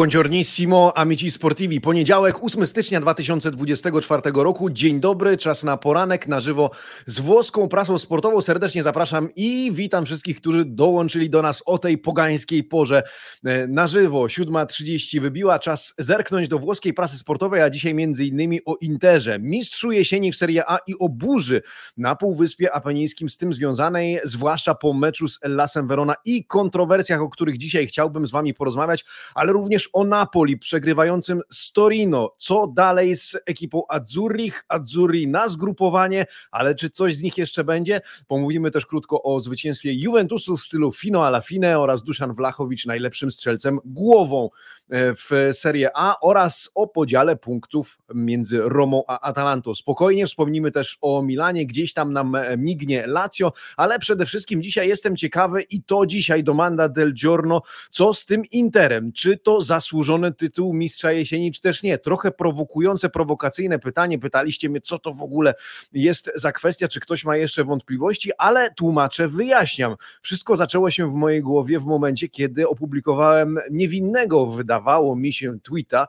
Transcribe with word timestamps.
Buongiornissimo, 0.00 0.96
amici 0.96 1.30
sportivi. 1.30 1.80
Poniedziałek, 1.80 2.44
8 2.44 2.66
stycznia 2.66 3.00
2024 3.00 4.22
roku. 4.34 4.70
Dzień 4.70 5.00
dobry, 5.00 5.36
czas 5.36 5.64
na 5.64 5.76
poranek 5.76 6.28
na 6.28 6.40
żywo 6.40 6.70
z 7.06 7.20
włoską 7.20 7.68
prasą 7.68 7.98
sportową. 7.98 8.40
Serdecznie 8.40 8.82
zapraszam 8.82 9.28
i 9.36 9.70
witam 9.74 10.06
wszystkich, 10.06 10.36
którzy 10.36 10.64
dołączyli 10.64 11.30
do 11.30 11.42
nas 11.42 11.62
o 11.66 11.78
tej 11.78 11.98
pogańskiej 11.98 12.64
porze 12.64 13.02
e, 13.44 13.66
na 13.66 13.86
żywo. 13.86 14.22
7.30 14.22 15.20
wybiła, 15.20 15.58
czas 15.58 15.94
zerknąć 15.98 16.48
do 16.48 16.58
włoskiej 16.58 16.94
prasy 16.94 17.18
sportowej, 17.18 17.62
a 17.62 17.70
dzisiaj 17.70 17.94
między 17.94 18.24
innymi 18.24 18.60
o 18.64 18.76
Interze, 18.80 19.38
mistrzu 19.38 19.92
jesieni 19.92 20.32
w 20.32 20.36
Serie 20.36 20.70
A 20.70 20.78
i 20.86 20.94
o 20.98 21.08
burzy 21.08 21.62
na 21.96 22.16
Półwyspie 22.16 22.72
Apenińskim 22.72 23.28
z 23.28 23.36
tym 23.36 23.52
związanej, 23.52 24.20
zwłaszcza 24.24 24.74
po 24.74 24.92
meczu 24.92 25.28
z 25.28 25.38
Ellasem 25.42 25.88
Verona 25.88 26.14
i 26.24 26.44
kontrowersjach, 26.44 27.20
o 27.20 27.28
których 27.28 27.58
dzisiaj 27.58 27.86
chciałbym 27.86 28.26
z 28.26 28.30
Wami 28.30 28.54
porozmawiać, 28.54 29.04
ale 29.34 29.52
również 29.52 29.89
o 29.92 30.04
Napoli 30.04 30.58
przegrywającym 30.58 31.42
z 31.50 31.72
Torino. 31.72 32.34
Co 32.38 32.66
dalej 32.66 33.16
z 33.16 33.36
ekipą 33.46 33.82
Azzurrich? 33.88 34.64
Azzurri 34.68 35.28
na 35.28 35.48
zgrupowanie, 35.48 36.26
ale 36.50 36.74
czy 36.74 36.90
coś 36.90 37.16
z 37.16 37.22
nich 37.22 37.38
jeszcze 37.38 37.64
będzie? 37.64 38.00
Pomówimy 38.26 38.70
też 38.70 38.86
krótko 38.86 39.22
o 39.22 39.40
zwycięstwie 39.40 39.92
Juventusu 39.94 40.56
w 40.56 40.62
stylu 40.62 40.92
fino 40.92 41.26
alla 41.26 41.40
fine 41.40 41.78
oraz 41.78 42.02
Duszan 42.02 42.34
Wlachowicz 42.34 42.86
najlepszym 42.86 43.30
strzelcem 43.30 43.78
głową 43.84 44.50
e, 44.90 45.14
w 45.14 45.30
Serie 45.52 45.90
A 45.94 46.20
oraz 46.20 46.70
o 46.74 46.86
podziale 46.86 47.36
punktów 47.36 47.98
między 48.14 48.60
Romą 48.62 49.02
a 49.08 49.20
Atalantą. 49.20 49.74
Spokojnie 49.74 50.26
wspomnimy 50.26 50.70
też 50.70 50.98
o 51.00 51.22
Milanie, 51.22 51.66
gdzieś 51.66 51.92
tam 51.92 52.12
nam 52.12 52.36
mignie 52.58 53.06
Lazio, 53.06 53.52
ale 53.76 53.98
przede 53.98 54.26
wszystkim 54.26 54.62
dzisiaj 54.62 54.88
jestem 54.88 55.16
ciekawy 55.16 55.62
i 55.62 55.82
to 55.82 56.06
dzisiaj 56.06 56.44
domanda 56.44 56.88
del 56.88 57.14
giorno, 57.14 57.62
co 57.90 58.14
z 58.14 58.26
tym 58.26 58.44
Interem? 58.44 59.12
Czy 59.12 59.38
to 59.38 59.60
zasłużony 59.70 60.32
tytuł 60.32 60.74
mistrza 60.74 61.12
jesieni, 61.12 61.52
czy 61.52 61.60
też 61.60 61.82
nie? 61.82 61.98
Trochę 61.98 62.30
prowokujące, 62.30 63.08
prowokacyjne 63.08 63.78
pytanie. 63.78 64.18
Pytaliście 64.18 64.68
mnie, 64.68 64.80
co 64.80 64.98
to 64.98 65.12
w 65.12 65.22
ogóle 65.22 65.54
jest 65.92 66.30
za 66.34 66.52
kwestia, 66.52 66.88
czy 66.88 67.00
ktoś 67.00 67.24
ma 67.24 67.36
jeszcze 67.36 67.64
wątpliwości, 67.64 68.30
ale 68.38 68.74
tłumaczę, 68.74 69.28
wyjaśniam. 69.28 69.96
Wszystko 70.22 70.56
zaczęło 70.56 70.90
się 70.90 71.10
w 71.10 71.14
mojej 71.14 71.42
głowie 71.42 71.80
w 71.80 71.84
momencie, 71.84 72.28
kiedy 72.28 72.68
opublikowałem 72.68 73.58
niewinnego, 73.70 74.46
wydawało 74.46 75.16
mi 75.16 75.32
się, 75.32 75.60
tweeta, 75.62 76.06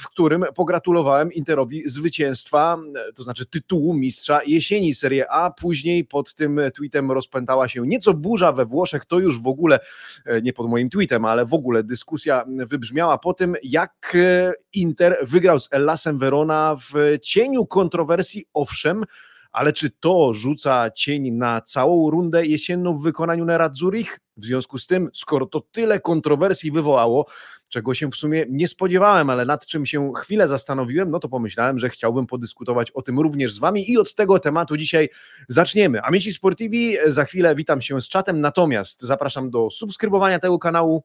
w 0.00 0.06
którym 0.06 0.44
pogratulowałem 0.54 1.32
Interowi 1.32 1.88
zwycięstwa, 1.88 2.78
to 3.14 3.22
znaczy 3.22 3.46
tytułu 3.46 3.94
mistrza 3.94 4.40
jesieni 4.46 4.94
Serie 4.94 5.30
A. 5.30 5.50
Później 5.50 6.04
pod 6.04 6.34
tym 6.34 6.60
tweetem 6.74 7.12
rozpętała 7.12 7.68
się 7.68 7.86
nieco 7.86 8.14
burza 8.14 8.52
we 8.52 8.66
Włoszech, 8.66 9.04
to 9.04 9.18
już 9.18 9.40
w 9.40 9.46
ogóle, 9.46 9.78
e, 10.24 10.42
nie 10.42 10.52
pod 10.52 10.70
moim 10.70 10.90
tweetem, 10.90 11.24
ale 11.24 11.46
w 11.46 11.54
ogóle 11.54 11.82
dyskusja 11.84 12.44
wybrzmiała 12.66 13.18
po 13.18 13.34
tym, 13.34 13.54
jak 13.62 14.12
e, 14.14 14.52
Inter 14.72 15.16
wygrał 15.22 15.58
z 15.58 15.68
Ellasem 15.72 16.18
Verona 16.18 16.76
w 16.92 17.18
cieniu 17.22 17.66
kontrowersji, 17.66 18.44
owszem, 18.54 19.04
ale 19.52 19.72
czy 19.72 19.90
to 19.90 20.34
rzuca 20.34 20.90
cień 20.90 21.30
na 21.30 21.60
całą 21.60 22.10
rundę 22.10 22.46
jesienną 22.46 22.98
w 22.98 23.02
wykonaniu 23.02 23.44
Nerazzurich? 23.44 24.20
W 24.36 24.44
związku 24.44 24.78
z 24.78 24.86
tym, 24.86 25.10
skoro 25.14 25.46
to 25.46 25.60
tyle 25.60 26.00
kontrowersji 26.00 26.72
wywołało, 26.72 27.26
czego 27.68 27.94
się 27.94 28.10
w 28.10 28.16
sumie 28.16 28.44
nie 28.48 28.68
spodziewałem, 28.68 29.30
ale 29.30 29.44
nad 29.44 29.66
czym 29.66 29.86
się 29.86 30.12
chwilę 30.16 30.48
zastanowiłem, 30.48 31.10
no 31.10 31.18
to 31.18 31.28
pomyślałem, 31.28 31.78
że 31.78 31.88
chciałbym 31.88 32.26
podyskutować 32.26 32.90
o 32.90 33.02
tym 33.02 33.20
również 33.20 33.52
z 33.54 33.58
Wami 33.58 33.90
i 33.90 33.98
od 33.98 34.14
tego 34.14 34.38
tematu 34.38 34.76
dzisiaj 34.76 35.08
zaczniemy. 35.48 36.02
Amici 36.02 36.32
Sportivi, 36.32 36.96
za 37.06 37.24
chwilę 37.24 37.54
witam 37.54 37.82
się 37.82 38.00
z 38.00 38.08
czatem, 38.08 38.40
natomiast 38.40 39.02
zapraszam 39.02 39.50
do 39.50 39.70
subskrybowania 39.70 40.38
tego 40.38 40.58
kanału, 40.58 41.02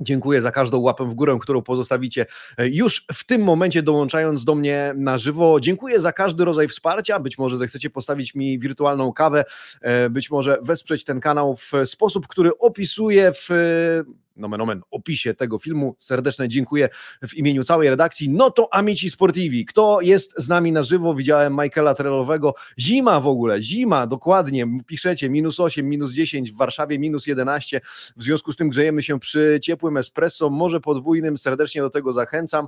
Dziękuję 0.00 0.42
za 0.42 0.50
każdą 0.50 0.78
łapę 0.78 1.04
w 1.04 1.14
górę, 1.14 1.38
którą 1.40 1.62
pozostawicie 1.62 2.26
e, 2.58 2.68
już 2.68 3.06
w 3.12 3.24
tym 3.24 3.42
momencie, 3.42 3.82
dołączając 3.82 4.44
do 4.44 4.54
mnie 4.54 4.92
na 4.96 5.18
żywo. 5.18 5.60
Dziękuję 5.60 6.00
za 6.00 6.12
każdy 6.12 6.44
rodzaj 6.44 6.68
wsparcia. 6.68 7.20
Być 7.20 7.38
może 7.38 7.56
zechcecie 7.56 7.90
postawić 7.90 8.34
mi 8.34 8.58
wirtualną 8.58 9.12
kawę, 9.12 9.44
e, 9.80 10.10
być 10.10 10.30
może 10.30 10.58
wesprzeć 10.62 11.04
ten 11.04 11.20
kanał 11.20 11.56
w 11.56 11.72
sposób, 11.84 12.26
który 12.26 12.58
opisuję 12.58 13.32
w 13.32 13.48
nomen 14.38 14.60
omen, 14.60 14.82
opisie 14.90 15.34
tego 15.34 15.58
filmu. 15.58 15.96
Serdeczne 15.98 16.48
dziękuję 16.48 16.88
w 17.28 17.34
imieniu 17.34 17.64
całej 17.64 17.90
redakcji. 17.90 18.30
No 18.30 18.50
to 18.50 18.74
Amici 18.74 19.10
Sportivi. 19.10 19.64
Kto 19.64 20.00
jest 20.00 20.34
z 20.36 20.48
nami 20.48 20.72
na 20.72 20.82
żywo? 20.82 21.14
Widziałem 21.14 21.56
Michaela 21.62 21.94
Trellowego. 21.94 22.54
Zima 22.78 23.20
w 23.20 23.26
ogóle, 23.26 23.62
zima, 23.62 24.06
dokładnie. 24.06 24.66
Piszecie 24.86 25.30
minus 25.30 25.60
8, 25.60 25.88
minus 25.88 26.12
10, 26.12 26.52
w 26.52 26.56
Warszawie 26.56 26.98
minus 26.98 27.26
11. 27.26 27.80
W 28.16 28.22
związku 28.22 28.52
z 28.52 28.56
tym 28.56 28.68
grzejemy 28.68 29.02
się 29.02 29.20
przy 29.20 29.58
ciepłym 29.62 29.96
espresso, 29.96 30.50
może 30.50 30.80
podwójnym. 30.80 31.38
Serdecznie 31.38 31.82
do 31.82 31.90
tego 31.90 32.12
zachęcam. 32.12 32.66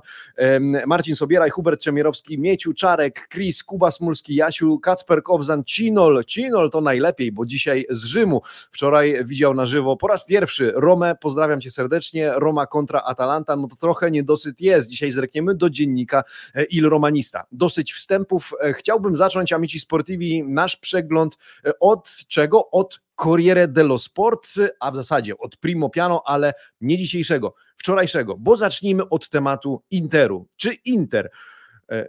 Marcin 0.87 1.15
Sobieraj, 1.15 1.49
Hubert 1.49 1.81
Czemierowski, 1.81 2.39
Mieciu, 2.39 2.73
Czarek, 2.73 3.27
Chris, 3.33 3.63
Kuba 3.63 3.91
Smulski, 3.91 4.35
Jasiu, 4.35 4.79
Kacper 4.79 5.23
Kowzan, 5.23 5.63
Cinol. 5.63 6.25
Cinol 6.25 6.69
to 6.69 6.81
najlepiej, 6.81 7.31
bo 7.31 7.45
dzisiaj 7.45 7.85
z 7.89 8.05
Rzymu. 8.05 8.41
Wczoraj 8.71 9.25
widział 9.25 9.53
na 9.53 9.65
żywo 9.65 9.97
po 9.97 10.07
raz 10.07 10.25
pierwszy 10.25 10.71
Romę. 10.75 11.15
Pozdrawiam 11.21 11.60
cię 11.61 11.71
serdecznie. 11.71 12.31
Roma 12.35 12.67
kontra 12.67 13.01
Atalanta, 13.05 13.55
no 13.55 13.67
to 13.67 13.75
trochę 13.75 14.11
niedosyt 14.11 14.61
jest. 14.61 14.89
Dzisiaj 14.89 15.11
zrekniemy 15.11 15.55
do 15.55 15.69
dziennika 15.69 16.23
e, 16.55 16.63
Il 16.63 16.89
Romanista. 16.89 17.45
Dosyć 17.51 17.93
wstępów. 17.93 18.53
E, 18.61 18.73
chciałbym 18.73 19.15
zacząć, 19.15 19.53
Amici 19.53 19.79
Sportivi, 19.79 20.43
nasz 20.43 20.77
przegląd 20.77 21.37
e, 21.65 21.71
od 21.79 22.09
czego? 22.27 22.69
Od 22.69 23.01
Corriere 23.15 23.67
dello 23.67 23.97
Sport, 23.97 24.47
a 24.79 24.91
w 24.91 24.95
zasadzie 24.95 25.37
od 25.37 25.57
Primo 25.57 25.89
Piano, 25.89 26.23
ale 26.25 26.53
nie 26.81 26.97
dzisiejszego, 26.97 27.53
wczorajszego, 27.77 28.37
bo 28.37 28.55
zacznijmy 28.55 29.09
od 29.09 29.29
tematu 29.29 29.81
Interu. 29.91 30.47
Czy 30.57 30.73
Inter 30.73 31.29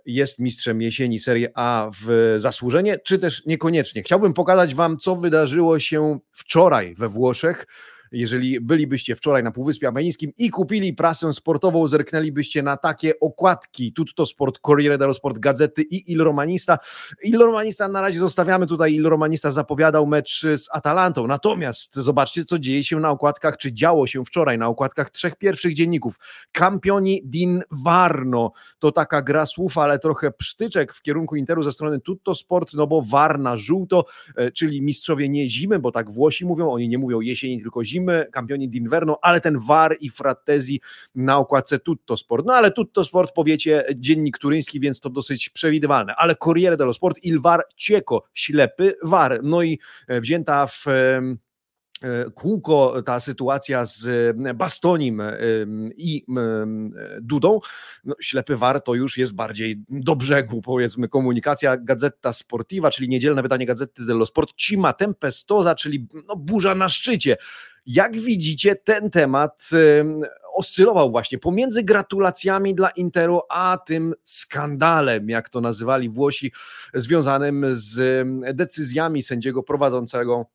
jest 0.06 0.38
mistrzem 0.38 0.82
jesieni 0.82 1.20
Serie 1.20 1.50
A 1.54 1.90
w 2.02 2.34
zasłużenie, 2.36 2.98
czy 2.98 3.18
też 3.18 3.46
niekoniecznie? 3.46 4.02
Chciałbym 4.02 4.32
pokazać 4.32 4.74
Wam, 4.74 4.96
co 4.96 5.16
wydarzyło 5.16 5.78
się 5.78 6.18
wczoraj 6.32 6.94
we 6.94 7.08
Włoszech 7.08 7.66
jeżeli 8.12 8.60
bylibyście 8.60 9.16
wczoraj 9.16 9.42
na 9.42 9.50
Półwyspie 9.50 9.88
Apenińskim 9.88 10.32
i 10.38 10.50
kupili 10.50 10.94
prasę 10.94 11.32
sportową, 11.32 11.86
zerknęlibyście 11.86 12.62
na 12.62 12.76
takie 12.76 13.20
okładki. 13.20 13.92
Tutto 13.92 14.26
Sport, 14.26 14.58
Corriere 14.58 14.98
dello 14.98 15.14
Sport, 15.14 15.38
Gazety 15.38 15.82
i 15.82 16.12
Il 16.12 16.22
Romanista. 16.22 16.78
Il 17.24 17.38
Romanista 17.38 17.88
na 17.88 18.00
razie 18.00 18.18
zostawiamy 18.18 18.66
tutaj, 18.66 18.94
Il 18.94 19.06
Romanista 19.06 19.50
zapowiadał 19.50 20.06
mecz 20.06 20.42
z 20.42 20.68
Atalantą, 20.72 21.26
natomiast 21.26 21.94
zobaczcie, 21.94 22.44
co 22.44 22.58
dzieje 22.58 22.84
się 22.84 23.00
na 23.00 23.10
okładkach, 23.10 23.56
czy 23.56 23.72
działo 23.72 24.06
się 24.06 24.24
wczoraj 24.24 24.58
na 24.58 24.68
okładkach 24.68 25.10
trzech 25.10 25.36
pierwszych 25.36 25.74
dzienników. 25.74 26.16
Campioni 26.52 27.22
d'Invarno, 27.24 28.50
to 28.78 28.92
taka 28.92 29.22
gra 29.22 29.46
słów, 29.46 29.78
ale 29.78 29.98
trochę 29.98 30.32
psztyczek 30.32 30.94
w 30.94 31.02
kierunku 31.02 31.36
Interu 31.36 31.62
ze 31.62 31.72
strony 31.72 32.00
Tutto 32.00 32.34
Sport, 32.34 32.74
no 32.74 32.86
bo 32.86 33.02
Warna 33.02 33.56
żółto, 33.56 34.04
e, 34.36 34.50
czyli 34.50 34.82
mistrzowie 34.82 35.28
nie 35.28 35.48
zimy, 35.48 35.78
bo 35.78 35.92
tak 35.92 36.10
Włosi 36.10 36.46
mówią, 36.46 36.70
oni 36.70 36.88
nie 36.88 36.98
mówią 36.98 37.20
jesieni, 37.20 37.60
tylko 37.60 37.84
zimy, 37.84 38.01
Team, 38.06 38.68
d'Inverno, 38.68 39.18
ale 39.22 39.40
ten 39.40 39.58
VAR 39.58 39.96
i 40.00 40.10
Frattesi 40.10 40.80
na 41.14 41.38
okładce 41.38 41.78
Tutto 41.78 42.16
Sport. 42.16 42.46
No 42.46 42.54
ale 42.54 42.70
Tutto 42.70 43.04
Sport 43.04 43.32
powiecie 43.32 43.84
dziennik 43.96 44.38
turyński, 44.38 44.80
więc 44.80 45.00
to 45.00 45.10
dosyć 45.10 45.48
przewidywalne, 45.48 46.14
ale 46.16 46.36
Corriere 46.36 46.76
dello 46.76 46.92
Sport, 46.92 47.18
il 47.22 47.40
VAR 47.40 47.62
cieco, 47.76 48.22
ślepy 48.34 48.94
VAR. 49.02 49.40
No 49.42 49.62
i 49.62 49.78
e, 50.08 50.20
wzięta 50.20 50.66
w 50.66 50.84
kółko 52.34 53.02
ta 53.02 53.20
sytuacja 53.20 53.84
z 53.84 54.06
e, 54.46 54.54
Bastonim 54.54 55.20
e, 55.20 55.38
i 55.96 56.26
Dudą, 57.20 57.60
no, 58.04 58.14
ślepy 58.20 58.56
war 58.56 58.82
to 58.82 58.94
już 58.94 59.18
jest 59.18 59.34
bardziej 59.34 59.84
do 59.88 60.16
brzegu, 60.16 60.62
powiedzmy, 60.62 61.08
komunikacja 61.08 61.76
Gazetta 61.76 62.32
Sportiva, 62.32 62.90
czyli 62.90 63.08
niedzielne 63.08 63.42
wydanie 63.42 63.66
Gazety 63.66 64.04
dello 64.04 64.26
Sport, 64.26 64.54
Cima 64.56 64.92
Tempestosa, 64.92 65.74
czyli 65.74 66.08
no, 66.28 66.36
burza 66.36 66.74
na 66.74 66.88
szczycie. 66.88 67.36
Jak 67.86 68.16
widzicie, 68.16 68.76
ten 68.76 69.10
temat 69.10 69.70
oscylował 70.54 71.10
właśnie 71.10 71.38
pomiędzy 71.38 71.82
gratulacjami 71.82 72.74
dla 72.74 72.90
Interu, 72.90 73.40
a 73.48 73.78
tym 73.86 74.14
skandalem, 74.24 75.28
jak 75.28 75.48
to 75.48 75.60
nazywali 75.60 76.08
Włosi, 76.08 76.52
związanym 76.94 77.66
z 77.70 78.26
decyzjami 78.56 79.22
sędziego 79.22 79.62
prowadzącego 79.62 80.46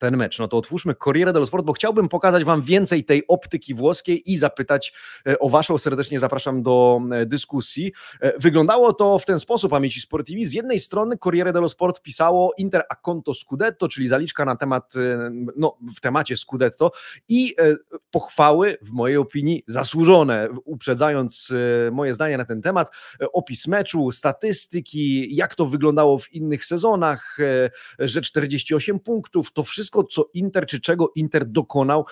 ten 0.00 0.16
mecz. 0.16 0.38
No 0.38 0.48
to 0.48 0.56
otwórzmy 0.56 0.94
Corriere 0.94 1.32
dello 1.32 1.46
Sport, 1.46 1.64
bo 1.64 1.72
chciałbym 1.72 2.08
pokazać 2.08 2.44
Wam 2.44 2.62
więcej 2.62 3.04
tej 3.04 3.26
optyki 3.28 3.74
włoskiej 3.74 4.32
i 4.32 4.36
zapytać 4.36 4.92
e, 5.28 5.38
o 5.38 5.48
Waszą. 5.48 5.78
Serdecznie 5.78 6.18
zapraszam 6.18 6.62
do 6.62 7.00
e, 7.12 7.26
dyskusji. 7.26 7.92
E, 8.20 8.38
wyglądało 8.38 8.92
to 8.92 9.18
w 9.18 9.26
ten 9.26 9.40
sposób, 9.40 9.72
amici 9.72 10.00
sportivi. 10.00 10.44
Z 10.44 10.52
jednej 10.52 10.78
strony 10.78 11.18
Corriere 11.18 11.52
dello 11.52 11.68
Sport 11.68 12.02
pisało 12.02 12.52
Inter 12.58 12.82
a 12.90 12.94
conto 12.94 13.34
Scudetto, 13.34 13.88
czyli 13.88 14.08
zaliczka 14.08 14.44
na 14.44 14.56
temat, 14.56 14.94
no 15.56 15.76
w 15.96 16.00
temacie 16.00 16.36
Scudetto 16.36 16.92
i 17.28 17.54
pochwały, 18.10 18.76
w 18.82 18.90
mojej 18.90 19.16
opinii, 19.16 19.64
zasłużone, 19.66 20.48
uprzedzając 20.64 21.52
moje 21.92 22.14
zdanie 22.14 22.38
na 22.38 22.44
ten 22.44 22.62
temat, 22.62 22.90
opis 23.32 23.66
meczu, 23.66 24.10
statystyki, 24.10 25.36
jak 25.36 25.54
to 25.54 25.66
wyglądało 25.66 26.18
w 26.18 26.32
innych 26.32 26.64
sezonach, 26.64 27.38
że 27.98 28.20
48 28.20 29.00
punktów, 29.00 29.52
to 29.52 29.62
wszystko 29.62 29.89
wszystko, 29.90 30.04
co 30.04 30.30
Inter, 30.34 30.66
czy 30.66 30.80
czego 30.80 31.12
Inter 31.14 31.46
dokonał 31.46 32.06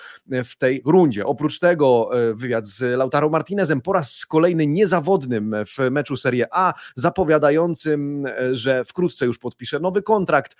w 0.45 0.57
tej 0.57 0.81
rundzie. 0.85 1.25
Oprócz 1.25 1.59
tego 1.59 2.09
wywiad 2.33 2.67
z 2.67 2.97
Lautaro 2.97 3.29
Martinezem 3.29 3.81
po 3.81 3.93
raz 3.93 4.25
kolejny 4.25 4.67
niezawodnym 4.67 5.55
w 5.65 5.91
meczu 5.91 6.17
Serie 6.17 6.47
A, 6.51 6.73
zapowiadającym, 6.95 8.25
że 8.51 8.85
wkrótce 8.85 9.25
już 9.25 9.37
podpisze 9.37 9.79
nowy 9.79 10.01
kontrakt, 10.01 10.55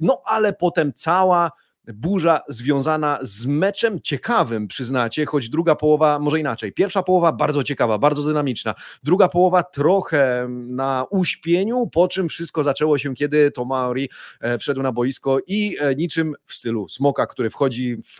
no 0.00 0.22
ale 0.24 0.52
potem 0.52 0.92
cała 0.94 1.50
burza 1.86 2.40
związana 2.48 3.18
z 3.22 3.46
meczem 3.46 4.00
ciekawym, 4.00 4.68
przyznacie, 4.68 5.26
choć 5.26 5.48
druga 5.48 5.74
połowa 5.74 6.18
może 6.18 6.40
inaczej. 6.40 6.72
Pierwsza 6.72 7.02
połowa 7.02 7.32
bardzo 7.32 7.62
ciekawa, 7.62 7.98
bardzo 7.98 8.22
dynamiczna. 8.22 8.74
Druga 9.02 9.28
połowa 9.28 9.62
trochę 9.62 10.46
na 10.50 11.06
uśpieniu, 11.10 11.86
po 11.92 12.08
czym 12.08 12.28
wszystko 12.28 12.62
zaczęło 12.62 12.98
się, 12.98 13.14
kiedy 13.14 13.50
Tomaori 13.50 14.08
e, 14.40 14.58
wszedł 14.58 14.82
na 14.82 14.92
boisko 14.92 15.38
i 15.46 15.76
e, 15.80 15.94
niczym 15.94 16.34
w 16.46 16.54
stylu 16.54 16.88
smoka, 16.88 17.26
który 17.26 17.50
wchodzi 17.50 17.96
w 17.96 18.18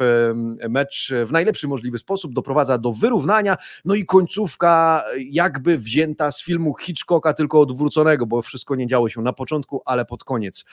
mecz 0.69 1.13
w 1.27 1.33
najlepszy 1.33 1.69
możliwy 1.69 1.99
sposób, 1.99 2.35
doprowadza 2.35 2.79
do 2.79 2.93
wyrównania. 2.93 3.57
No 3.85 3.95
i 3.95 4.05
końcówka 4.05 5.05
jakby 5.19 5.79
wzięta 5.79 6.31
z 6.31 6.43
filmu 6.43 6.75
Hitchcocka, 6.81 7.33
tylko 7.33 7.61
odwróconego, 7.61 8.27
bo 8.27 8.43
wszystko 8.43 8.75
nie 8.75 8.87
działo 8.87 9.09
się 9.09 9.23
na 9.23 9.33
początku, 9.33 9.83
ale 9.85 10.05
pod 10.05 10.25
koniec. 10.25 10.65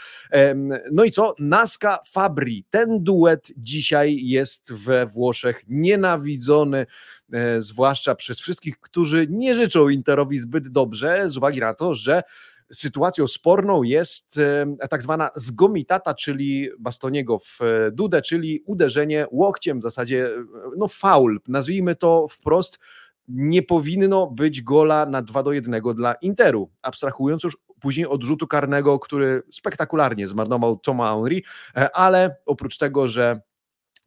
No 0.91 1.03
i 1.03 1.11
co? 1.11 1.35
Naska 1.39 1.99
Fabri. 2.11 2.65
Ten 2.85 3.03
duet 3.03 3.51
dzisiaj 3.57 4.17
jest 4.21 4.73
we 4.73 5.05
Włoszech 5.05 5.63
nienawidzony, 5.67 6.85
e, 7.33 7.61
zwłaszcza 7.61 8.15
przez 8.15 8.39
wszystkich, 8.39 8.79
którzy 8.79 9.27
nie 9.29 9.55
życzą 9.55 9.89
Interowi 9.89 10.39
zbyt 10.39 10.69
dobrze, 10.69 11.29
z 11.29 11.37
uwagi 11.37 11.59
na 11.59 11.73
to, 11.73 11.95
że 11.95 12.23
sytuacją 12.71 13.27
sporną 13.27 13.83
jest 13.83 14.37
e, 14.37 14.87
tak 14.89 15.03
zwana 15.03 15.29
zgomitata, 15.35 16.13
czyli 16.13 16.69
Bastoniego 16.79 17.39
w 17.39 17.61
e, 17.61 17.91
Dudę, 17.91 18.21
czyli 18.21 18.63
uderzenie 18.65 19.25
łokciem, 19.31 19.79
w 19.79 19.83
zasadzie 19.83 20.29
no 20.77 20.87
faul, 20.87 21.39
nazwijmy 21.47 21.95
to 21.95 22.27
wprost, 22.27 22.79
nie 23.27 23.63
powinno 23.63 24.27
być 24.27 24.61
gola 24.61 25.05
na 25.05 25.21
2 25.21 25.43
do 25.43 25.51
1 25.51 25.81
dla 25.95 26.13
Interu, 26.13 26.69
abstrahując 26.81 27.43
już 27.43 27.57
później 27.81 28.05
od 28.07 28.23
rzutu 28.23 28.47
karnego, 28.47 28.99
który 28.99 29.41
spektakularnie 29.51 30.27
zmarnował 30.27 30.77
Toma 30.77 31.15
Henry, 31.15 31.41
e, 31.75 31.95
ale 31.95 32.35
oprócz 32.45 32.77
tego, 32.77 33.07
że 33.07 33.41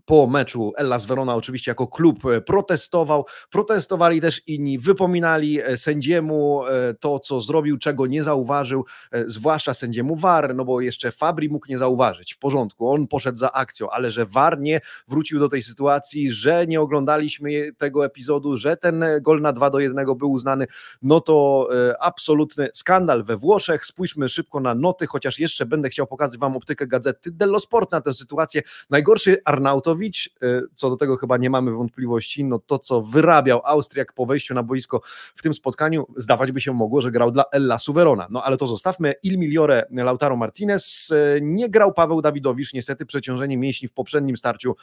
po 0.05 0.27
meczu 0.27 0.73
Ellas 0.77 1.07
Verona 1.07 1.35
oczywiście 1.35 1.71
jako 1.71 1.87
klub 1.87 2.27
e, 2.27 2.41
protestował, 2.41 3.25
protestowali 3.51 4.21
też 4.21 4.43
inni, 4.47 4.79
wypominali 4.79 5.61
e, 5.61 5.77
sędziemu 5.77 6.67
e, 6.67 6.95
to, 6.95 7.19
co 7.19 7.41
zrobił, 7.41 7.79
czego 7.79 8.07
nie 8.07 8.23
zauważył, 8.23 8.85
zwłaszcza 9.27 9.75
sędziemu 9.75 10.17
VAR, 10.17 10.55
no 10.55 10.65
bo 10.65 10.81
jeszcze 10.81 11.13
Fabri 11.13 11.49
mógł 11.49 11.67
nie 11.69 11.79
zauważyć, 11.79 12.35
w 12.35 12.39
porządku, 12.39 12.91
on 12.91 13.07
poszedł 13.07 13.39
za 13.39 13.53
akcją, 13.53 13.91
ale 13.91 14.11
że 14.11 14.27
VAR 14.27 14.61
nie 14.61 14.81
wrócił 15.09 15.39
do 15.39 15.49
tej 15.49 15.63
sytuacji, 15.63 16.31
że 16.31 16.67
nie 16.67 16.81
oglądaliśmy 16.81 17.73
tego 17.73 18.07
epizodu, 18.07 18.57
że 18.57 18.77
ten 18.77 19.05
gol 19.21 19.41
na 19.41 19.53
2 19.53 19.71
do 19.71 19.81
1 19.81 20.07
był 20.17 20.31
uznany, 20.31 20.67
no 21.03 21.21
to 21.21 21.69
absolutny 22.01 22.69
skandal 22.75 23.25
we 23.25 23.37
Włoszech. 23.37 23.87
Spójrzmy 23.87 24.29
szybko 24.29 24.61
na 24.61 24.75
noty, 24.75 25.07
chociaż 25.07 25.39
jeszcze 25.39 25.67
będę 25.67 25.89
chciał 25.89 26.07
pokazać 26.07 26.39
Wam 26.39 26.57
optykę 26.57 26.87
gazety 26.87 27.31
dello 27.31 27.61
Sport 27.61 27.93
na 27.93 28.01
tę 28.01 28.15
sytuację. 28.15 28.63
Najgorszy 28.91 29.37
Arnauto 29.45 29.94
Y, 30.43 30.61
co 30.75 30.91
do 30.91 30.97
tego 30.97 31.17
chyba 31.17 31.37
nie 31.37 31.51
mamy 31.51 31.71
wątpliwości, 31.71 32.45
no 32.45 32.59
to 32.59 32.79
co 32.79 33.03
wyrabiał 33.03 33.61
Austriak 33.65 34.13
po 34.13 34.27
wejściu 34.27 34.55
na 34.55 34.63
boisko 34.63 35.01
w 35.35 35.43
tym 35.43 35.55
spotkaniu, 35.55 36.07
zdawać 36.17 36.53
by 36.53 36.61
się 36.61 36.73
mogło, 36.73 37.01
że 37.01 37.11
grał 37.11 37.31
dla 37.31 37.45
Ella 37.53 37.79
Suverona. 37.79 38.27
No 38.31 38.43
ale 38.43 38.57
to 38.57 38.67
zostawmy, 38.67 39.15
Il 39.23 39.39
Migliore 39.39 39.87
Lautaro 39.91 40.37
Martinez, 40.37 41.11
y, 41.11 41.41
nie 41.43 41.69
grał 41.69 41.93
Paweł 41.93 42.23
Dawidowicz, 42.23 42.73
niestety 42.73 43.07
przeciążenie 43.07 43.57
mięśni 43.57 43.89
w 43.89 43.93
poprzednim 43.93 44.37
starciu 44.37 44.77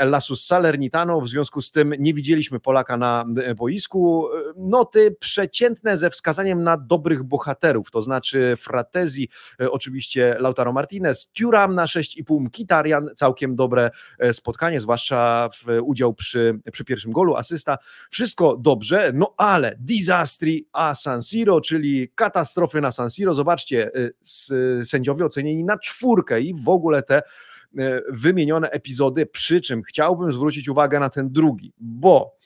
Lasus 0.00 0.46
Salernitano, 0.46 1.20
w 1.20 1.28
związku 1.28 1.60
z 1.60 1.70
tym 1.70 1.94
nie 1.98 2.14
widzieliśmy 2.14 2.60
Polaka 2.60 2.96
na 2.96 3.24
e, 3.44 3.54
boisku. 3.54 4.28
Noty 4.56 5.16
przeciętne 5.20 5.98
ze 5.98 6.10
wskazaniem 6.10 6.62
na 6.62 6.76
dobrych 6.76 7.22
bohaterów, 7.22 7.90
to 7.90 8.02
znaczy 8.02 8.54
Fratezi, 8.58 9.28
e, 9.60 9.70
oczywiście 9.70 10.36
Lautaro 10.38 10.72
Martinez, 10.72 11.30
Turam 11.32 11.74
na 11.74 11.84
6,5, 11.86 12.50
Kitarian, 12.50 13.10
całkiem 13.16 13.56
dobre 13.56 13.90
e, 14.18 14.32
spotkanie, 14.32 14.80
zwłaszcza 14.80 15.48
w 15.54 15.78
udział 15.82 16.14
przy, 16.14 16.60
przy 16.72 16.84
pierwszym 16.84 17.12
golu, 17.12 17.36
asysta, 17.36 17.78
wszystko 18.10 18.56
dobrze, 18.56 19.12
no 19.14 19.34
ale 19.36 19.76
disastri 19.80 20.68
a 20.72 20.94
San 20.94 21.22
Siro, 21.22 21.60
czyli 21.60 22.08
katastrofy 22.14 22.80
na 22.80 22.90
San 22.90 23.10
Siro, 23.10 23.34
zobaczcie, 23.34 23.90
sędziowie 24.84 25.24
ocenieni 25.24 25.64
na 25.64 25.78
czwórkę 25.78 26.40
i 26.40 26.54
w 26.54 26.68
ogóle 26.68 27.02
te 27.02 27.22
E, 27.63 27.63
wymienione 28.08 28.70
epizody, 28.70 29.26
przy 29.26 29.60
czym 29.60 29.82
chciałbym 29.82 30.32
zwrócić 30.32 30.68
uwagę 30.68 31.00
na 31.00 31.10
ten 31.10 31.32
drugi, 31.32 31.72
bo 31.78 32.36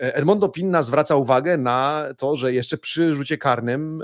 e, 0.00 0.14
Edmondo 0.14 0.48
Pinna 0.48 0.82
zwraca 0.82 1.16
uwagę 1.16 1.58
na 1.58 2.06
to, 2.18 2.36
że 2.36 2.52
jeszcze 2.52 2.78
przy 2.78 3.12
rzucie 3.12 3.38
karnym 3.38 4.02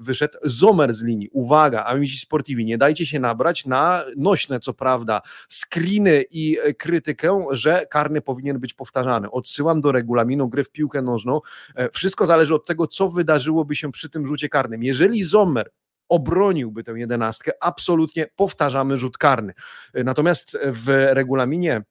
wyszedł 0.00 0.38
Zomer 0.42 0.94
z 0.94 1.02
linii. 1.02 1.28
Uwaga, 1.32 1.84
amici 1.84 2.18
sportivi, 2.18 2.64
nie 2.64 2.78
dajcie 2.78 3.06
się 3.06 3.20
nabrać 3.20 3.66
na 3.66 4.04
nośne, 4.16 4.60
co 4.60 4.74
prawda, 4.74 5.20
screeny 5.48 6.24
i 6.30 6.58
krytykę, 6.78 7.46
że 7.50 7.86
karny 7.90 8.20
powinien 8.20 8.58
być 8.58 8.74
powtarzany. 8.74 9.30
Odsyłam 9.30 9.80
do 9.80 9.92
regulaminu 9.92 10.48
gry 10.48 10.64
w 10.64 10.70
piłkę 10.70 11.02
nożną. 11.02 11.40
E, 11.74 11.90
wszystko 11.90 12.26
zależy 12.26 12.54
od 12.54 12.66
tego, 12.66 12.86
co 12.86 13.08
wydarzyłoby 13.08 13.76
się 13.76 13.92
przy 13.92 14.10
tym 14.10 14.26
rzucie 14.26 14.48
karnym. 14.48 14.82
Jeżeli 14.82 15.24
Zomer 15.24 15.70
obroniłby 16.08 16.84
tę 16.84 16.92
jedenastkę, 16.92 17.52
absolutnie 17.60 18.26
powtarzamy 18.36 18.98
rzut 18.98 19.18
karny. 19.18 19.52
Natomiast 19.94 20.58
w 20.64 20.88
regulaminie 21.10 21.82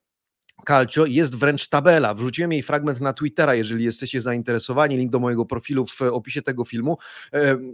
Calcio 0.67 1.05
jest 1.05 1.35
wręcz 1.35 1.69
tabela. 1.69 2.13
Wrzuciłem 2.13 2.51
jej 2.51 2.63
fragment 2.63 3.01
na 3.01 3.13
Twittera, 3.13 3.55
jeżeli 3.55 3.85
jesteście 3.85 4.21
zainteresowani. 4.21 4.97
Link 4.97 5.11
do 5.11 5.19
mojego 5.19 5.45
profilu 5.45 5.85
w 5.85 6.01
opisie 6.01 6.41
tego 6.41 6.65
filmu. 6.65 6.97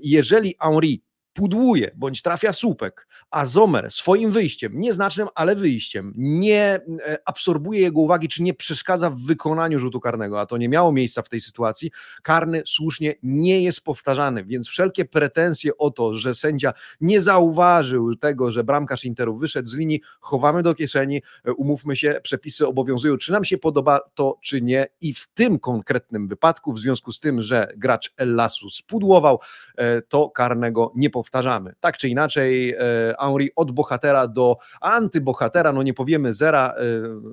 Jeżeli 0.02 0.56
Henri 0.62 1.04
pudłuje 1.34 1.92
bądź 1.96 2.22
trafia 2.22 2.54
słupek, 2.54 3.08
a 3.32 3.46
Zomer 3.46 3.92
swoim 3.92 4.32
wyjściem, 4.32 4.72
nieznacznym, 4.76 5.28
ale 5.36 5.56
wyjściem, 5.56 6.14
nie 6.18 6.80
e, 7.06 7.20
absorbuje 7.26 7.80
jego 7.80 8.00
uwagi, 8.00 8.28
czy 8.28 8.44
nie 8.44 8.54
przeszkadza 8.54 9.10
w 9.10 9.20
wykonaniu 9.20 9.80
rzutu 9.80 10.00
karnego, 10.00 10.40
a 10.40 10.46
to 10.46 10.58
nie 10.58 10.70
miało 10.70 10.92
miejsca 10.92 11.22
w 11.22 11.30
tej 11.30 11.42
sytuacji, 11.42 11.92
karny 12.24 12.64
słusznie 12.66 13.16
nie 13.24 13.64
jest 13.64 13.84
powtarzany, 13.84 14.46
więc 14.46 14.68
wszelkie 14.68 15.06
pretensje 15.06 15.78
o 15.78 15.92
to, 15.92 16.14
że 16.14 16.36
sędzia 16.36 16.74
nie 17.02 17.22
zauważył 17.22 18.16
tego, 18.16 18.52
że 18.52 18.64
bramkarz 18.64 19.06
Interu 19.06 19.38
wyszedł 19.38 19.70
z 19.70 19.76
linii, 19.76 20.02
chowamy 20.20 20.64
do 20.64 20.76
kieszeni, 20.76 21.22
e, 21.46 21.54
umówmy 21.54 21.96
się, 21.96 22.20
przepisy 22.24 22.68
obowiązują, 22.68 23.18
czy 23.18 23.32
nam 23.32 23.44
się 23.44 23.58
podoba 23.58 24.00
to, 24.14 24.38
czy 24.42 24.62
nie 24.62 24.88
i 25.02 25.14
w 25.14 25.28
tym 25.34 25.60
konkretnym 25.60 26.28
wypadku, 26.28 26.74
w 26.74 26.80
związku 26.80 27.12
z 27.12 27.20
tym, 27.20 27.42
że 27.42 27.68
gracz 27.78 28.14
Ellasu 28.18 28.70
spudłował, 28.70 29.40
e, 29.78 30.02
to 30.02 30.30
karnego 30.30 30.92
nie 30.96 31.10
powtarzamy 31.10 31.21
powtarzamy. 31.22 31.74
Tak 31.80 31.98
czy 31.98 32.10
inaczej, 32.10 32.76
Henri 33.20 33.50
od 33.56 33.72
bohatera 33.72 34.28
do 34.28 34.58
antybohatera, 34.82 35.72
no 35.72 35.84
nie 35.84 35.94
powiemy 35.94 36.34
zera, 36.34 36.74
e, 36.78 36.84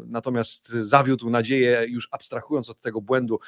natomiast 0.07 0.69
zawiódł 0.69 1.31
nadzieję, 1.31 1.85
już 1.89 2.09
abstrahując 2.11 2.71
od 2.71 2.81
tego 2.81 3.01
błędu 3.01 3.41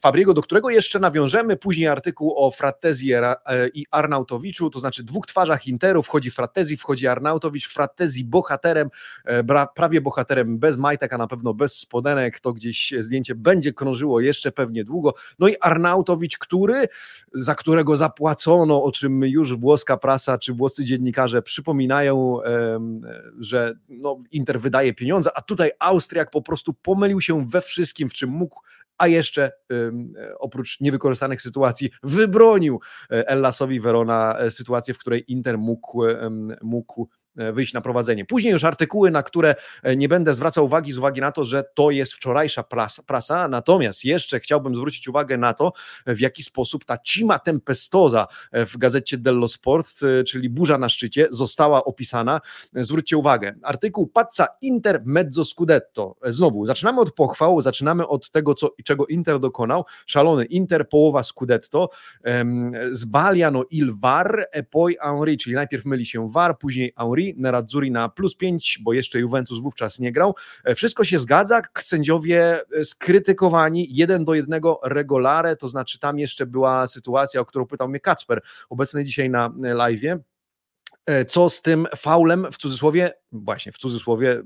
Fabriego, 0.00 0.34
do 0.34 0.42
którego 0.42 0.70
jeszcze 0.70 0.98
nawiążemy. 0.98 1.56
Później 1.56 1.88
artykuł 1.88 2.34
o 2.36 2.50
Fratezji 2.50 3.14
e, 3.14 3.34
i 3.74 3.86
Arnautowiczu, 3.90 4.70
to 4.70 4.78
znaczy 4.78 5.04
dwóch 5.04 5.26
twarzach 5.26 5.66
Interu. 5.66 6.02
Wchodzi 6.02 6.30
Fratezji, 6.30 6.76
wchodzi 6.76 7.06
Arnautowicz. 7.06 7.68
Fratezji 7.68 8.24
bohaterem, 8.24 8.90
e, 9.24 9.44
prawie 9.74 10.00
bohaterem 10.00 10.58
bez 10.58 10.76
majtek, 10.76 11.12
a 11.12 11.18
na 11.18 11.26
pewno 11.26 11.54
bez 11.54 11.78
spodenek. 11.78 12.40
To 12.40 12.52
gdzieś 12.52 12.94
zdjęcie 12.98 13.34
będzie 13.34 13.72
krążyło 13.72 14.20
jeszcze 14.20 14.52
pewnie 14.52 14.84
długo. 14.84 15.14
No 15.38 15.48
i 15.48 15.56
Arnautowicz, 15.60 16.38
który, 16.38 16.88
za 17.32 17.54
którego 17.54 17.96
zapłacono, 17.96 18.82
o 18.82 18.92
czym 18.92 19.24
już 19.24 19.56
włoska 19.56 19.96
prasa 19.96 20.38
czy 20.38 20.52
włoscy 20.52 20.84
dziennikarze 20.84 21.42
przypominają, 21.42 22.38
że 23.38 23.74
no, 23.88 24.18
Inter 24.30 24.60
wydaje 24.60 24.94
pieniądze, 24.94 25.30
a 25.34 25.42
tutaj 25.42 25.70
Austriak 25.78 26.30
po 26.30 26.42
prostu 26.42 26.74
pomylił 26.74 27.20
się 27.20 27.46
we 27.46 27.60
wszystkim, 27.60 28.08
w 28.08 28.12
czym 28.12 28.30
mógł 28.30 28.60
a 29.00 29.06
jeszcze 29.06 29.49
oprócz 30.38 30.80
niewykorzystanych 30.80 31.42
sytuacji 31.42 31.90
wybronił 32.02 32.80
e, 33.10 33.28
Ellasowi 33.28 33.80
Verona 33.80 34.38
e, 34.38 34.50
sytuację, 34.50 34.94
w 34.94 34.98
której 34.98 35.24
Inter 35.28 35.58
mógł, 35.58 36.02
mógł 36.62 37.08
E, 37.12 37.19
wyjść 37.36 37.72
na 37.72 37.80
prowadzenie. 37.80 38.24
Później 38.24 38.52
już 38.52 38.64
artykuły, 38.64 39.10
na 39.10 39.22
które 39.22 39.54
e, 39.82 39.96
nie 39.96 40.08
będę 40.08 40.34
zwracał 40.34 40.64
uwagi 40.64 40.92
z 40.92 40.98
uwagi 40.98 41.20
na 41.20 41.32
to, 41.32 41.44
że 41.44 41.64
to 41.74 41.90
jest 41.90 42.12
wczorajsza 42.12 42.62
prasa, 42.62 43.02
prasa. 43.02 43.48
natomiast 43.48 44.04
jeszcze 44.04 44.40
chciałbym 44.40 44.74
zwrócić 44.74 45.08
uwagę 45.08 45.38
na 45.38 45.54
to, 45.54 45.72
w 46.06 46.20
jaki 46.20 46.42
sposób 46.42 46.84
ta 46.84 46.98
cima 46.98 47.38
tempestoza 47.38 48.26
e, 48.52 48.66
w 48.66 48.76
gazecie 48.76 49.18
dello 49.18 49.48
Sport, 49.48 50.00
czyli 50.26 50.50
burza 50.50 50.78
na 50.78 50.88
szczycie, 50.88 51.28
została 51.30 51.84
opisana. 51.84 52.40
Zwróćcie 52.74 53.16
uwagę, 53.16 53.54
artykuł 53.62 54.06
Pazza 54.06 54.46
Inter 54.62 55.02
mezzo 55.04 55.44
scudetto. 55.44 56.16
Znowu, 56.26 56.66
zaczynamy 56.66 57.00
od 57.00 57.12
pochwał, 57.12 57.60
zaczynamy 57.60 58.08
od 58.08 58.30
tego, 58.30 58.54
co, 58.54 58.74
czego 58.84 59.06
Inter 59.06 59.40
dokonał. 59.40 59.84
Szalony 60.06 60.44
Inter, 60.44 60.88
połowa 60.88 61.22
scudetto, 61.22 61.90
zbaliano 62.90 63.64
il 63.70 63.92
VAR 63.92 64.46
e 64.52 64.62
poi 64.62 64.96
Henri, 65.00 65.38
czyli 65.38 65.54
najpierw 65.54 65.84
myli 65.84 66.06
się 66.06 66.28
VAR, 66.28 66.58
później 66.58 66.92
Henri, 66.98 67.19
Auri, 67.20 67.34
Nerazzurri 67.38 67.90
na 67.90 68.08
plus 68.08 68.36
5, 68.36 68.78
bo 68.82 68.92
jeszcze 68.92 69.20
Juventus 69.20 69.58
wówczas 69.58 69.98
nie 69.98 70.12
grał. 70.12 70.34
Wszystko 70.76 71.04
się 71.04 71.18
zgadza, 71.18 71.62
sędziowie 71.80 72.60
skrytykowani 72.84 73.86
jeden 73.90 74.24
do 74.24 74.34
jednego 74.34 74.80
regulare, 74.84 75.56
to 75.56 75.68
znaczy 75.68 75.98
tam 75.98 76.18
jeszcze 76.18 76.46
była 76.46 76.86
sytuacja, 76.86 77.40
o 77.40 77.44
którą 77.44 77.66
pytał 77.66 77.88
mnie 77.88 78.00
Kacper, 78.00 78.42
obecny 78.70 79.04
dzisiaj 79.04 79.30
na 79.30 79.52
live. 79.60 80.00
Co 81.28 81.50
z 81.50 81.62
tym 81.62 81.86
faulem 81.96 82.46
w 82.52 82.56
cudzysłowie 82.56 83.12
właśnie 83.32 83.72
w 83.72 83.78
cudzysłowie 83.78 84.32
e, 84.32 84.42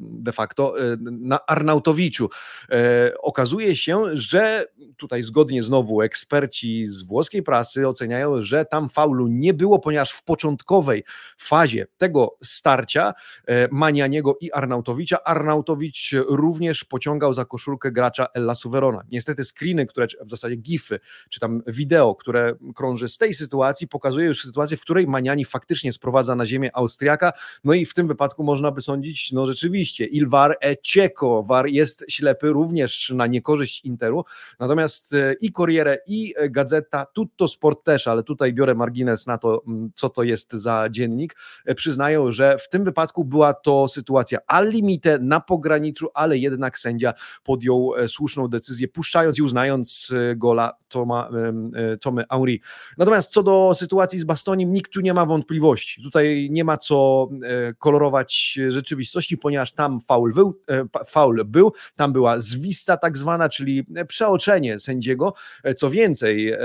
de 0.00 0.32
facto 0.32 0.80
e, 0.80 0.96
na 1.00 1.46
Arnautowiczu. 1.46 2.28
E, 2.70 3.12
okazuje 3.22 3.76
się, 3.76 4.04
że 4.14 4.66
tutaj 4.96 5.22
zgodnie 5.22 5.62
znowu 5.62 6.02
eksperci 6.02 6.86
z 6.86 7.02
włoskiej 7.02 7.42
prasy 7.42 7.88
oceniają, 7.88 8.42
że 8.42 8.64
tam 8.64 8.88
faulu 8.88 9.26
nie 9.26 9.54
było, 9.54 9.78
ponieważ 9.78 10.12
w 10.12 10.24
początkowej 10.24 11.04
fazie 11.38 11.86
tego 11.98 12.36
starcia 12.42 13.14
Manianiego 13.70 14.36
i 14.40 14.52
Arnautowicza 14.52 15.24
Arnautowicz 15.24 16.10
również 16.28 16.84
pociągał 16.84 17.32
za 17.32 17.44
koszulkę 17.44 17.92
gracza 17.92 18.26
Ella 18.34 18.54
Suverona. 18.54 19.02
Niestety 19.10 19.44
screeny, 19.44 19.86
które 19.86 20.06
w 20.20 20.30
zasadzie 20.30 20.56
gify, 20.56 21.00
czy 21.30 21.40
tam 21.40 21.62
wideo, 21.66 22.14
które 22.14 22.54
krąży 22.74 23.08
z 23.08 23.18
tej 23.18 23.34
sytuacji 23.34 23.88
pokazuje 23.88 24.26
już 24.26 24.42
sytuację, 24.42 24.76
w 24.76 24.80
której 24.80 25.06
Maniani 25.06 25.44
faktycznie 25.44 25.92
sprowadza 25.92 26.34
na 26.34 26.46
ziemię 26.46 26.70
Austriaka, 26.74 27.32
no 27.64 27.74
i 27.74 27.86
w 27.86 27.94
tym 27.94 28.08
wypadku 28.08 28.27
przypadku 28.28 28.44
można 28.44 28.70
by 28.70 28.80
sądzić, 28.80 29.32
no 29.32 29.46
rzeczywiście, 29.46 30.04
Ilvar 30.04 30.56
Ecieko, 30.60 31.42
War 31.42 31.66
jest 31.66 32.04
ślepy 32.08 32.48
również 32.48 33.12
na 33.14 33.26
niekorzyść 33.26 33.84
Interu, 33.84 34.24
natomiast 34.58 35.14
e, 35.14 35.34
i 35.40 35.52
Corriere, 35.52 35.98
i 36.06 36.34
Gazeta, 36.50 37.06
Tutto 37.06 37.48
Sport 37.48 37.84
też, 37.84 38.08
ale 38.08 38.22
tutaj 38.22 38.52
biorę 38.52 38.74
margines 38.74 39.26
na 39.26 39.38
to, 39.38 39.62
mm, 39.66 39.90
co 39.94 40.08
to 40.08 40.22
jest 40.22 40.52
za 40.52 40.88
dziennik, 40.90 41.36
e, 41.66 41.74
przyznają, 41.74 42.32
że 42.32 42.58
w 42.58 42.68
tym 42.68 42.84
wypadku 42.84 43.24
była 43.24 43.54
to 43.54 43.88
sytuacja 43.88 44.38
al 44.46 44.70
limite, 44.70 45.18
na 45.18 45.40
pograniczu, 45.40 46.08
ale 46.14 46.38
jednak 46.38 46.78
sędzia 46.78 47.12
podjął 47.44 47.94
e, 47.96 48.08
słuszną 48.08 48.48
decyzję, 48.48 48.88
puszczając 48.88 49.38
i 49.38 49.42
uznając 49.42 50.12
gola 50.36 50.72
Toma, 50.88 51.30
Tomy 52.00 52.24
Auri. 52.28 52.60
Natomiast 52.98 53.30
co 53.30 53.42
do 53.42 53.74
sytuacji 53.74 54.18
z 54.18 54.24
Bastonim, 54.24 54.72
nikt 54.72 54.92
tu 54.92 55.00
nie 55.00 55.14
ma 55.14 55.26
wątpliwości. 55.26 56.02
Tutaj 56.02 56.48
nie 56.50 56.64
ma 56.64 56.76
co 56.76 57.28
kolorować 57.78 58.17
rzeczywistości, 58.68 59.38
ponieważ 59.38 59.72
tam 59.72 60.00
faul 60.00 60.34
był, 60.34 60.60
e, 60.68 60.84
faul 61.06 61.44
był, 61.44 61.72
tam 61.96 62.12
była 62.12 62.40
zwista 62.40 62.96
tak 62.96 63.18
zwana, 63.18 63.48
czyli 63.48 63.86
przeoczenie 64.08 64.78
sędziego. 64.78 65.34
E, 65.64 65.74
co 65.74 65.90
więcej, 65.90 66.52
e, 66.52 66.58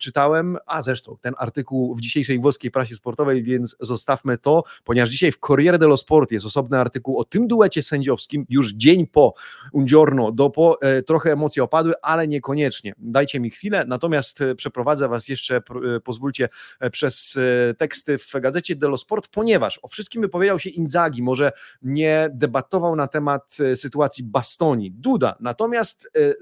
czytałem, 0.00 0.56
a 0.66 0.82
zresztą 0.82 1.16
ten 1.20 1.34
artykuł 1.38 1.94
w 1.94 2.00
dzisiejszej 2.00 2.38
włoskiej 2.38 2.70
prasie 2.70 2.94
sportowej, 2.94 3.42
więc 3.42 3.76
zostawmy 3.80 4.38
to, 4.38 4.64
ponieważ 4.84 5.10
dzisiaj 5.10 5.32
w 5.32 5.38
Corriere 5.38 5.78
dello 5.78 5.96
Sport 5.96 6.32
jest 6.32 6.46
osobny 6.46 6.78
artykuł 6.78 7.18
o 7.18 7.24
tym 7.24 7.46
duecie 7.46 7.82
sędziowskim, 7.82 8.46
już 8.48 8.72
dzień 8.72 9.06
po 9.06 9.34
Ungiorno 9.72 10.32
dopo, 10.32 10.78
trochę 11.06 11.32
emocje 11.32 11.62
opadły, 11.62 11.94
ale 12.02 12.28
niekoniecznie. 12.28 12.94
Dajcie 12.98 13.40
mi 13.40 13.50
chwilę, 13.50 13.84
natomiast 13.88 14.38
przeprowadzę 14.56 15.08
Was 15.08 15.28
jeszcze, 15.28 15.60
pozwólcie, 16.04 16.48
przez 16.92 17.38
teksty 17.78 18.18
w 18.18 18.32
gazecie 18.40 18.76
dello 18.76 18.96
Sport, 18.96 19.28
ponieważ 19.28 19.80
o 19.82 19.88
wszystkim 19.88 20.22
wypowiedział 20.22 20.58
się 20.58 20.70
Inzagi, 20.78 21.22
może 21.22 21.52
nie 21.82 22.30
debatował 22.32 22.96
na 22.96 23.08
temat 23.08 23.56
e, 23.60 23.76
sytuacji 23.76 24.24
Bastoni, 24.24 24.92
Duda, 24.92 25.36
natomiast 25.40 26.10
e, 26.16 26.34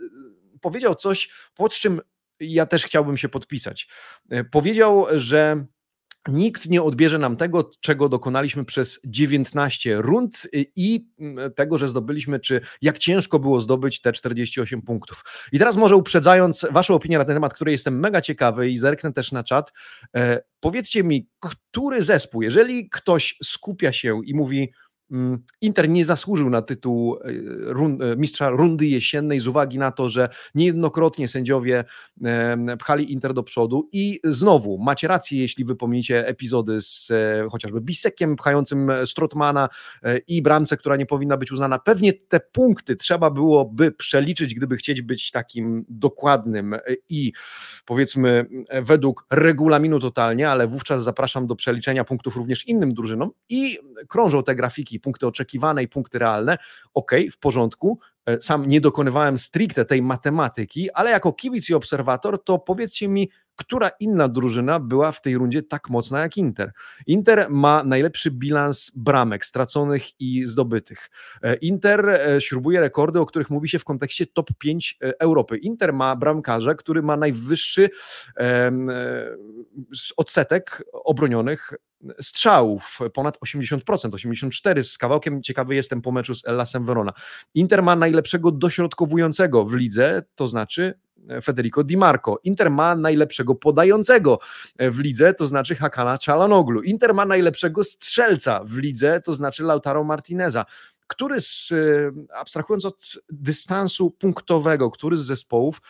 powiedział 0.60 0.94
coś, 0.94 1.30
pod 1.54 1.72
czym 1.72 2.00
ja 2.40 2.66
też 2.66 2.84
chciałbym 2.84 3.16
się 3.16 3.28
podpisać. 3.28 3.88
E, 4.30 4.44
powiedział, 4.44 5.06
że 5.12 5.66
nikt 6.28 6.68
nie 6.68 6.82
odbierze 6.82 7.18
nam 7.18 7.36
tego, 7.36 7.70
czego 7.80 8.08
dokonaliśmy 8.08 8.64
przez 8.64 9.00
19 9.04 9.96
rund 9.96 10.48
i 10.76 11.06
mm, 11.18 11.52
tego, 11.52 11.78
że 11.78 11.88
zdobyliśmy, 11.88 12.40
czy 12.40 12.60
jak 12.82 12.98
ciężko 12.98 13.38
było 13.38 13.60
zdobyć 13.60 14.00
te 14.00 14.12
48 14.12 14.82
punktów. 14.82 15.24
I 15.52 15.58
teraz 15.58 15.76
może 15.76 15.96
uprzedzając 15.96 16.66
Waszą 16.70 16.94
opinię 16.94 17.18
na 17.18 17.24
ten 17.24 17.36
temat, 17.36 17.54
której 17.54 17.72
jestem 17.72 18.00
mega 18.00 18.20
ciekawy 18.20 18.70
i 18.70 18.78
zerknę 18.78 19.12
też 19.12 19.32
na 19.32 19.44
czat, 19.44 19.72
e, 20.16 20.42
powiedzcie 20.60 21.04
mi, 21.04 21.28
który 21.40 22.02
zespół, 22.02 22.42
jeżeli 22.42 22.88
ktoś 22.90 23.36
skupia 23.42 23.92
się 23.92 24.20
i 24.24 24.34
mówi, 24.34 24.72
Inter 25.60 25.88
nie 25.88 26.04
zasłużył 26.04 26.50
na 26.50 26.62
tytuł 26.62 27.16
e, 27.16 28.12
e, 28.12 28.16
mistrza 28.16 28.50
rundy 28.50 28.86
jesiennej 28.86 29.40
z 29.40 29.46
uwagi 29.46 29.78
na 29.78 29.92
to, 29.92 30.08
że 30.08 30.28
niejednokrotnie 30.54 31.28
sędziowie 31.28 31.84
pchali 32.78 33.12
Inter 33.12 33.34
do 33.34 33.42
przodu 33.42 33.88
i 33.92 34.20
znowu 34.24 34.78
macie 34.78 35.08
rację, 35.08 35.40
jeśli 35.40 35.64
wypomnicie 35.64 36.26
epizody 36.26 36.80
z 36.80 37.10
e, 37.10 37.48
chociażby 37.50 37.80
Bisekiem 37.80 38.36
pchającym 38.36 38.90
Strotmana 39.04 39.68
i 40.28 40.42
bramce, 40.42 40.76
która 40.76 40.96
nie 40.96 41.06
powinna 41.06 41.36
być 41.36 41.52
uznana. 41.52 41.78
Pewnie 41.78 42.12
te 42.12 42.40
punkty 42.40 42.96
trzeba 42.96 43.30
byłoby 43.30 43.92
przeliczyć, 43.92 44.54
gdyby 44.54 44.76
chcieć 44.76 45.02
być 45.02 45.30
takim 45.30 45.84
dokładnym 45.88 46.76
i 47.08 47.32
powiedzmy 47.84 48.46
według 48.82 49.26
regulaminu 49.30 50.00
totalnie, 50.00 50.50
ale 50.50 50.66
wówczas 50.66 51.04
zapraszam 51.04 51.46
do 51.46 51.56
przeliczenia 51.56 52.04
punktów 52.04 52.36
również 52.36 52.66
innym 52.66 52.94
drużynom 52.94 53.30
i 53.48 53.78
krążą 54.08 54.42
te 54.42 54.54
grafiki 54.54 54.95
punkty 55.00 55.26
oczekiwane 55.26 55.82
i 55.82 55.88
punkty 55.88 56.18
realne, 56.18 56.58
ok, 56.94 57.12
w 57.32 57.38
porządku. 57.38 57.98
E, 58.26 58.42
sam 58.42 58.66
nie 58.68 58.80
dokonywałem 58.80 59.38
stricte 59.38 59.84
tej 59.84 60.02
matematyki, 60.02 60.90
ale 60.90 61.10
jako 61.10 61.32
kibic 61.32 61.70
i 61.70 61.74
obserwator, 61.74 62.44
to 62.44 62.58
powiedzcie 62.58 63.08
mi, 63.08 63.30
która 63.56 63.88
inna 64.00 64.28
drużyna 64.28 64.80
była 64.80 65.12
w 65.12 65.22
tej 65.22 65.36
rundzie 65.36 65.62
tak 65.62 65.90
mocna 65.90 66.20
jak 66.20 66.36
Inter. 66.36 66.72
Inter 67.06 67.46
ma 67.50 67.84
najlepszy 67.84 68.30
bilans 68.30 68.90
bramek 68.94 69.44
straconych 69.44 70.20
i 70.20 70.46
zdobytych. 70.46 71.10
E, 71.42 71.54
Inter 71.54 72.08
e, 72.08 72.40
śrubuje 72.40 72.80
rekordy, 72.80 73.20
o 73.20 73.26
których 73.26 73.50
mówi 73.50 73.68
się 73.68 73.78
w 73.78 73.84
kontekście 73.84 74.26
top 74.26 74.50
5 74.58 74.98
Europy. 75.00 75.56
Inter 75.56 75.92
ma 75.92 76.16
bramkarza, 76.16 76.74
który 76.74 77.02
ma 77.02 77.16
najwyższy 77.16 77.90
odsetek 80.16 80.84
obronionych 80.92 81.72
strzałów, 82.20 82.98
ponad 83.14 83.38
80%, 83.38 84.14
84 84.14 84.84
z 84.84 84.98
kawałkiem. 84.98 85.42
Ciekawy 85.42 85.74
jestem 85.74 86.02
po 86.02 86.12
meczu 86.12 86.34
z 86.34 86.46
Ellasem 86.46 86.84
Verona. 86.84 87.12
Inter 87.54 87.82
ma 87.82 87.96
najlepszego 87.96 88.50
dośrodkowującego 88.52 89.64
w 89.64 89.74
lidze, 89.74 90.22
to 90.34 90.46
znaczy 90.46 90.94
e, 91.04 91.05
Federico 91.42 91.84
Di 91.84 91.96
Marco. 91.96 92.40
Inter 92.44 92.70
ma 92.70 92.94
najlepszego 92.94 93.54
podającego 93.54 94.38
e, 94.78 94.90
w 94.90 94.98
lidze, 94.98 95.34
to 95.34 95.46
znaczy 95.46 95.74
Hakana 95.74 96.18
Czalanoglu. 96.18 96.82
Inter 96.82 97.14
ma 97.14 97.26
najlepszego 97.26 97.84
strzelca 97.84 98.60
w 98.64 98.76
lidze, 98.78 99.20
to 99.20 99.34
znaczy 99.34 99.64
Lautaro 99.64 100.04
Martineza 100.04 100.64
który 101.06 101.40
z, 101.40 101.72
e, 101.72 102.12
abstrahując 102.34 102.84
od 102.84 103.12
dystansu 103.30 104.10
punktowego, 104.10 104.90
który 104.90 105.16
z 105.16 105.20
zespołów 105.20 105.82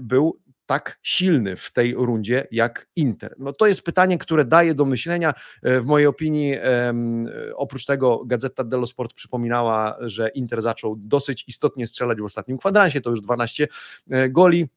był 0.00 0.40
tak 0.74 0.98
silny 1.02 1.56
w 1.56 1.72
tej 1.72 1.94
rundzie 1.94 2.46
jak 2.50 2.86
Inter? 2.96 3.34
No 3.38 3.52
to 3.52 3.66
jest 3.66 3.82
pytanie, 3.82 4.18
które 4.18 4.44
daje 4.44 4.74
do 4.74 4.84
myślenia. 4.84 5.34
E, 5.62 5.80
w 5.80 5.86
mojej 5.86 6.06
opinii, 6.06 6.56
oprócz 7.56 7.86
tego 7.86 8.24
Gazeta 8.26 8.64
dello 8.64 8.86
Sport 8.86 9.14
przypominała, 9.14 9.96
że 10.00 10.28
Inter 10.28 10.62
zaczął 10.62 10.96
dosyć 10.96 11.44
istotnie 11.48 11.86
strzelać 11.86 12.18
w 12.20 12.24
ostatnim 12.24 12.58
kwadransie, 12.58 13.00
to 13.00 13.10
już 13.10 13.20
12 13.20 13.68
e, 14.10 14.28
goli 14.28 14.68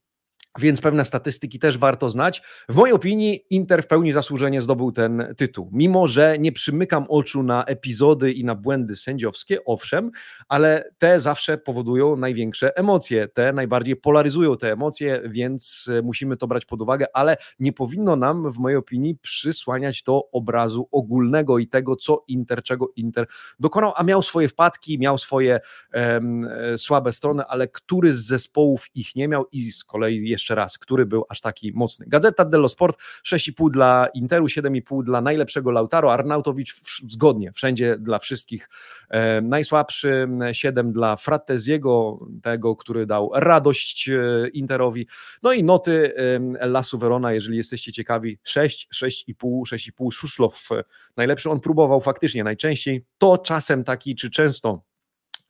więc 0.59 0.81
pewne 0.81 1.05
statystyki 1.05 1.59
też 1.59 1.77
warto 1.77 2.09
znać. 2.09 2.41
W 2.69 2.75
mojej 2.75 2.95
opinii 2.95 3.45
Inter 3.49 3.83
w 3.83 3.87
pełni 3.87 4.11
zasłużenie 4.11 4.61
zdobył 4.61 4.91
ten 4.91 5.33
tytuł. 5.37 5.69
Mimo, 5.73 6.07
że 6.07 6.39
nie 6.39 6.51
przymykam 6.51 7.05
oczu 7.09 7.43
na 7.43 7.65
epizody 7.65 8.31
i 8.31 8.43
na 8.43 8.55
błędy 8.55 8.95
sędziowskie, 8.95 9.65
owszem, 9.65 10.11
ale 10.47 10.89
te 10.97 11.19
zawsze 11.19 11.57
powodują 11.57 12.17
największe 12.17 12.77
emocje, 12.77 13.27
te 13.27 13.53
najbardziej 13.53 13.95
polaryzują 13.95 14.57
te 14.57 14.71
emocje, 14.71 15.21
więc 15.25 15.89
musimy 16.03 16.37
to 16.37 16.47
brać 16.47 16.65
pod 16.65 16.81
uwagę, 16.81 17.05
ale 17.13 17.37
nie 17.59 17.73
powinno 17.73 18.15
nam, 18.15 18.51
w 18.51 18.57
mojej 18.57 18.77
opinii, 18.77 19.15
przysłaniać 19.15 20.03
to 20.03 20.31
obrazu 20.31 20.87
ogólnego 20.91 21.57
i 21.57 21.67
tego, 21.67 21.95
co 21.95 22.23
Inter, 22.27 22.63
czego 22.63 22.91
Inter 22.95 23.27
dokonał, 23.59 23.93
a 23.95 24.03
miał 24.03 24.23
swoje 24.23 24.47
wpadki, 24.47 24.99
miał 24.99 25.17
swoje 25.17 25.59
um, 25.93 26.49
słabe 26.77 27.13
strony, 27.13 27.43
ale 27.45 27.67
który 27.67 28.13
z 28.13 28.25
zespołów 28.25 28.87
ich 28.95 29.15
nie 29.15 29.27
miał 29.27 29.45
i 29.51 29.71
z 29.71 29.83
kolei 29.83 30.29
jeszcze 30.29 30.46
jeszcze 30.47 30.55
raz, 30.55 30.77
który 30.77 31.05
był 31.05 31.25
aż 31.29 31.41
taki 31.41 31.71
mocny. 31.73 32.05
Gazeta 32.09 32.45
dello 32.45 32.69
Sport 32.69 32.99
6,5 33.25 33.71
dla 33.71 34.07
Interu, 34.13 34.45
7,5 34.45 35.03
dla 35.03 35.21
najlepszego 35.21 35.71
Lautaro, 35.71 36.13
Arnautowicz 36.13 36.75
zgodnie, 37.07 37.51
wszędzie 37.51 37.97
dla 37.97 38.19
wszystkich. 38.19 38.69
E, 39.09 39.41
najsłabszy 39.41 40.27
7 40.51 40.93
dla 40.93 41.15
Fratteziego, 41.15 42.19
tego, 42.43 42.75
który 42.75 43.05
dał 43.05 43.31
radość 43.33 44.09
e, 44.09 44.47
Interowi. 44.49 45.07
No 45.43 45.53
i 45.53 45.63
noty 45.63 46.13
e, 46.59 46.67
Lasu 46.67 46.97
Verona, 46.97 47.33
jeżeli 47.33 47.57
jesteście 47.57 47.91
ciekawi, 47.93 48.39
6, 48.43 48.87
6,5, 48.95 49.61
6,5 49.61 50.11
Szuslow 50.11 50.69
najlepszy. 51.17 51.49
On 51.49 51.59
próbował 51.59 52.01
faktycznie 52.01 52.43
najczęściej, 52.43 53.05
to 53.17 53.37
czasem 53.37 53.83
taki, 53.83 54.15
czy 54.15 54.29
często 54.29 54.86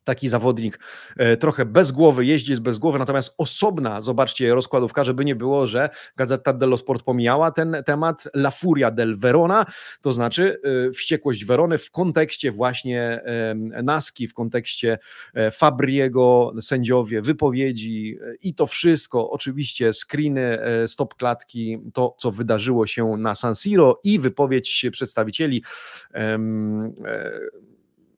taki 0.08 0.30
zawodnik 0.30 0.80
e, 1.18 1.38
trochę 1.38 1.66
bez 1.66 1.92
głowy, 1.92 2.26
jeździ 2.26 2.56
z 2.56 2.60
bez 2.60 2.78
głowy, 2.78 3.00
natomiast 3.00 3.36
osobna, 3.38 4.02
zobaczcie, 4.02 4.54
rozkładówka, 4.56 5.04
żeby 5.04 5.26
nie 5.26 5.36
było, 5.36 5.68
że 5.68 5.90
Gazeta 6.16 6.54
dello 6.54 6.78
Sport 6.78 7.04
pomijała 7.04 7.52
ten 7.52 7.78
temat, 7.86 8.28
La 8.36 8.52
Furia 8.52 8.92
del 8.92 9.18
Verona, 9.18 9.66
to 10.02 10.14
znaczy 10.14 10.62
e, 10.88 10.92
wściekłość 10.92 11.46
Verony 11.46 11.78
w 11.78 11.92
kontekście 11.92 12.52
właśnie 12.52 13.22
Naski, 13.84 14.28
w 14.28 14.34
kontekście 14.34 15.00
e, 15.34 15.52
Fabriego, 15.52 16.54
sędziowie, 16.62 17.22
wypowiedzi 17.22 18.18
i 18.42 18.54
to 18.54 18.66
wszystko, 18.66 19.30
oczywiście 19.30 19.94
screeny, 19.94 20.60
stop 20.88 21.16
klatki, 21.16 21.78
to 21.94 22.16
co 22.18 22.32
wydarzyło 22.32 22.88
się 22.88 23.18
na 23.18 23.36
San 23.36 23.56
Siro 23.56 24.00
i 24.04 24.20
wypowiedź 24.20 24.86
przedstawicieli 24.92 25.64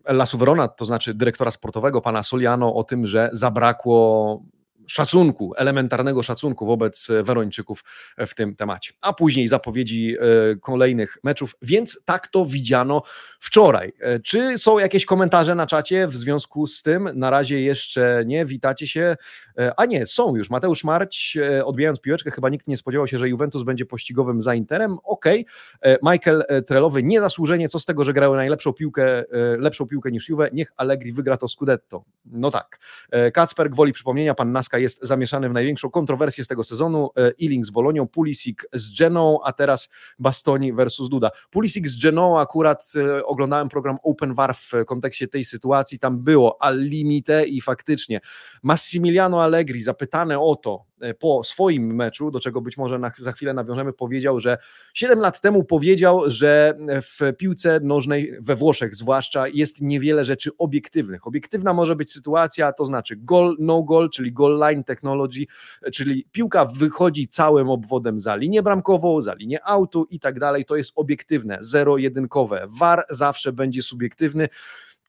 La 0.06 0.26
Suverona, 0.26 0.68
to 0.68 0.86
znaczy 0.86 1.14
dyrektora 1.14 1.52
sportowego, 1.52 2.02
pana 2.02 2.24
Soliano, 2.24 2.76
o 2.76 2.84
tym, 2.84 3.08
że 3.08 3.30
zabrakło 3.34 4.42
szacunku, 4.90 5.54
elementarnego 5.58 6.24
szacunku 6.24 6.66
wobec 6.66 7.08
Werończyków 7.24 7.84
w 8.18 8.36
tym 8.36 8.56
temacie. 8.56 8.94
A 9.02 9.14
później 9.14 9.48
zapowiedzi 9.48 10.16
e, 10.20 10.56
kolejnych 10.56 11.18
meczów, 11.24 11.56
więc 11.62 12.02
tak 12.06 12.28
to 12.28 12.46
widziano 12.46 13.02
wczoraj. 13.40 13.94
E, 14.00 14.20
czy 14.20 14.58
są 14.58 14.80
jakieś 14.80 15.06
komentarze 15.06 15.56
na 15.56 15.68
czacie 15.68 16.08
w 16.08 16.16
związku 16.16 16.68
z 16.68 16.84
tym? 16.84 17.10
Na 17.14 17.30
razie 17.30 17.62
jeszcze 17.62 18.24
nie, 18.26 18.46
witacie 18.46 18.88
się. 18.88 19.18
E, 19.58 19.74
a 19.78 19.86
nie, 19.86 20.06
są 20.06 20.36
już. 20.36 20.50
Mateusz 20.50 20.84
Marć, 20.84 21.38
odbijając 21.66 22.02
piłeczkę, 22.02 22.32
chyba 22.32 22.50
nikt 22.50 22.68
nie 22.68 22.78
spodziewał 22.78 23.08
się, 23.08 23.18
że 23.18 23.30
Juventus 23.30 23.64
będzie 23.64 23.86
pościgowym 23.86 24.42
za 24.42 24.56
Interem. 24.56 24.98
Okej. 25.04 25.46
Okay. 25.82 25.98
Michael 26.14 26.44
Trelowy, 26.68 27.04
niezasłużenie, 27.04 27.70
co 27.70 27.80
z 27.80 27.86
tego, 27.86 28.04
że 28.04 28.14
grały 28.14 28.38
najlepszą 28.38 28.74
piłkę, 28.74 29.24
lepszą 29.58 29.88
piłkę 29.88 30.12
niż 30.12 30.30
Juve, 30.30 30.50
niech 30.54 30.72
Allegri 30.78 31.14
wygra 31.14 31.38
to 31.38 31.48
Scudetto. 31.48 32.04
No 32.26 32.52
tak. 32.52 32.80
Kacper, 33.34 33.70
gwoli 33.70 33.94
przypomnienia, 33.94 34.34
pan 34.34 34.52
Naska 34.52 34.79
jest 34.80 35.00
zamieszany 35.02 35.50
w 35.50 35.54
największą 35.54 35.90
kontrowersję 35.90 36.44
z 36.44 36.48
tego 36.48 36.64
sezonu. 36.64 37.10
Ealing 37.44 37.66
z 37.66 37.70
Bolonią, 37.70 38.08
Pulisic 38.08 38.58
z 38.74 39.00
Geną, 39.00 39.40
a 39.44 39.54
teraz 39.54 39.90
Bastoni 40.20 40.74
versus 40.74 41.10
Duda. 41.10 41.32
Pulisic 41.52 41.88
z 41.88 42.04
Geną 42.04 42.40
akurat 42.40 42.94
e, 42.96 43.26
oglądałem 43.26 43.70
program 43.70 43.98
Open 44.04 44.34
War 44.34 44.56
w 44.56 44.72
kontekście 44.86 45.28
tej 45.28 45.46
sytuacji, 45.46 46.00
tam 46.00 46.24
było 46.24 46.62
al 46.62 46.80
limite 46.80 47.46
i 47.46 47.62
faktycznie 47.62 48.20
Massimiliano 48.64 49.44
Allegri 49.44 49.82
zapytane 49.82 50.40
o 50.40 50.56
to, 50.56 50.90
E, 51.02 51.14
po 51.14 51.44
swoim 51.44 51.96
meczu, 51.96 52.32
do 52.32 52.40
czego 52.40 52.62
być 52.62 52.78
może 52.78 53.00
na, 53.00 53.12
za 53.18 53.32
chwilę 53.32 53.54
nawiążemy, 53.54 53.94
powiedział, 53.94 54.40
że 54.40 54.58
7 54.94 55.20
lat 55.20 55.42
temu 55.42 55.64
powiedział, 55.64 56.30
że 56.30 56.78
w 57.02 57.34
piłce 57.38 57.80
nożnej, 57.84 58.34
we 58.42 58.56
Włoszech 58.56 58.96
zwłaszcza, 58.96 59.48
jest 59.48 59.82
niewiele 59.82 60.26
rzeczy 60.26 60.52
obiektywnych. 60.58 61.28
Obiektywna 61.28 61.74
może 61.74 61.96
być 61.96 62.12
sytuacja, 62.12 62.74
to 62.74 62.86
znaczy 62.86 63.16
goal, 63.18 63.56
no 63.60 63.84
goal, 63.84 64.10
czyli 64.10 64.34
goal 64.34 64.58
line 64.58 64.69
technology, 64.84 65.46
czyli 65.94 66.26
piłka 66.32 66.66
wychodzi 66.66 67.28
całym 67.28 67.70
obwodem 67.70 68.20
za 68.20 68.36
linię 68.36 68.64
bramkową, 68.64 69.22
za 69.22 69.34
linię 69.34 69.64
autu 69.64 70.08
i 70.10 70.20
tak 70.20 70.40
dalej. 70.40 70.66
To 70.66 70.76
jest 70.76 70.92
obiektywne, 70.96 71.58
zero-jedynkowe. 71.62 72.68
VAR 72.80 73.06
zawsze 73.10 73.54
będzie 73.54 73.82
subiektywny. 73.82 74.50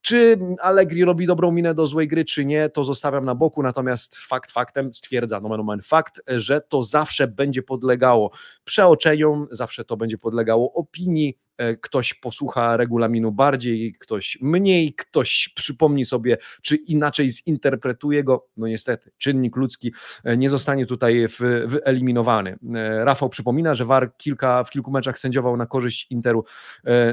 Czy 0.03 0.39
Allegri 0.61 1.05
robi 1.05 1.27
dobrą 1.27 1.53
minę 1.53 1.75
do 1.75 1.87
złej 1.87 2.09
gry, 2.09 2.25
czy 2.25 2.45
nie, 2.45 2.69
to 2.69 2.85
zostawiam 2.85 3.25
na 3.25 3.35
boku, 3.35 3.63
natomiast 3.63 4.17
fakt 4.17 4.51
faktem 4.51 4.95
stwierdza 4.95 5.41
nomen 5.41 5.61
omen 5.61 5.81
fakt, 5.83 6.23
że 6.27 6.61
to 6.61 6.85
zawsze 6.85 7.29
będzie 7.29 7.63
podlegało 7.63 8.31
przeoczeniom, 8.65 9.47
zawsze 9.51 9.85
to 9.85 9.97
będzie 9.97 10.19
podlegało 10.19 10.73
opinii, 10.73 11.39
ktoś 11.83 12.15
posłucha 12.15 12.77
regulaminu 12.77 13.33
bardziej, 13.33 13.93
ktoś 13.93 14.39
mniej, 14.41 14.95
ktoś 14.95 15.53
przypomni 15.55 16.05
sobie, 16.05 16.37
czy 16.63 16.77
inaczej 16.77 17.31
zinterpretuje 17.31 18.25
go. 18.25 18.47
No 18.57 18.67
niestety, 18.67 19.11
czynnik 19.19 19.57
ludzki 19.57 19.93
e, 20.25 20.37
nie 20.37 20.51
zostanie 20.51 20.87
tutaj 20.87 21.27
wyeliminowany. 21.67 22.59
E, 22.75 23.05
Rafał 23.05 23.29
przypomina, 23.29 23.75
że 23.75 23.85
VAR 23.85 24.17
kilka, 24.17 24.65
w 24.65 24.71
kilku 24.71 24.91
meczach 24.91 25.19
sędziował 25.19 25.57
na 25.57 25.67
korzyść 25.67 26.07
Interu. 26.11 26.45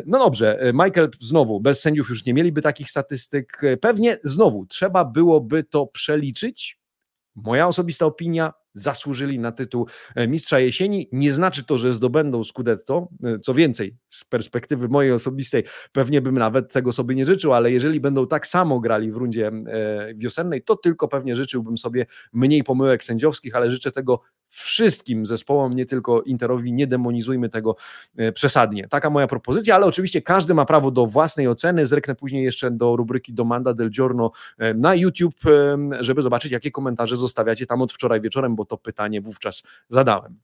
No 0.06 0.20
dobrze, 0.20 0.72
Michael 0.74 1.10
znowu, 1.20 1.60
bez 1.60 1.82
sędziów 1.82 2.10
już 2.10 2.26
nie 2.26 2.34
mieliby 2.34 2.62
takich 2.62 2.90
statystyk. 2.90 3.62
Pewnie 3.82 4.20
znowu 4.24 4.66
trzeba 4.66 5.06
byłoby 5.06 5.64
to 5.64 5.88
przeliczyć. 5.88 6.80
Moja 7.36 7.68
osobista 7.68 8.06
opinia, 8.06 8.54
zasłużyli 8.80 9.40
na 9.40 9.52
tytuł 9.52 9.88
e, 10.16 10.28
mistrza 10.28 10.60
jesieni. 10.60 11.10
Nie 11.12 11.34
znaczy 11.34 11.66
to, 11.66 11.78
że 11.78 11.94
zdobędą 11.94 12.44
Scudetto. 12.44 13.08
E, 13.24 13.40
co 13.40 13.54
więcej, 13.54 13.96
z 14.10 14.26
perspektywy 14.26 14.88
mojej 14.88 15.12
osobistej, 15.12 15.64
pewnie 15.92 16.22
bym 16.22 16.38
nawet 16.38 16.74
tego 16.74 16.92
sobie 16.92 17.16
nie 17.16 17.26
życzył, 17.26 17.54
ale 17.54 17.72
jeżeli 17.72 18.00
będą 18.00 18.28
tak 18.28 18.48
samo 18.48 18.80
grali 18.80 19.12
w 19.12 19.16
rundzie 19.16 19.48
e, 19.48 20.14
wiosennej, 20.16 20.64
to 20.64 20.76
tylko 20.76 21.08
pewnie 21.08 21.36
życzyłbym 21.36 21.78
sobie 21.78 22.06
mniej 22.34 22.64
pomyłek 22.64 23.04
sędziowskich, 23.04 23.56
ale 23.56 23.72
życzę 23.72 23.92
tego 23.92 24.22
wszystkim 24.48 25.26
zespołom, 25.26 25.76
nie 25.76 25.86
tylko 25.86 26.22
Interowi, 26.22 26.74
nie 26.74 26.88
demonizujmy 26.88 27.50
tego 27.50 27.76
przesadnie. 28.34 28.88
Taka 28.88 29.10
moja 29.10 29.28
propozycja, 29.28 29.76
ale 29.76 29.86
oczywiście 29.86 30.22
każdy 30.22 30.54
ma 30.54 30.66
prawo 30.66 30.92
do 30.92 31.06
własnej 31.06 31.48
oceny. 31.48 31.86
Zreknę 31.86 32.16
później 32.16 32.44
jeszcze 32.44 32.72
do 32.72 32.96
rubryki 32.96 33.34
Domanda 33.34 33.74
del 33.74 33.90
Giorno 33.90 34.32
na 34.76 34.96
YouTube, 34.96 35.36
żeby 36.00 36.22
zobaczyć, 36.22 36.52
jakie 36.52 36.72
komentarze 36.72 37.16
zostawiacie 37.16 37.66
tam 37.66 37.82
od 37.82 37.94
wczoraj 37.94 38.22
wieczorem, 38.22 38.56
bo 38.56 38.66
to 38.68 38.78
pytanie 38.78 39.22
wówczas 39.22 39.64
zadałem. 39.90 40.40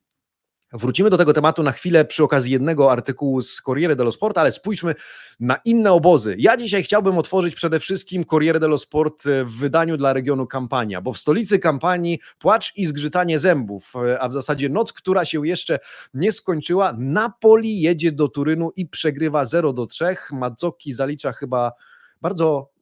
Wrócimy 0.75 1.09
do 1.09 1.17
tego 1.17 1.33
tematu 1.33 1.63
na 1.63 1.71
chwilę 1.71 2.05
przy 2.05 2.23
okazji 2.23 2.51
jednego 2.51 2.91
artykułu 2.91 3.41
z 3.41 3.62
Corriere 3.62 3.95
dello 3.95 4.12
Sport, 4.12 4.38
ale 4.38 4.51
spójrzmy 4.51 4.95
na 5.39 5.55
inne 5.65 5.91
obozy. 5.91 6.36
Ja 6.39 6.57
dzisiaj 6.57 6.83
chciałbym 6.83 7.17
otworzyć 7.17 7.55
przede 7.55 7.79
wszystkim 7.79 8.25
Corriere 8.25 8.59
dello 8.59 8.77
Sport 8.77 9.23
w 9.45 9.57
wydaniu 9.59 9.97
dla 9.97 10.13
regionu 10.13 10.47
Kampania, 10.47 11.01
bo 11.01 11.13
w 11.13 11.17
stolicy 11.17 11.59
kampanii 11.59 12.19
płacz 12.39 12.73
i 12.75 12.86
zgrzytanie 12.86 13.39
zębów, 13.39 13.93
a 14.19 14.29
w 14.29 14.33
zasadzie 14.33 14.69
noc, 14.69 14.93
która 14.93 15.25
się 15.25 15.47
jeszcze 15.47 15.79
nie 16.13 16.31
skończyła. 16.31 16.95
Napoli 16.97 17.81
jedzie 17.81 18.12
do 18.12 18.27
Turynu 18.27 18.71
i 18.75 18.88
przegrywa 18.88 19.45
0 19.45 19.73
do 19.73 19.88
3. 19.88 20.05
Mazzocchi 20.31 20.93
zalicza 20.93 21.31
chyba 21.31 21.71
bardzo 22.21 22.72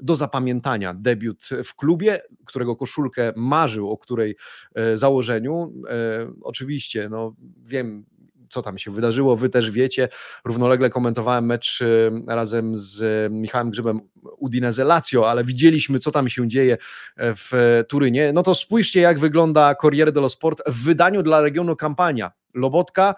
do 0.00 0.16
zapamiętania 0.16 0.94
debiut 0.94 1.48
w 1.64 1.74
klubie, 1.74 2.20
którego 2.44 2.76
koszulkę 2.76 3.32
marzył, 3.36 3.90
o 3.90 3.98
której 3.98 4.36
e, 4.74 4.96
założeniu. 4.96 5.72
E, 5.88 6.32
oczywiście, 6.42 7.08
no 7.08 7.34
wiem, 7.62 8.04
co 8.50 8.62
tam 8.62 8.78
się 8.78 8.90
wydarzyło, 8.90 9.36
wy 9.36 9.48
też 9.48 9.70
wiecie. 9.70 10.08
Równolegle 10.44 10.90
komentowałem 10.90 11.46
mecz 11.46 11.82
e, 11.82 12.34
razem 12.34 12.76
z 12.76 13.32
Michałem 13.32 13.70
Grzybem 13.70 14.00
Udinese 14.38 14.84
Lazio, 14.84 15.30
ale 15.30 15.44
widzieliśmy, 15.44 15.98
co 15.98 16.10
tam 16.10 16.28
się 16.28 16.48
dzieje 16.48 16.76
w 17.16 17.82
Turynie. 17.88 18.32
No 18.32 18.42
to 18.42 18.54
spójrzcie, 18.54 19.00
jak 19.00 19.18
wygląda 19.18 19.74
Corriere 19.74 20.12
dello 20.12 20.28
Sport 20.28 20.62
w 20.66 20.84
wydaniu 20.84 21.22
dla 21.22 21.40
regionu 21.40 21.76
kampania. 21.76 22.32
Lobotka 22.54 23.14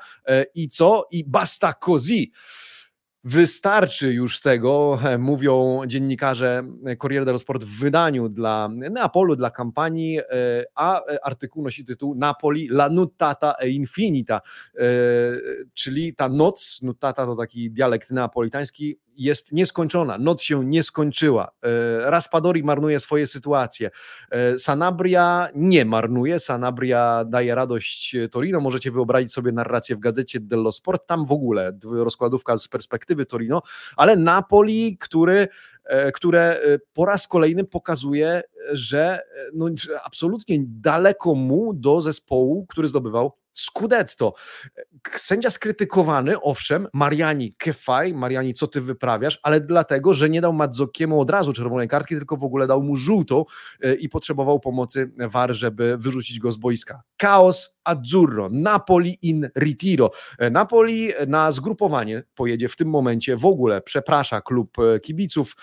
i 0.55 0.69
co? 0.69 1.07
I 1.11 1.25
basta 1.25 1.73
così. 1.73 2.33
Wystarczy 3.29 4.12
już 4.12 4.41
tego, 4.41 4.99
e, 5.05 5.19
mówią 5.19 5.83
dziennikarze 5.87 6.62
Corriere 6.99 7.25
dello 7.25 7.38
Sport 7.38 7.64
w 7.64 7.81
wydaniu 7.81 8.29
dla 8.29 8.69
Neapolu, 8.69 9.37
dla 9.37 9.51
kampanii, 9.51 10.19
e, 10.19 10.25
a 10.75 11.03
artykuł 11.23 11.64
nosi 11.64 11.85
tytuł 11.85 12.14
Napoli 12.14 12.69
la 12.71 12.88
nuttata 12.88 13.55
e 13.59 13.69
infinita, 13.69 14.41
e, 14.75 14.83
czyli 15.75 16.14
ta 16.14 16.29
noc, 16.29 16.83
nuttata 16.83 17.27
to 17.27 17.37
taki 17.37 17.71
dialekt 17.71 18.11
neapolitański, 18.11 18.99
jest 19.18 19.52
nieskończona, 19.52 20.18
noc 20.18 20.42
się 20.42 20.64
nie 20.64 20.83
skończyła. 20.83 21.50
E, 21.62 22.11
Raspadori 22.11 22.62
marnuje 22.62 23.00
swoje 23.00 23.26
sytuacje. 23.26 23.90
E, 24.31 24.59
Sanabria 24.59 25.48
nie 25.54 25.85
marnuje, 25.85 26.38
Sanabria 26.40 27.24
daje 27.24 27.54
radość 27.54 28.16
Torino. 28.31 28.61
Możecie 28.61 28.90
wyobrazić 28.90 29.33
sobie 29.33 29.52
narrację 29.52 29.96
w 29.96 29.98
gazecie 29.98 30.40
dello 30.40 30.72
Sport, 30.72 31.07
tam 31.07 31.26
w 31.26 31.33
ogóle 31.33 31.78
rozkładówka 31.85 32.57
z 32.57 32.68
perspektywy 32.68 33.26
Torino, 33.26 33.62
ale 33.96 34.16
Napoli, 34.16 34.96
który 35.00 35.35
e, 35.35 35.48
które 36.14 36.61
po 36.92 37.05
raz 37.05 37.29
kolejny 37.29 37.64
pokazuje, 37.64 38.42
że 38.72 39.20
no, 39.55 39.66
absolutnie 40.05 40.59
daleko 40.66 41.35
mu 41.35 41.74
do 41.74 42.01
zespołu, 42.01 42.66
który 42.66 42.88
zdobywał 42.88 43.33
Scudetto. 43.59 44.35
Sędzia 45.16 45.51
skrytykowany, 45.51 46.40
owszem, 46.40 46.88
Mariani 46.92 47.55
Kefaj, 47.59 48.14
Mariani, 48.14 48.55
co 48.55 48.66
ty 48.66 48.81
wyprawiasz, 48.81 49.38
ale 49.42 49.61
dlatego, 49.61 50.14
że 50.14 50.31
nie 50.31 50.40
dał 50.40 50.53
Madzokiemu 50.53 51.20
od 51.20 51.31
razu 51.31 51.53
czerwonej 51.53 51.88
kartki, 51.88 52.16
tylko 52.16 52.37
w 52.37 52.44
ogóle 52.44 52.66
dał 52.66 52.83
mu 52.83 52.96
żółtą 52.96 53.44
e, 53.83 53.94
i 53.94 54.09
potrzebował 54.09 54.61
pomocy 54.61 55.12
VAR, 55.33 55.55
żeby 55.55 55.96
wyrzucić 55.98 56.38
go 56.38 56.53
z 56.53 56.57
boiska. 56.57 57.03
Chaos 57.22 57.79
Azzurro, 57.85 58.48
Napoli 58.53 59.18
in 59.22 59.48
ritiro. 59.57 60.11
E, 60.38 60.51
Napoli 60.51 61.12
na 61.27 61.53
zgrupowanie 61.53 62.22
pojedzie 62.35 62.68
w 62.68 62.77
tym 62.77 62.88
momencie 62.88 63.37
w 63.37 63.46
ogóle, 63.46 63.81
przeprasza 63.81 64.40
klub 64.40 64.79
e, 64.79 65.01
kibiców. 65.01 65.57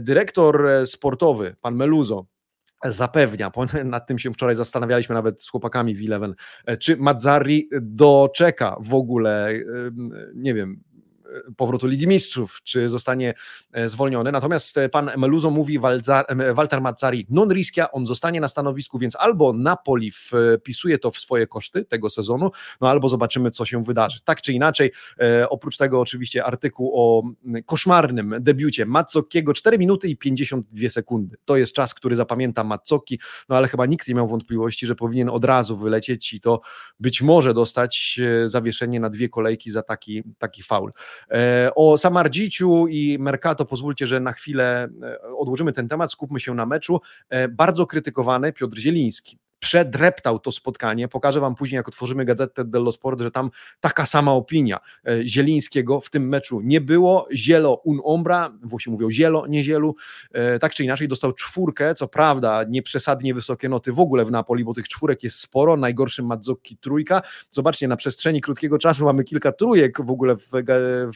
Dyrektor 0.00 0.68
sportowy, 0.84 1.56
pan 1.60 1.76
Meluzo, 1.76 2.26
zapewnia, 2.84 3.50
nad 3.84 4.06
tym 4.06 4.18
się 4.18 4.32
wczoraj 4.32 4.54
zastanawialiśmy 4.54 5.14
nawet 5.14 5.42
z 5.42 5.50
chłopakami 5.50 5.94
w 5.94 6.06
Eleven, 6.06 6.34
e, 6.66 6.76
czy 6.76 6.96
Mazzarri 6.96 7.68
doczeka 7.80 8.76
w 8.80 8.94
ogóle, 8.94 9.52
nie 10.34 10.54
wiem, 10.54 10.82
powrotu 11.56 11.86
Ligi 11.86 12.08
Mistrzów, 12.08 12.60
czy 12.64 12.88
zostanie 12.88 13.34
zwolniony. 13.86 14.32
Natomiast 14.32 14.76
pan 14.92 15.10
Meluzo 15.16 15.50
mówi, 15.50 15.78
Walter 16.54 16.80
Mazzari 16.80 17.26
non 17.30 17.52
rischia, 17.52 17.90
on 17.90 18.06
zostanie 18.06 18.40
na 18.40 18.48
stanowisku, 18.48 18.98
więc 18.98 19.16
albo 19.16 19.52
Napoli 19.52 20.10
wpisuje 20.10 20.98
to 20.98 21.10
w 21.10 21.18
swoje 21.18 21.46
koszty 21.46 21.84
tego 21.84 22.10
sezonu, 22.10 22.50
no 22.80 22.90
albo 22.90 23.08
zobaczymy, 23.08 23.50
co 23.50 23.64
się 23.64 23.82
wydarzy. 23.82 24.20
Tak 24.24 24.42
czy 24.42 24.52
inaczej, 24.52 24.92
oprócz 25.48 25.76
tego 25.76 26.00
oczywiście 26.00 26.44
artykuł 26.44 26.92
o 26.94 27.22
koszmarnym 27.66 28.34
debiucie 28.40 28.86
Mazzocchiego, 28.86 29.54
4 29.54 29.78
minuty 29.78 30.08
i 30.08 30.16
52 30.16 30.88
sekundy. 30.88 31.36
To 31.44 31.56
jest 31.56 31.72
czas, 31.72 31.94
który 31.94 32.16
zapamięta 32.16 32.64
Mazzocchi, 32.64 33.20
no 33.48 33.56
ale 33.56 33.68
chyba 33.68 33.86
nikt 33.86 34.08
nie 34.08 34.14
miał 34.14 34.28
wątpliwości, 34.28 34.86
że 34.86 34.94
powinien 34.94 35.28
od 35.28 35.44
razu 35.44 35.76
wylecieć 35.76 36.32
i 36.32 36.40
to 36.40 36.60
być 37.00 37.22
może 37.22 37.54
dostać 37.54 38.20
e, 38.44 38.48
zawieszenie 38.48 39.00
na 39.00 39.10
dwie 39.10 39.28
kolejki 39.28 39.70
za 39.70 39.82
taki, 39.82 40.22
taki 40.38 40.62
faul. 40.62 40.92
E, 41.30 41.70
o 41.74 41.98
Samardziciu 41.98 42.86
i 42.86 43.16
Mercato 43.20 43.64
pozwólcie, 43.64 44.06
że 44.06 44.20
na 44.20 44.32
chwilę 44.32 44.88
e, 45.02 45.20
odłożymy 45.38 45.72
ten 45.72 45.88
temat, 45.88 46.12
skupmy 46.12 46.40
się 46.40 46.54
na 46.54 46.66
meczu. 46.66 47.00
Bardzo 47.50 47.86
krytykowany 47.86 48.52
Piotr 48.52 48.78
Zieliński 48.78 49.38
przedreptał 49.58 50.38
to 50.38 50.52
spotkanie. 50.52 51.08
Pokażę 51.08 51.40
Wam 51.40 51.54
później, 51.54 51.76
jak 51.76 51.88
otworzymy 51.88 52.24
Gazetę 52.24 52.64
dello 52.64 52.92
Sport, 52.92 53.20
że 53.20 53.30
tam 53.30 53.50
taka 53.80 54.06
sama 54.06 54.32
opinia 54.32 54.80
e, 55.06 55.26
Zielińskiego 55.26 56.00
w 56.00 56.10
tym 56.10 56.28
meczu 56.28 56.60
nie 56.60 56.80
było. 56.80 57.28
Zielo 57.34 57.74
un 57.74 58.00
ombra, 58.04 58.52
Włosi 58.62 58.90
mówią 58.90 59.10
zielo, 59.10 59.46
nie 59.46 59.64
zielu. 59.64 59.94
E, 60.32 60.58
tak 60.58 60.74
czy 60.74 60.84
inaczej 60.84 61.08
dostał 61.08 61.32
czwórkę, 61.32 61.94
co 61.94 62.08
prawda 62.08 62.64
nie 62.68 62.82
przesadnie 62.82 63.34
wysokie 63.34 63.68
noty 63.68 63.92
w 63.92 64.00
ogóle 64.00 64.24
w 64.24 64.30
Napoli, 64.30 64.64
bo 64.64 64.74
tych 64.74 64.88
czwórek 64.88 65.22
jest 65.22 65.40
sporo. 65.40 65.76
Najgorszym 65.76 66.26
Mazzocchi 66.26 66.76
trójka. 66.76 67.22
Zobaczcie, 67.50 67.88
na 67.88 67.96
przestrzeni 67.96 68.40
krótkiego 68.40 68.78
czasu 68.78 69.04
mamy 69.04 69.24
kilka 69.24 69.52
trójek 69.52 70.04
w 70.04 70.10
ogóle 70.10 70.36
w, 70.36 70.50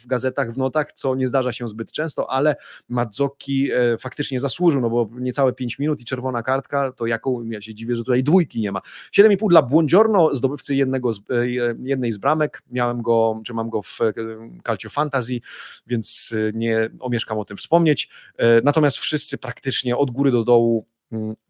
w 0.03 0.07
gazetach, 0.07 0.53
w 0.53 0.59
notach, 0.59 0.93
co 0.93 1.15
nie 1.15 1.27
zdarza 1.27 1.53
się 1.53 1.69
zbyt 1.69 1.93
często, 1.93 2.31
ale 2.31 2.57
Mazzocchi 2.89 3.73
e, 3.73 3.99
faktycznie 3.99 4.41
zasłużył, 4.41 4.81
no 4.81 4.91
bo 4.91 5.09
niecałe 5.21 5.53
5 5.53 5.79
minut 5.79 6.01
i 6.01 6.05
czerwona 6.05 6.43
kartka, 6.43 6.93
to 6.93 7.07
jaką, 7.07 7.45
ja 7.45 7.61
się 7.61 7.75
dziwię, 7.75 7.95
że 7.95 8.03
tutaj 8.03 8.23
dwójki 8.31 8.61
nie 8.61 8.73
ma. 8.73 8.81
7,5 9.13 9.49
dla 9.49 9.63
Buongiorno, 9.63 10.35
zdobywcy 10.35 10.75
jednego 10.75 11.13
z, 11.13 11.19
e, 11.31 11.49
jednej 11.83 12.13
z 12.13 12.19
bramek. 12.19 12.63
Miałem 12.71 13.03
go, 13.03 13.43
czy 13.47 13.55
mam 13.55 13.71
go 13.71 13.83
w 13.83 14.01
e, 14.01 14.13
Calcio 14.67 14.91
Fantasy, 14.91 15.41
więc 15.87 16.35
e, 16.49 16.59
nie 16.59 16.91
omieszkam 17.01 17.39
o 17.39 17.45
tym 17.45 17.57
wspomnieć. 17.57 18.11
Natomiast 18.65 18.97
wszyscy 18.99 19.39
praktycznie 19.39 19.97
od 19.97 20.11
góry 20.11 20.31
do 20.31 20.45
dołu 20.45 20.87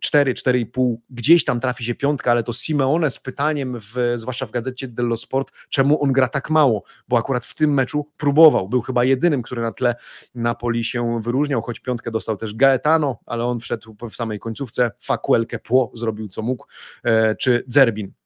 4, 0.00 0.34
4,5, 0.34 0.96
gdzieś 1.10 1.44
tam 1.44 1.60
trafi 1.60 1.84
się 1.84 1.94
piątka, 1.94 2.30
ale 2.30 2.42
to 2.42 2.52
Simeone 2.52 3.10
z 3.10 3.18
pytaniem, 3.18 3.78
w, 3.80 4.12
zwłaszcza 4.14 4.46
w 4.46 4.50
gazecie 4.50 4.88
dello 4.88 5.16
Sport, 5.16 5.52
czemu 5.68 6.02
on 6.02 6.12
gra 6.12 6.28
tak 6.28 6.50
mało, 6.50 6.82
bo 7.08 7.18
akurat 7.18 7.44
w 7.44 7.54
tym 7.54 7.74
meczu 7.74 8.10
próbował, 8.16 8.68
był 8.68 8.80
chyba 8.80 9.04
jedynym, 9.04 9.42
który 9.42 9.62
na 9.62 9.72
tle 9.72 9.94
Napoli 10.34 10.84
się 10.84 11.20
wyróżniał, 11.22 11.62
choć 11.62 11.80
piątkę 11.80 12.10
dostał 12.10 12.36
też 12.36 12.54
Gaetano, 12.54 13.18
ale 13.26 13.44
on 13.44 13.60
wszedł 13.60 13.96
w 14.10 14.16
samej 14.16 14.38
końcówce, 14.38 14.90
Fakuelkę 15.00 15.58
Pło 15.58 15.90
zrobił 15.94 16.28
co 16.28 16.42
mógł, 16.42 16.66
e, 17.04 17.36
czy 17.36 17.64
Zerbin. 17.66 18.19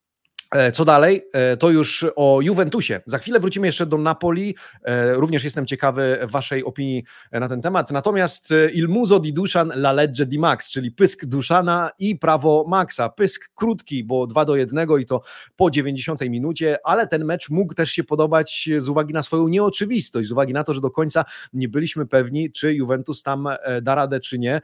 E, 0.54 0.72
co 0.72 0.84
dalej? 0.84 1.22
E, 1.32 1.56
to 1.56 1.70
już 1.70 2.06
o 2.16 2.40
Juventusie. 2.42 3.00
Za 3.06 3.18
chwilę 3.18 3.40
wrócimy 3.40 3.66
jeszcze 3.66 3.86
do 3.86 3.98
Napoli. 3.98 4.54
E, 4.84 5.14
również 5.14 5.44
jestem 5.44 5.66
ciekawy 5.66 6.18
Waszej 6.22 6.64
opinii 6.64 7.04
na 7.32 7.48
ten 7.48 7.62
temat. 7.62 7.90
Natomiast 7.90 8.54
Il 8.72 8.88
muso 8.88 9.18
di 9.20 9.32
Duszan, 9.32 9.68
la 9.68 9.92
legge 9.92 10.26
di 10.26 10.38
Max, 10.38 10.70
czyli 10.70 10.90
pysk 10.90 11.24
Duszana 11.24 11.90
i 11.98 12.18
prawo 12.18 12.64
Maxa. 12.68 13.08
Pysk 13.08 13.50
krótki, 13.54 14.04
bo 14.04 14.26
2 14.26 14.44
do 14.44 14.56
1 14.56 14.86
i 15.00 15.06
to 15.06 15.22
po 15.56 15.70
90 15.70 16.20
minucie, 16.20 16.78
ale 16.84 17.06
ten 17.06 17.24
mecz 17.24 17.50
mógł 17.50 17.74
też 17.74 17.90
się 17.90 18.04
podobać 18.04 18.68
z 18.78 18.88
uwagi 18.88 19.14
na 19.14 19.22
swoją 19.22 19.48
nieoczywistość, 19.48 20.28
z 20.28 20.32
uwagi 20.32 20.52
na 20.52 20.64
to, 20.64 20.74
że 20.74 20.80
do 20.80 20.90
końca 20.90 21.24
nie 21.52 21.68
byliśmy 21.68 22.06
pewni, 22.06 22.52
czy 22.52 22.74
Juventus 22.74 23.22
tam 23.22 23.48
da 23.82 23.94
radę, 23.94 24.20
czy 24.20 24.38
nie. 24.38 24.60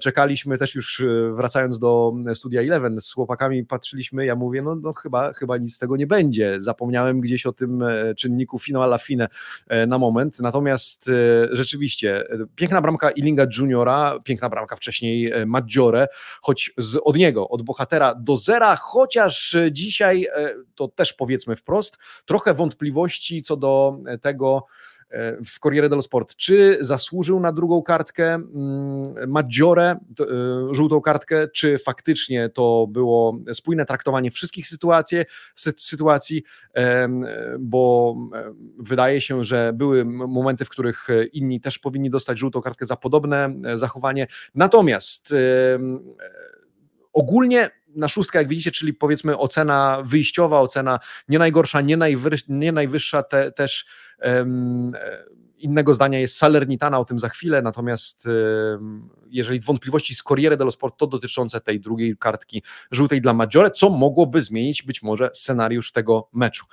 Czekaliśmy 0.00 0.58
też 0.58 0.74
już 0.74 1.02
wracając 1.34 1.78
do 1.78 2.12
Studia 2.34 2.60
Eleven 2.60 3.00
z 3.00 3.12
chłopakami, 3.12 3.64
patrzyliśmy, 3.64 4.26
ja 4.26 4.36
mówię, 4.36 4.62
no, 4.62 4.74
no 4.74 4.92
chyba 4.92 5.21
chyba, 5.36 5.56
nic 5.56 5.74
z 5.74 5.78
tego 5.78 5.96
nie 5.96 6.06
będzie. 6.06 6.56
Zapomniałem 6.58 7.20
gdzieś 7.20 7.46
o 7.46 7.52
tym 7.52 7.82
e, 7.82 8.14
czynniku 8.14 8.58
fino 8.58 8.82
alla 8.82 8.98
fine 8.98 9.28
e, 9.68 9.86
na 9.86 9.98
moment. 9.98 10.40
Natomiast 10.40 11.08
e, 11.08 11.12
rzeczywiście 11.56 12.24
piękna 12.54 12.82
bramka 12.82 13.10
Ilinga 13.10 13.46
Juniora, 13.58 14.18
piękna 14.24 14.48
bramka 14.48 14.76
wcześniej 14.76 15.32
Maggiore, 15.46 16.08
choć 16.42 16.72
z, 16.78 17.00
od 17.04 17.16
niego, 17.16 17.48
od 17.48 17.62
bohatera 17.62 18.14
do 18.14 18.36
zera, 18.36 18.76
chociaż 18.76 19.56
dzisiaj, 19.70 20.26
to 20.74 20.88
też 20.88 21.12
powiedzmy 21.12 21.56
wprost, 21.56 21.98
trochę 22.24 22.54
wątpliwości 22.54 23.42
co 23.42 23.56
do 23.56 23.98
tego, 24.20 24.66
w 25.44 25.60
Corriere 25.60 25.88
dello 25.88 26.02
Sport. 26.02 26.36
Czy 26.36 26.78
zasłużył 26.80 27.40
na 27.40 27.52
drugą 27.52 27.82
kartkę 27.82 28.34
mm, 28.34 29.30
Maggiore, 29.30 29.90
e, 29.90 29.96
żółtą 30.70 31.00
kartkę, 31.00 31.48
czy 31.48 31.78
faktycznie 31.78 32.48
to 32.48 32.86
było 32.90 33.38
spójne 33.52 33.86
traktowanie 33.86 34.30
wszystkich 34.30 34.68
sytuacji, 34.68 35.18
sytuacji, 35.76 36.42
bo 37.58 38.16
wydaje 38.78 39.20
się, 39.20 39.44
że 39.44 39.72
były 39.74 40.04
momenty, 40.04 40.64
w 40.64 40.68
których 40.68 41.08
inni 41.32 41.60
też 41.60 41.78
powinni 41.78 42.10
dostać 42.10 42.38
żółtą 42.38 42.60
kartkę 42.60 42.86
za 42.86 42.96
podobne 42.96 43.54
e, 43.64 43.78
zachowanie. 43.78 44.26
Natomiast 44.54 45.34
ogólnie 47.12 47.70
na 47.96 48.08
szóstkę, 48.08 48.38
jak 48.38 48.48
widzicie, 48.48 48.70
czyli 48.70 48.94
powiedzmy 48.94 49.38
ocena 49.38 50.02
wyjściowa, 50.04 50.60
ocena 50.60 50.98
nie 51.28 51.38
najgorsza, 51.38 51.80
nie, 51.80 51.98
nie 52.48 52.72
najwyższa, 52.72 53.22
te, 53.22 53.52
też 53.52 53.86
um, 54.22 54.92
innego 55.62 55.94
zdania 55.94 56.18
jest 56.18 56.36
Salernitana, 56.36 56.98
o 56.98 57.04
tym 57.04 57.18
za 57.18 57.28
chwilę, 57.28 57.62
natomiast 57.62 58.28
jeżeli 59.26 59.60
wątpliwości 59.60 60.14
z 60.14 60.22
Corriere 60.22 60.56
dello 60.56 60.70
Sport 60.70 60.98
to 60.98 61.06
dotyczące 61.06 61.60
tej 61.60 61.80
drugiej 61.80 62.16
kartki 62.16 62.62
żółtej 62.90 63.20
dla 63.20 63.32
Maggiore, 63.32 63.70
co 63.70 63.90
mogłoby 63.90 64.40
zmienić 64.40 64.82
być 64.82 65.02
może 65.02 65.30
scenariusz 65.34 65.92
tego 65.92 66.28
meczu. 66.32 66.66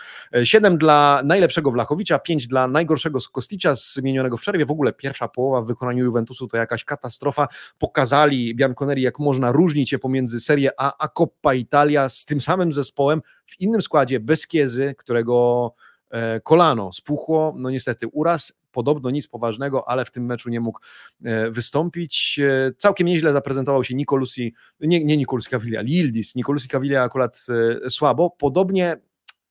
7 0.43 0.77
dla 0.77 1.21
najlepszego 1.25 1.71
Wlachowicza, 1.71 2.19
5 2.19 2.47
dla 2.47 2.67
najgorszego 2.67 3.19
Kosticza 3.31 3.75
zmienionego 3.75 4.37
w 4.37 4.41
przerwie. 4.41 4.65
W 4.65 4.71
ogóle 4.71 4.93
pierwsza 4.93 5.27
połowa 5.27 5.61
w 5.61 5.67
wykonaniu 5.67 6.05
Juventusu 6.05 6.47
to 6.47 6.57
jakaś 6.57 6.83
katastrofa. 6.83 7.47
Pokazali 7.77 8.55
Bianconeri, 8.55 9.01
jak 9.01 9.19
można 9.19 9.51
różnić 9.51 9.89
się 9.89 9.99
pomiędzy 9.99 10.39
Serie 10.39 10.71
A 10.77 10.89
a 10.99 11.07
Coppa 11.07 11.53
Italia 11.53 12.09
z 12.09 12.25
tym 12.25 12.41
samym 12.41 12.71
zespołem 12.71 13.21
w 13.45 13.61
innym 13.61 13.81
składzie, 13.81 14.19
bez 14.19 14.47
Kiezy, 14.47 14.95
którego 14.97 15.73
e, 16.09 16.39
kolano 16.39 16.93
spuchło, 16.93 17.53
no 17.57 17.69
niestety 17.69 18.07
uraz, 18.07 18.58
podobno 18.71 19.09
nic 19.09 19.27
poważnego, 19.27 19.89
ale 19.89 20.05
w 20.05 20.11
tym 20.11 20.25
meczu 20.25 20.49
nie 20.49 20.59
mógł 20.59 20.79
e, 21.23 21.51
wystąpić. 21.51 22.39
E, 22.43 22.71
całkiem 22.77 23.07
nieźle 23.07 23.33
zaprezentował 23.33 23.83
się 23.83 23.95
Nicolusi, 23.95 24.53
nie, 24.79 25.05
nie 25.05 25.17
Nicolusi 25.17 25.49
Caviglia, 25.49 25.81
Lildis. 25.81 26.35
Nicolusi 26.35 26.67
Caviglia 26.67 27.03
akurat 27.03 27.45
e, 27.85 27.89
słabo. 27.89 28.29
Podobnie 28.29 28.97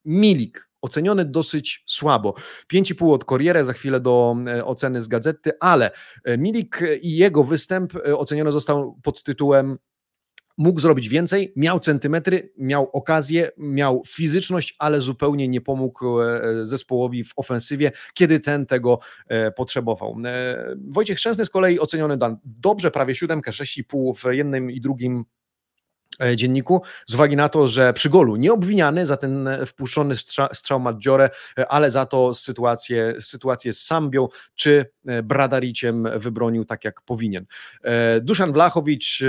Milik, 0.04 0.70
oceniony 0.82 1.24
dosyć 1.24 1.82
słabo. 1.86 2.34
5,5 2.72 3.12
od 3.12 3.24
Corriere, 3.24 3.64
za 3.64 3.72
chwilę 3.72 4.00
do 4.00 4.36
oceny 4.64 5.02
z 5.02 5.08
gazety, 5.08 5.50
ale 5.60 5.90
Milik 6.38 6.80
i 7.02 7.16
jego 7.16 7.44
występ 7.44 7.92
oceniony 8.16 8.52
został 8.52 8.98
pod 9.02 9.22
tytułem 9.22 9.78
mógł 10.58 10.80
zrobić 10.80 11.08
więcej, 11.08 11.52
miał 11.56 11.80
centymetry, 11.80 12.52
miał 12.58 12.90
okazję, 12.92 13.50
miał 13.58 14.02
fizyczność, 14.06 14.76
ale 14.78 15.00
zupełnie 15.00 15.48
nie 15.48 15.60
pomógł 15.60 16.20
e, 16.20 16.40
zespołowi 16.62 17.24
w 17.24 17.32
ofensywie, 17.36 17.92
kiedy 18.14 18.40
ten 18.40 18.66
tego 18.66 18.98
e, 19.28 19.50
potrzebował. 19.50 20.16
E, 20.24 20.74
Wojciech 20.86 21.18
Szczęsny 21.18 21.44
z 21.44 21.50
kolei 21.50 21.80
oceniony 21.80 22.16
dan 22.16 22.36
dobrze, 22.44 22.90
prawie 22.90 23.14
siódemkę, 23.14 23.50
6,5 23.50 24.14
w 24.14 24.34
jednym 24.34 24.70
i 24.70 24.80
drugim 24.80 25.24
E, 25.37 25.37
dzienniku, 26.36 26.82
z 27.06 27.14
uwagi 27.14 27.36
na 27.36 27.48
to, 27.48 27.68
że 27.68 27.92
przy 27.92 28.10
golu 28.10 28.36
nie 28.36 28.52
obwiniany 28.52 29.06
za 29.06 29.16
ten 29.16 29.48
wpuszczony 29.66 30.16
strzał, 30.16 30.48
strzał 30.52 30.80
Maggiore, 30.80 31.30
e, 31.58 31.68
ale 31.68 31.90
za 31.90 32.06
to 32.06 32.34
sytuację, 32.34 33.14
sytuację 33.20 33.72
z 33.72 33.84
Sambią 33.84 34.28
czy 34.54 34.86
e, 35.06 35.22
Bradariciem 35.22 36.08
wybronił 36.16 36.64
tak 36.64 36.84
jak 36.84 37.02
powinien. 37.02 37.46
Duszan 38.20 38.52
Wlachowicz, 38.52 39.24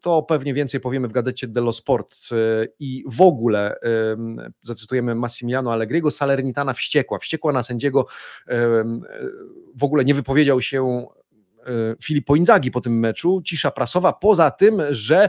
to 0.00 0.22
pewnie 0.22 0.54
więcej 0.54 0.80
powiemy 0.80 1.08
w 1.08 1.12
gazecie 1.12 1.48
dello 1.48 1.72
Sport 1.72 2.16
i 2.78 3.04
w 3.06 3.20
ogóle 3.20 3.76
zacytujemy 4.62 5.14
Massimiliano 5.14 5.72
Allegriego, 5.72 6.10
Salernitana 6.10 6.72
wściekła, 6.72 7.18
wściekła 7.18 7.52
na 7.52 7.62
sędziego, 7.62 8.06
w 9.74 9.84
ogóle 9.84 10.04
nie 10.04 10.14
wypowiedział 10.14 10.60
się 10.60 11.06
E, 11.19 11.19
Filippo 12.02 12.36
Inzaghi 12.36 12.70
po 12.70 12.80
tym 12.80 12.98
meczu, 12.98 13.42
cisza 13.44 13.70
prasowa, 13.70 14.12
poza 14.12 14.50
tym, 14.50 14.82
że 14.90 15.28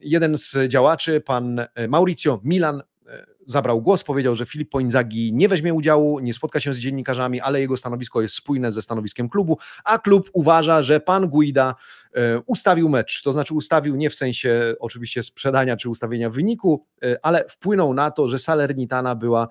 jeden 0.00 0.38
z 0.38 0.56
działaczy, 0.68 1.20
pan 1.20 1.66
Mauricio 1.88 2.40
Milan, 2.44 2.82
e, 3.08 3.26
zabrał 3.46 3.82
głos, 3.82 4.04
powiedział, 4.04 4.34
że 4.34 4.46
Filippo 4.46 4.80
Inzaghi 4.80 5.32
nie 5.32 5.48
weźmie 5.48 5.74
udziału, 5.74 6.20
nie 6.20 6.34
spotka 6.34 6.60
się 6.60 6.72
z 6.72 6.78
dziennikarzami, 6.78 7.40
ale 7.40 7.60
jego 7.60 7.76
stanowisko 7.76 8.22
jest 8.22 8.34
spójne 8.34 8.72
ze 8.72 8.82
stanowiskiem 8.82 9.28
klubu, 9.28 9.58
a 9.84 9.98
klub 9.98 10.30
uważa, 10.32 10.82
że 10.82 11.00
pan 11.00 11.28
Guida 11.28 11.74
e, 12.14 12.38
ustawił 12.46 12.88
mecz, 12.88 13.22
to 13.22 13.32
znaczy 13.32 13.54
ustawił 13.54 13.96
nie 13.96 14.10
w 14.10 14.14
sensie 14.14 14.74
oczywiście 14.80 15.22
sprzedania 15.22 15.76
czy 15.76 15.88
ustawienia 15.88 16.30
wyniku, 16.30 16.86
ale 17.22 17.44
wpłynął 17.48 17.94
na 17.94 18.10
to, 18.10 18.28
że 18.28 18.38
Salernitana 18.38 19.14
była 19.14 19.48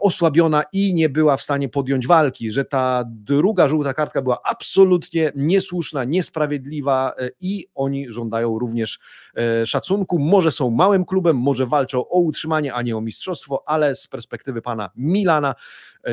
osłabiona 0.00 0.62
i 0.72 0.94
nie 0.94 1.08
była 1.08 1.36
w 1.36 1.42
stanie 1.42 1.68
podjąć 1.68 2.06
walki, 2.06 2.50
że 2.50 2.64
ta 2.64 3.04
druga 3.06 3.68
żółta 3.68 3.94
kartka 3.94 4.22
była 4.22 4.38
absolutnie 4.44 5.32
niesłuszna, 5.36 6.04
niesprawiedliwa 6.04 7.12
i 7.40 7.66
oni 7.74 8.12
żądają 8.12 8.58
również 8.58 8.98
szacunku. 9.64 10.18
Może 10.18 10.50
są 10.50 10.70
małym 10.70 11.04
klubem, 11.04 11.36
może 11.36 11.66
walczą 11.66 12.08
o 12.08 12.18
utrzymanie, 12.18 12.74
a 12.74 12.82
nie 12.82 12.96
o 12.96 13.00
mistrzostwo, 13.00 13.62
ale 13.66 13.94
z 13.94 14.06
perspektywy 14.06 14.62
pana 14.62 14.90
Milana 14.96 15.54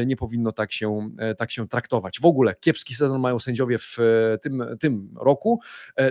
nie 0.05 0.15
powinno 0.15 0.51
tak 0.51 0.71
się, 0.71 1.09
tak 1.37 1.51
się 1.51 1.67
traktować. 1.67 2.19
W 2.19 2.25
ogóle 2.25 2.55
kiepski 2.59 2.95
sezon 2.95 3.21
mają 3.21 3.39
sędziowie 3.39 3.77
w 3.77 3.97
tym, 4.41 4.63
tym 4.79 5.15
roku. 5.21 5.59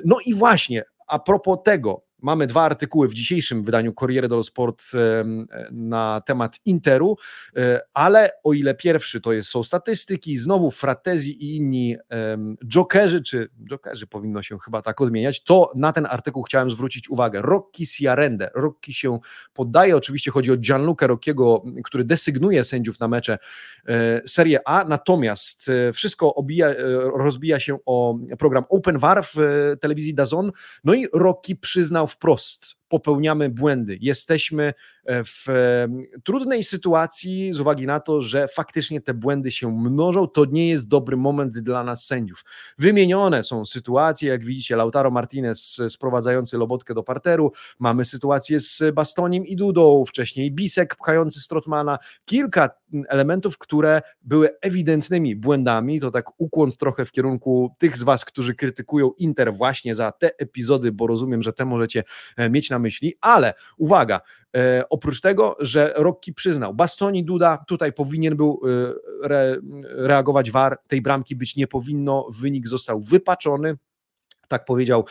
No 0.04 0.16
i 0.26 0.34
właśnie, 0.34 0.84
a 1.06 1.18
propos 1.18 1.58
tego, 1.64 2.07
Mamy 2.22 2.46
dwa 2.46 2.62
artykuły 2.62 3.08
w 3.08 3.14
dzisiejszym 3.14 3.64
wydaniu 3.64 3.92
Corriere 3.92 4.28
dello 4.28 4.42
Sport 4.42 4.82
na 5.70 6.22
temat 6.26 6.58
Interu, 6.64 7.16
e, 7.56 7.80
ale 7.94 8.30
o 8.44 8.52
ile 8.52 8.74
pierwszy 8.74 9.20
to 9.20 9.32
jest, 9.32 9.50
są 9.50 9.62
statystyki, 9.62 10.38
znowu 10.38 10.70
Fratezi 10.70 11.44
i 11.44 11.56
inni 11.56 11.96
jokerzy, 12.66 13.22
czy 13.22 13.48
jokerzy 13.70 14.06
powinno 14.06 14.42
się 14.42 14.58
chyba 14.58 14.82
tak 14.82 15.00
odmieniać, 15.00 15.44
to 15.44 15.72
na 15.76 15.92
ten 15.92 16.06
artykuł 16.06 16.42
chciałem 16.42 16.70
zwrócić 16.70 17.10
uwagę. 17.10 17.42
Rocky 17.42 17.86
Siarende. 17.86 18.50
Rocky 18.54 18.94
się 18.94 19.18
poddaje, 19.52 19.96
oczywiście 19.96 20.30
chodzi 20.30 20.52
o 20.52 20.56
Gianluca 20.56 21.06
Rockiego, 21.06 21.64
który 21.84 22.04
desygnuje 22.04 22.64
sędziów 22.64 23.00
na 23.00 23.08
mecze 23.08 23.38
e, 23.88 24.22
Serie 24.26 24.68
A, 24.68 24.84
natomiast 24.84 25.68
e, 25.68 25.92
wszystko 25.92 26.34
obija, 26.34 26.74
rozbija 27.14 27.60
się 27.60 27.78
o 27.86 28.18
program 28.38 28.64
Open 28.68 28.98
VAR 28.98 29.24
w 29.24 29.36
telewizji 29.80 30.14
Dazon, 30.14 30.52
no 30.84 30.94
i 30.94 31.06
Rocky 31.12 31.56
przyznał 31.56 32.07
wprost 32.08 32.74
popełniamy 32.88 33.48
błędy. 33.48 33.98
Jesteśmy 34.00 34.74
e, 35.04 35.24
w 35.24 35.46
trudnej 36.24 36.64
sytuacji 36.64 37.52
z 37.52 37.60
uwagi 37.60 37.86
na 37.86 38.00
to, 38.00 38.22
że 38.22 38.48
faktycznie 38.48 39.00
te 39.00 39.14
błędy 39.14 39.50
się 39.50 39.72
mnożą. 39.72 40.28
To 40.28 40.44
nie 40.44 40.68
jest 40.68 40.88
dobry 40.88 41.16
moment 41.16 41.58
dla 41.58 41.84
nas 41.84 42.06
sędziów. 42.06 42.44
Wymienione 42.78 43.44
są 43.44 43.64
sytuacje, 43.64 44.30
jak 44.30 44.44
widzicie, 44.44 44.76
Lautaro 44.76 45.10
Martinez 45.10 45.80
sprowadzający 45.88 46.58
Lobotkę 46.58 46.94
do 46.94 47.02
parteru, 47.02 47.52
mamy 47.78 48.04
sytuację 48.04 48.60
z 48.60 48.82
Bastoniem 48.94 49.46
i 49.46 49.56
Dudą, 49.56 50.04
wcześniej 50.04 50.52
Bisek 50.52 50.96
pchający 50.96 51.40
Strotmana, 51.40 51.98
kilka 52.24 52.70
elementów, 53.08 53.58
które 53.58 54.02
były 54.22 54.60
ewidentnymi 54.60 55.36
błędami. 55.36 56.00
To 56.00 56.10
tak 56.10 56.40
ukłon 56.40 56.72
trochę 56.72 57.04
w 57.04 57.12
kierunku 57.12 57.74
tych 57.78 57.98
z 57.98 58.02
Was, 58.02 58.24
którzy 58.24 58.54
krytykują 58.54 59.10
Inter 59.18 59.54
właśnie 59.54 59.94
za 59.94 60.12
te 60.12 60.38
epizody, 60.38 60.92
bo 60.92 61.06
rozumiem, 61.06 61.42
że 61.42 61.52
te 61.52 61.64
możecie 61.64 62.04
e, 62.36 62.50
mieć 62.50 62.70
na 62.70 62.77
myśli, 62.78 63.14
ale 63.20 63.54
uwaga, 63.76 64.20
e, 64.56 64.84
oprócz 64.90 65.20
tego, 65.20 65.56
że 65.60 65.92
Rocky 65.96 66.34
przyznał, 66.34 66.74
Bastoni 66.74 67.24
Duda 67.24 67.58
tutaj 67.68 67.92
powinien 67.92 68.36
był 68.36 68.60
e, 68.64 69.26
re, 69.26 69.56
reagować 69.82 70.50
war, 70.50 70.78
tej 70.88 71.02
bramki 71.02 71.36
być 71.36 71.56
nie 71.56 71.66
powinno, 71.66 72.26
wynik 72.40 72.68
został 72.68 73.00
wypaczony, 73.00 73.76
tak 74.48 74.64
powiedział 74.64 75.04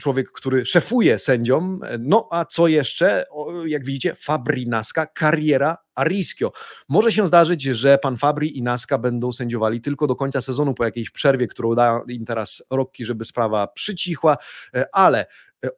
człowiek, 0.00 0.32
który 0.32 0.66
szefuje 0.66 1.18
sędziom. 1.18 1.80
No 1.98 2.28
a 2.30 2.44
co 2.44 2.68
jeszcze? 2.68 3.24
Jak 3.66 3.84
widzicie, 3.84 4.14
Fabri 4.14 4.68
Naska, 4.68 5.06
kariera 5.06 5.76
Ariskio. 5.94 6.52
Może 6.88 7.12
się 7.12 7.26
zdarzyć, 7.26 7.62
że 7.62 7.98
pan 7.98 8.16
Fabri 8.16 8.58
i 8.58 8.62
Naska 8.62 8.98
będą 8.98 9.32
sędziowali 9.32 9.80
tylko 9.80 10.06
do 10.06 10.16
końca 10.16 10.40
sezonu 10.40 10.74
po 10.74 10.84
jakiejś 10.84 11.10
przerwie, 11.10 11.46
którą 11.46 11.74
da 11.74 12.00
im 12.08 12.24
teraz 12.24 12.62
Rokki, 12.70 13.04
żeby 13.04 13.24
sprawa 13.24 13.66
przycichła, 13.66 14.36
e, 14.74 14.86
ale 14.92 15.26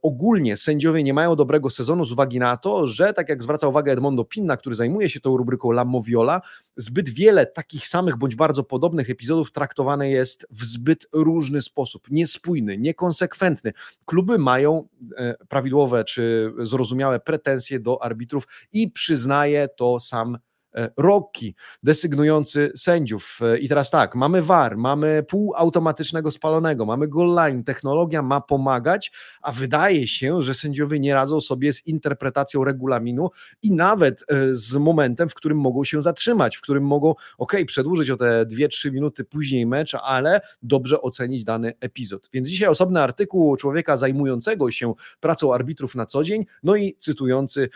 ogólnie 0.03 0.57
sędziowie 0.57 1.03
nie 1.03 1.15
mają 1.15 1.37
dobrego 1.37 1.71
sezonu 1.71 2.05
z 2.05 2.13
uwagi 2.13 2.39
na 2.39 2.57
to, 2.57 2.87
że 2.87 3.13
tak 3.13 3.29
jak 3.29 3.43
zwraca 3.43 3.69
uwagę 3.69 3.93
Edmondo 3.93 4.25
Pinna, 4.25 4.57
który 4.57 4.75
zajmuje 4.75 5.11
się 5.11 5.21
tą 5.21 5.37
rubryką 5.37 5.71
La 5.71 5.85
Moviola, 5.85 6.41
zbyt 6.77 7.11
wiele 7.11 7.47
takich 7.47 7.87
samych 7.87 8.17
bądź 8.17 8.35
bardzo 8.35 8.65
podobnych 8.65 9.11
epizodów 9.11 9.53
traktowane 9.53 10.11
jest 10.11 10.47
w 10.51 10.65
zbyt 10.65 11.07
różny 11.13 11.63
sposób, 11.63 12.11
niespójny, 12.11 12.79
niekonsekwentny. 12.79 13.73
Kluby 14.07 14.39
mają 14.39 14.89
e, 15.17 15.35
prawidłowe 15.49 16.05
czy 16.05 16.53
zrozumiałe 16.63 17.21
pretensje 17.21 17.81
do 17.81 18.03
arbitrów 18.03 18.45
i 18.73 18.91
przyznaje 18.91 19.69
to 19.77 20.01
sam 20.01 20.39
E, 20.75 20.91
Rocky, 20.97 21.55
desygnujący 21.83 22.73
sędziów. 22.77 23.41
E, 23.43 23.59
I 23.59 23.69
teraz 23.69 23.91
tak, 23.91 24.15
mamy 24.15 24.43
VAR, 24.43 24.77
mamy 24.77 25.23
półautomatycznego 25.29 26.31
spalonego, 26.31 26.87
mamy 26.87 27.09
goal 27.09 27.35
line, 27.35 27.65
technologia 27.65 28.23
ma 28.23 28.41
pomagać, 28.41 29.13
a 29.43 29.53
wydaje 29.53 30.07
się, 30.07 30.43
że 30.43 30.55
sędziowie 30.55 31.01
nie 31.01 31.15
radzą 31.15 31.41
sobie 31.41 31.73
z 31.73 31.87
interpretacją 31.87 32.65
regulaminu 32.65 33.31
i 33.63 33.73
nawet 33.73 34.25
e, 34.29 34.55
z 34.55 34.77
momentem, 34.77 35.29
w 35.29 35.35
którym 35.35 35.59
mogą 35.59 35.85
się 35.85 36.03
zatrzymać, 36.03 36.57
w 36.57 36.61
którym 36.61 36.85
mogą, 36.85 37.15
ok, 37.39 37.53
przedłużyć 37.67 38.11
o 38.11 38.17
te 38.17 38.47
2-3 38.47 38.93
minuty 38.93 39.25
później 39.25 39.67
mecz, 39.67 39.95
ale 39.95 40.41
dobrze 40.63 41.03
ocenić 41.03 41.45
dany 41.45 41.73
epizod. 41.81 42.29
Więc 42.33 42.49
dzisiaj 42.49 42.69
osobny 42.69 43.03
artykuł 43.03 43.57
człowieka 43.57 43.97
zajmującego 43.97 44.71
się 44.71 44.95
pracą 45.21 45.55
arbitrów 45.55 45.95
na 45.95 46.07
co 46.07 46.25
dzień, 46.25 46.45
no 46.63 46.77
i 46.77 46.97
cytujący 46.99 47.69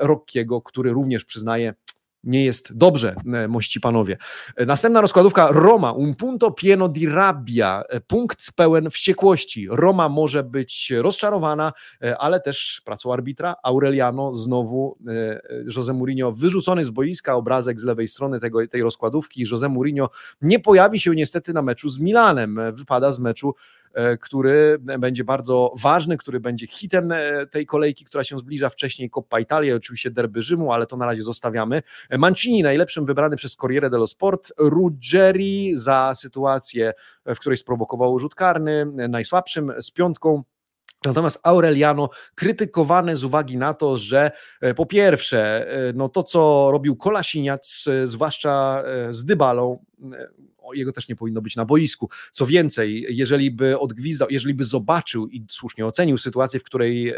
Rockiego, 0.00 0.62
który 0.62 0.92
również 0.92 1.24
przyznaje, 1.24 1.74
nie 2.26 2.44
jest 2.44 2.76
dobrze, 2.76 3.14
e, 3.34 3.48
mości 3.48 3.80
panowie. 3.80 4.16
E, 4.56 4.66
następna 4.66 5.00
rozkładówka 5.00 5.48
Roma, 5.50 5.92
un 5.92 6.14
punto 6.14 6.50
pieno 6.50 6.88
di 6.88 7.06
rabbia, 7.06 7.82
e, 7.88 8.00
punkt 8.00 8.52
pełen 8.52 8.90
wściekłości. 8.90 9.66
Roma 9.70 10.08
może 10.08 10.44
być 10.44 10.92
rozczarowana, 10.96 11.72
ale 12.18 12.40
też 12.40 12.82
pracą 12.84 13.12
arbitra. 13.12 13.54
Aureliano 13.62 14.34
znowu, 14.34 14.98
Jose 15.76 15.92
Mourinho 15.92 16.32
wyrzucony 16.32 16.84
z 16.84 16.90
boiska, 16.90 17.34
obrazek 17.34 17.80
z 17.80 17.84
lewej 17.84 18.08
strony 18.08 18.40
tego, 18.40 18.66
tej 18.66 18.82
rozkładówki. 18.82 19.44
Jose 19.50 19.68
Mourinho 19.68 20.10
nie 20.42 20.58
pojawi 20.58 21.00
się 21.00 21.14
niestety 21.14 21.52
na 21.52 21.62
meczu 21.62 21.88
z 21.88 21.98
Milanem, 21.98 22.60
wypada 22.72 23.12
z 23.12 23.18
meczu 23.18 23.54
który 24.20 24.78
będzie 24.98 25.24
bardzo 25.24 25.72
ważny, 25.82 26.16
który 26.16 26.40
będzie 26.40 26.66
hitem 26.66 27.12
e, 27.12 27.46
tej 27.46 27.66
kolejki, 27.66 28.04
która 28.04 28.24
się 28.24 28.38
zbliża. 28.38 28.68
Wcześniej 28.68 29.10
Coppa 29.10 29.40
Italia, 29.40 29.74
oczywiście 29.74 30.10
derby 30.10 30.42
Rzymu, 30.42 30.72
ale 30.72 30.86
to 30.86 30.96
na 30.96 31.06
razie 31.06 31.22
zostawiamy. 31.22 31.82
Mancini 32.18 32.62
najlepszym 32.62 33.06
wybrany 33.06 33.36
przez 33.36 33.56
Corriere 33.56 33.90
dello 33.90 34.06
Sport, 34.06 34.52
Ruggeri 34.58 35.76
za 35.76 36.12
sytuację, 36.14 36.92
w 37.26 37.38
której 37.38 37.56
sprowokował 37.56 38.18
rzut 38.18 38.34
karny, 38.34 38.86
najsłabszym 39.08 39.72
z 39.80 39.90
piątką. 39.90 40.42
Natomiast 41.04 41.40
Aureliano 41.42 42.10
krytykowany 42.34 43.16
z 43.16 43.24
uwagi 43.24 43.56
na 43.56 43.74
to, 43.74 43.98
że 43.98 44.30
e, 44.60 44.74
po 44.74 44.86
pierwsze, 44.86 45.66
no 45.94 46.08
to 46.08 46.22
co 46.22 46.68
robił 46.72 46.96
Kolasiniac, 46.96 47.84
zwłaszcza 48.04 48.82
z 49.10 49.24
Dybalą, 49.24 49.84
jego 50.74 50.92
też 50.92 51.08
nie 51.08 51.16
powinno 51.16 51.42
być 51.42 51.56
na 51.56 51.64
boisku. 51.64 52.10
Co 52.32 52.46
więcej, 52.46 53.06
jeżeli 53.08 53.50
by 53.50 53.78
odgwizdał, 53.78 54.28
jeżeli 54.30 54.54
by 54.54 54.64
zobaczył 54.64 55.28
i 55.28 55.44
słusznie 55.50 55.86
ocenił 55.86 56.18
sytuację, 56.18 56.60
w 56.60 56.62
której 56.62 57.08
e, 57.08 57.14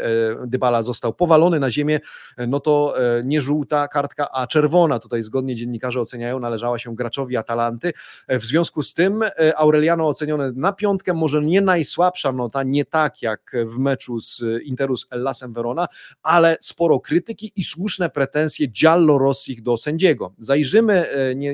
Dybala 0.47 0.83
został 0.83 1.13
powalony 1.13 1.59
na 1.59 1.71
ziemię, 1.71 1.99
e, 2.37 2.47
no 2.47 2.59
to 2.59 2.93
e, 3.17 3.23
nie 3.23 3.41
żółta 3.41 3.87
kartka, 3.87 4.31
a 4.31 4.47
czerwona, 4.47 4.99
tutaj 4.99 5.23
zgodnie 5.23 5.55
dziennikarze 5.55 6.01
oceniają, 6.01 6.39
należała 6.39 6.79
się 6.79 6.95
graczowi 6.95 7.37
Atalanty. 7.37 7.93
W 8.29 8.45
związku 8.45 8.83
z 8.83 8.93
tym 8.93 9.23
Aureliano 9.55 10.07
ocenione 10.07 10.51
na 10.55 10.73
piątkę, 10.73 11.13
może 11.13 11.41
nie 11.41 11.61
najsłabsza 11.61 12.31
nota, 12.31 12.63
nie 12.63 12.85
tak 12.85 13.21
jak 13.21 13.55
w 13.65 13.77
meczu 13.77 14.19
z 14.19 14.43
Interu 14.63 14.97
z 14.97 15.07
Ellasem 15.11 15.53
Verona, 15.53 15.87
ale 16.23 16.57
sporo 16.61 16.99
krytyki 16.99 17.51
i 17.55 17.63
słuszne 17.63 18.09
pretensje 18.09 18.67
Giallo 18.67 19.17
Rossich 19.17 19.61
do 19.61 19.77
sędziego. 19.77 20.33
Zajrzymy 20.39 21.05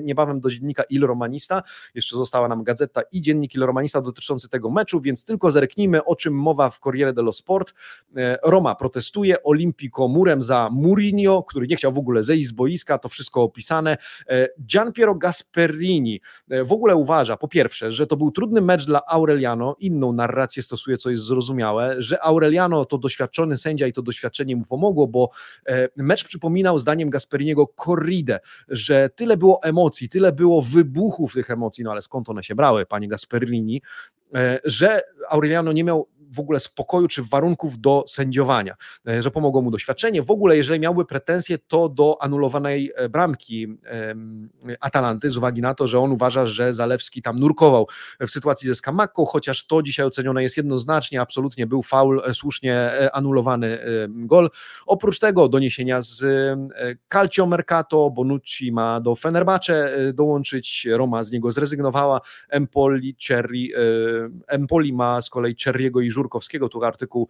niebawem 0.03 0.39
do 0.39 0.49
dziennika 0.49 0.83
Il 0.89 1.05
Romanista, 1.05 1.63
jeszcze 1.95 2.17
została 2.17 2.47
nam 2.47 2.63
gazeta 2.63 3.01
i 3.11 3.21
dziennik 3.21 3.55
Il 3.55 3.63
Romanista 3.63 4.01
dotyczący 4.01 4.49
tego 4.49 4.69
meczu, 4.69 5.01
więc 5.01 5.25
tylko 5.25 5.51
zerknijmy, 5.51 6.05
o 6.05 6.15
czym 6.15 6.33
mowa 6.33 6.69
w 6.69 6.79
Corriere 6.79 7.13
dello 7.13 7.33
Sport. 7.33 7.73
E, 8.17 8.37
Roma 8.43 8.75
protestuje, 8.75 9.43
Olimpico 9.43 10.07
murem 10.07 10.41
za 10.41 10.69
Mourinho, 10.71 11.43
który 11.43 11.67
nie 11.67 11.75
chciał 11.75 11.93
w 11.93 11.97
ogóle 11.97 12.23
zejść 12.23 12.47
z 12.47 12.51
boiska, 12.51 12.97
to 12.97 13.09
wszystko 13.09 13.43
opisane. 13.43 13.97
E, 14.29 14.47
Gian 14.65 14.93
Piero 14.93 15.15
Gasperini 15.15 16.21
e, 16.49 16.63
w 16.63 16.71
ogóle 16.71 16.95
uważa, 16.95 17.37
po 17.37 17.47
pierwsze, 17.47 17.91
że 17.91 18.07
to 18.07 18.17
był 18.17 18.31
trudny 18.31 18.61
mecz 18.61 18.85
dla 18.85 19.01
Aureliano, 19.07 19.75
inną 19.79 20.13
narrację 20.13 20.63
stosuje, 20.63 20.97
co 20.97 21.09
jest 21.09 21.23
zrozumiałe, 21.23 21.95
że 22.01 22.23
Aureliano 22.23 22.85
to 22.85 22.97
doświadczony 22.97 23.57
sędzia 23.57 23.87
i 23.87 23.93
to 23.93 24.01
doświadczenie 24.01 24.55
mu 24.55 24.65
pomogło, 24.65 25.07
bo 25.07 25.29
mecz 25.95 26.23
przypominał 26.23 26.79
zdaniem 26.79 27.09
Gasperiniego 27.09 27.67
corridę, 27.85 28.39
że 28.67 29.09
tyle 29.15 29.37
było 29.37 29.63
emocji, 29.63 30.09
tyle 30.09 30.31
było 30.31 30.61
wybuchów 30.61 31.33
tych 31.33 31.51
emocji, 31.51 31.74
no 31.83 31.91
ale 31.91 32.01
skąd 32.01 32.29
one 32.29 32.43
się 32.43 32.55
brały, 32.55 32.85
panie 32.85 33.07
Gasperini, 33.07 33.81
że 34.63 35.01
Aureliano 35.29 35.71
nie 35.71 35.83
miał 35.83 36.07
w 36.35 36.39
ogóle 36.39 36.59
spokoju 36.59 37.07
czy 37.07 37.23
warunków 37.23 37.79
do 37.79 38.03
sędziowania, 38.07 38.75
e, 39.07 39.21
że 39.21 39.31
pomogło 39.31 39.61
mu 39.61 39.71
doświadczenie. 39.71 40.21
W 40.23 40.31
ogóle, 40.31 40.57
jeżeli 40.57 40.79
miałby 40.79 41.05
pretensje, 41.05 41.57
to 41.57 41.89
do 41.89 42.17
anulowanej 42.21 42.91
e, 42.95 43.09
bramki 43.09 43.67
Atalanty, 44.79 45.29
z 45.29 45.37
uwagi 45.37 45.61
na 45.61 45.73
to, 45.73 45.87
że 45.87 45.99
on 45.99 46.11
uważa, 46.11 46.47
że 46.47 46.73
Zalewski 46.73 47.21
tam 47.21 47.39
nurkował 47.39 47.87
w 48.19 48.29
sytuacji 48.29 48.67
ze 48.67 48.75
Skamakką, 48.75 49.25
chociaż 49.25 49.67
to 49.67 49.81
dzisiaj 49.81 50.05
ocenione 50.05 50.43
jest 50.43 50.57
jednoznacznie, 50.57 51.21
absolutnie 51.21 51.67
był 51.67 51.83
faul, 51.83 52.21
e, 52.25 52.33
słusznie 52.33 52.91
anulowany 53.13 53.79
gol. 54.09 54.49
Oprócz 54.85 55.19
tego 55.19 55.47
doniesienia 55.47 56.01
z 56.01 56.23
Calcio 57.13 57.45
Mercato, 57.45 58.09
Bonucci 58.09 58.71
ma 58.71 58.99
do 58.99 59.15
Fenerbahce 59.15 59.97
dołączyć, 60.13 60.87
Roma 60.91 61.23
z 61.23 61.31
niego 61.31 61.51
zrezygnowała, 61.51 62.21
Empoli, 62.49 63.15
Cherry, 63.27 63.67
Empoli 64.47 64.93
ma 64.93 65.21
z 65.21 65.29
kolei 65.29 65.55
Cherry'ego 65.55 66.03
i 66.03 66.11
Żurkowskiego, 66.11 66.69
tu 66.69 66.83
artykuł 66.83 67.29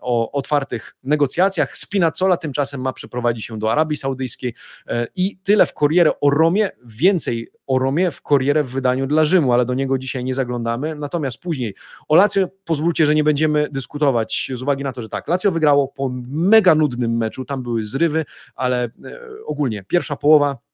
o 0.00 0.32
otwartych 0.32 0.96
negocjacjach. 1.04 1.76
Spinazzola 1.76 2.36
tymczasem 2.36 2.80
ma 2.80 2.92
przeprowadzić 2.92 3.44
się 3.44 3.58
do 3.58 3.72
Arabii 3.72 3.96
Saudyjskiej 3.96 4.54
e, 4.86 5.06
i 5.16 5.38
tyle 5.38 5.66
w 5.66 5.72
Corriere 5.72 6.20
o 6.20 6.30
Romie, 6.30 6.70
więcej 6.84 7.50
o 7.66 7.78
Romie 7.78 8.10
w 8.10 8.22
Corriere 8.22 8.62
w 8.62 8.70
wydaniu 8.70 9.06
dla 9.06 9.24
Rzymu, 9.24 9.52
ale 9.52 9.64
do 9.64 9.74
niego 9.74 9.98
dzisiaj 9.98 10.24
nie 10.24 10.34
zaglądamy. 10.34 10.94
Natomiast 10.94 11.40
później 11.40 11.74
o 12.08 12.16
Lazio 12.16 12.48
pozwólcie, 12.64 13.06
że 13.06 13.14
nie 13.14 13.24
będziemy 13.24 13.68
dyskutować 13.70 14.50
z 14.54 14.62
uwagi 14.62 14.84
na 14.84 14.92
to, 14.92 15.02
że 15.02 15.08
tak, 15.08 15.28
Lazio 15.28 15.52
wygrało 15.52 15.88
po 15.88 16.10
mega 16.28 16.74
nudnym 16.74 17.16
meczu, 17.16 17.44
tam 17.44 17.62
były 17.62 17.84
zrywy, 17.84 18.24
ale 18.54 18.84
e, 18.84 18.90
ogólnie 19.46 19.84
pierwsza 19.84 20.16
połowa 20.16 20.65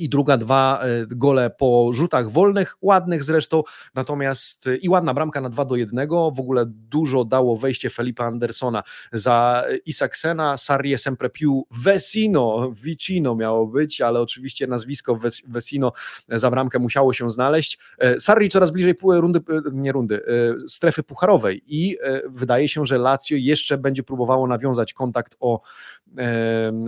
i 0.00 0.08
druga 0.08 0.36
dwa 0.36 0.80
e, 0.82 1.06
gole 1.06 1.50
po 1.50 1.90
rzutach 1.92 2.30
wolnych, 2.30 2.76
ładnych 2.82 3.24
zresztą, 3.24 3.62
natomiast 3.94 4.66
e, 4.66 4.76
i 4.76 4.88
ładna 4.88 5.14
bramka 5.14 5.40
na 5.40 5.48
2 5.48 5.64
do 5.64 5.76
1. 5.76 6.08
W 6.08 6.40
ogóle 6.40 6.64
dużo 6.66 7.24
dało 7.24 7.56
wejście 7.56 7.90
Felipe 7.90 8.24
Andersona 8.24 8.82
za 9.12 9.64
Isaksena, 9.86 10.56
Sarrie 10.56 10.98
sempre 10.98 11.30
più 11.30 11.62
Vesino, 11.70 12.72
Vicino 12.72 13.34
miało 13.34 13.66
być, 13.66 14.00
ale 14.00 14.20
oczywiście 14.20 14.66
nazwisko 14.66 15.18
Vesino 15.48 15.92
za 16.28 16.50
bramkę 16.50 16.78
musiało 16.78 17.12
się 17.12 17.30
znaleźć. 17.30 17.78
E, 17.98 18.20
Sarri 18.20 18.48
coraz 18.48 18.70
bliżej 18.70 18.94
rundy, 19.02 19.40
nie 19.72 19.92
rundy, 19.92 20.20
strefy 20.68 21.02
pucharowej 21.02 21.62
i 21.66 21.96
wydaje 22.28 22.68
się, 22.68 22.86
że 22.86 22.98
Lazio 22.98 23.36
jeszcze 23.36 23.78
będzie 23.78 24.02
próbowało 24.02 24.46
nawiązać 24.46 24.92
kontakt 24.92 25.36
o, 25.40 25.60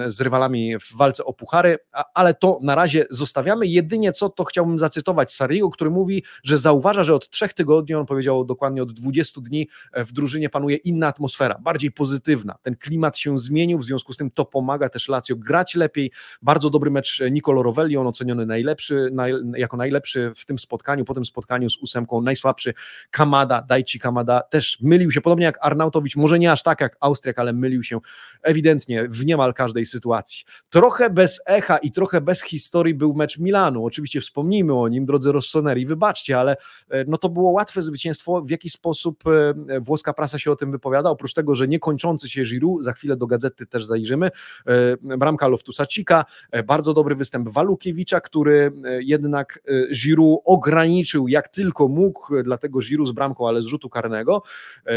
z 0.06 0.20
rywalami 0.20 0.78
w 0.78 0.96
walce 0.96 1.24
o 1.24 1.32
puchary, 1.32 1.78
ale 2.14 2.34
to 2.34 2.58
na 2.62 2.74
razie 2.74 3.01
zostawiamy. 3.10 3.66
Jedynie 3.66 4.12
co 4.12 4.28
to 4.28 4.44
chciałbym 4.44 4.78
zacytować 4.78 5.32
Sariego, 5.32 5.70
który 5.70 5.90
mówi, 5.90 6.22
że 6.44 6.58
zauważa, 6.58 7.04
że 7.04 7.14
od 7.14 7.30
trzech 7.30 7.52
tygodni, 7.52 7.94
on 7.94 8.06
powiedział 8.06 8.44
dokładnie 8.44 8.82
od 8.82 8.92
20 8.92 9.40
dni, 9.40 9.68
e, 9.92 10.04
w 10.04 10.12
drużynie 10.12 10.48
panuje 10.48 10.76
inna 10.76 11.06
atmosfera, 11.06 11.58
bardziej 11.58 11.92
pozytywna. 11.92 12.54
Ten 12.62 12.76
klimat 12.76 13.18
się 13.18 13.38
zmienił, 13.38 13.78
w 13.78 13.84
związku 13.84 14.12
z 14.12 14.16
tym 14.16 14.30
to 14.30 14.44
pomaga 14.44 14.88
też 14.88 15.08
Lazio 15.08 15.36
grać 15.36 15.74
lepiej. 15.74 16.12
Bardzo 16.42 16.70
dobry 16.70 16.90
mecz 16.90 17.22
Nicolo 17.30 17.62
Rovelli, 17.62 17.96
on 17.96 18.06
oceniony 18.06 18.46
najlepszy, 18.46 19.08
naj, 19.12 19.34
jako 19.56 19.76
najlepszy 19.76 20.32
w 20.36 20.44
tym 20.44 20.58
spotkaniu, 20.58 21.04
po 21.04 21.14
tym 21.14 21.24
spotkaniu 21.24 21.70
z 21.70 21.78
ósemką, 21.78 22.20
najsłabszy 22.20 22.74
Kamada, 23.10 23.62
Dajci 23.62 23.98
Kamada 23.98 24.40
też 24.40 24.78
mylił 24.80 25.10
się, 25.10 25.20
podobnie 25.20 25.44
jak 25.44 25.58
Arnautowicz, 25.60 26.16
może 26.16 26.38
nie 26.38 26.52
aż 26.52 26.62
tak 26.62 26.80
jak 26.80 26.96
Austriak, 27.00 27.38
ale 27.38 27.52
mylił 27.52 27.82
się 27.82 28.00
ewidentnie 28.42 29.08
w 29.08 29.26
niemal 29.26 29.54
każdej 29.54 29.86
sytuacji. 29.86 30.44
Trochę 30.70 31.10
bez 31.10 31.40
echa 31.46 31.78
i 31.78 31.92
trochę 31.92 32.20
bez 32.20 32.42
historii 32.42 32.91
był 32.94 33.14
mecz 33.14 33.38
Milanu. 33.38 33.84
Oczywiście 33.84 34.20
wspomnijmy 34.20 34.74
o 34.74 34.88
nim, 34.88 35.06
drodzy 35.06 35.32
Rossoneri, 35.32 35.86
wybaczcie, 35.86 36.38
ale 36.38 36.56
e, 36.90 37.04
no 37.04 37.18
to 37.18 37.28
było 37.28 37.50
łatwe 37.50 37.82
zwycięstwo. 37.82 38.42
W 38.42 38.50
jaki 38.50 38.70
sposób 38.70 39.24
e, 39.68 39.80
włoska 39.80 40.12
prasa 40.12 40.38
się 40.38 40.50
o 40.50 40.56
tym 40.56 40.72
wypowiada? 40.72 41.10
Oprócz 41.10 41.34
tego, 41.34 41.54
że 41.54 41.68
niekończący 41.68 42.28
się 42.28 42.42
Giroud, 42.42 42.84
za 42.84 42.92
chwilę 42.92 43.16
do 43.16 43.26
gazety 43.26 43.66
też 43.66 43.84
zajrzymy, 43.84 44.30
e, 44.66 45.16
bramka 45.18 45.48
Loftusa 45.48 45.86
Cika, 45.86 46.24
bardzo 46.66 46.94
dobry 46.94 47.14
występ 47.14 47.48
Walukiewicza, 47.48 48.20
który 48.20 48.72
jednak 49.00 49.60
Giroud 49.94 50.40
ograniczył 50.44 51.28
jak 51.28 51.48
tylko 51.48 51.88
mógł, 51.88 52.42
dlatego 52.42 52.78
Giroud 52.80 53.08
z 53.08 53.12
bramką, 53.12 53.48
ale 53.48 53.62
z 53.62 53.66
rzutu 53.66 53.88
karnego. 53.88 54.42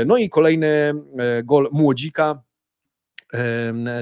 No 0.05 0.17
i 0.17 0.29
kolejny 0.29 0.93
gol 1.43 1.69
Młodzika, 1.71 2.41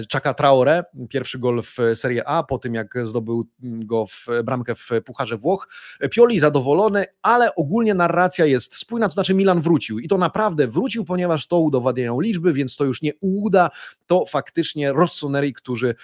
Czaka 0.09 0.33
Traore, 0.33 0.83
pierwszy 1.09 1.39
gol 1.39 1.62
w 1.62 1.77
Serie 1.95 2.27
A, 2.27 2.43
po 2.43 2.57
tym 2.57 2.73
jak 2.73 2.93
zdobył 3.03 3.45
go 3.59 4.05
w 4.05 4.27
bramkę 4.43 4.75
w 4.75 4.89
Pucharze 5.05 5.38
Włoch. 5.38 5.67
Pioli 6.12 6.39
zadowolony, 6.39 7.05
ale 7.21 7.55
ogólnie 7.55 7.93
narracja 7.93 8.45
jest 8.45 8.75
spójna, 8.75 9.07
to 9.07 9.13
znaczy 9.13 9.33
Milan 9.33 9.62
wrócił 9.62 9.99
i 9.99 10.07
to 10.07 10.17
naprawdę 10.17 10.67
wrócił, 10.67 11.05
ponieważ 11.05 11.47
to 11.47 11.59
udowadniają 11.59 12.19
liczby, 12.19 12.53
więc 12.53 12.75
to 12.75 12.86
już 12.86 13.01
nie 13.01 13.12
uda, 13.21 13.69
to 14.05 14.25
faktycznie 14.25 14.93
Rossoneri, 14.93 15.53
którzy 15.53 15.95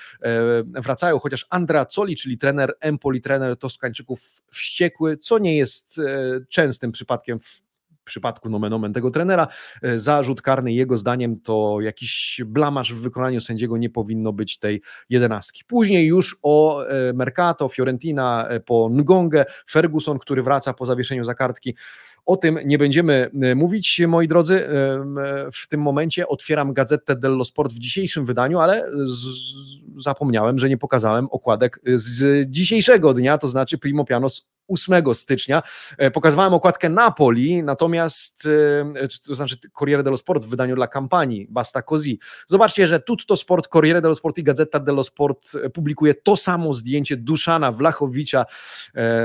wracają, 0.66 1.20
chociaż 1.20 1.46
Andrea 1.50 1.86
Coli, 1.86 2.16
czyli 2.16 2.38
trener 2.38 2.74
Empoli, 2.80 3.22
trener 3.22 3.58
Toskańczyków 3.58 4.42
wściekły, 4.52 5.18
co 5.18 5.40
nie 5.40 5.58
jest 5.58 6.00
e, 6.00 6.40
częstym 6.50 6.92
przypadkiem 6.92 7.40
w 7.40 7.69
przypadku 8.10 8.50
nomen 8.50 8.74
omen 8.74 8.94
tego 8.94 9.12
trenera. 9.12 9.48
E, 9.82 10.00
zarzut 10.00 10.42
karny 10.42 10.74
jego 10.74 10.98
zdaniem 10.98 11.40
to 11.42 11.78
jakiś 11.82 12.42
blamaż 12.46 12.94
w 12.94 13.02
wykonaniu 13.02 13.42
sędziego, 13.42 13.78
nie 13.78 13.90
powinno 13.90 14.34
być 14.34 14.60
tej 14.60 14.82
jedenastki. 15.10 15.64
Później 15.68 16.08
już 16.08 16.38
o 16.44 16.86
e, 16.88 17.14
Mercato, 17.14 17.70
Fiorentina 17.70 18.48
e, 18.50 18.60
po 18.60 18.90
Ngongę, 18.92 19.46
Ferguson, 19.70 20.20
który 20.20 20.44
wraca 20.44 20.74
po 20.74 20.86
zawieszeniu 20.86 21.24
za 21.24 21.36
kartki. 21.36 21.76
O 22.26 22.38
tym 22.38 22.60
nie 22.66 22.78
będziemy 22.78 23.32
mówić, 23.56 24.02
moi 24.08 24.28
drodzy. 24.28 24.68
W 25.54 25.68
tym 25.68 25.82
momencie 25.82 26.28
otwieram 26.28 26.74
gazetę 26.74 27.16
dello 27.16 27.46
Sport 27.46 27.74
w 27.74 27.80
dzisiejszym 27.80 28.26
wydaniu, 28.26 28.60
ale 28.60 28.92
zapomniałem, 29.98 30.58
że 30.58 30.70
nie 30.70 30.78
pokazałem 30.78 31.28
okładek 31.32 31.80
z 31.86 32.48
dzisiejszego 32.50 33.14
dnia, 33.14 33.38
to 33.38 33.48
znaczy 33.48 33.78
Primo 33.78 34.06
Pianos 34.06 34.50
8 34.70 35.16
stycznia. 35.16 35.64
E, 35.98 36.12
pokazywałem 36.12 36.54
okładkę 36.54 36.90
Napoli, 36.90 37.64
natomiast, 37.64 38.48
e, 38.96 39.08
to 39.28 39.36
znaczy 39.36 39.56
Corriere 39.80 40.04
dello 40.04 40.18
Sport 40.18 40.46
w 40.46 40.50
wydaniu 40.50 40.76
dla 40.76 40.88
kampanii 40.88 41.48
Basta 41.50 41.82
Così. 41.82 42.20
Zobaczcie, 42.48 42.88
że 42.88 43.00
Tutto 43.00 43.36
Sport, 43.36 43.68
Corriere 43.68 44.02
dello 44.02 44.14
Sport 44.14 44.38
i 44.38 44.44
Gazeta 44.44 44.80
dello 44.80 45.04
Sport 45.04 45.52
e, 45.64 45.70
publikuje 45.70 46.14
to 46.14 46.38
samo 46.38 46.74
zdjęcie 46.74 47.18
Duszana 47.18 47.72
Wlachowicza 47.72 48.46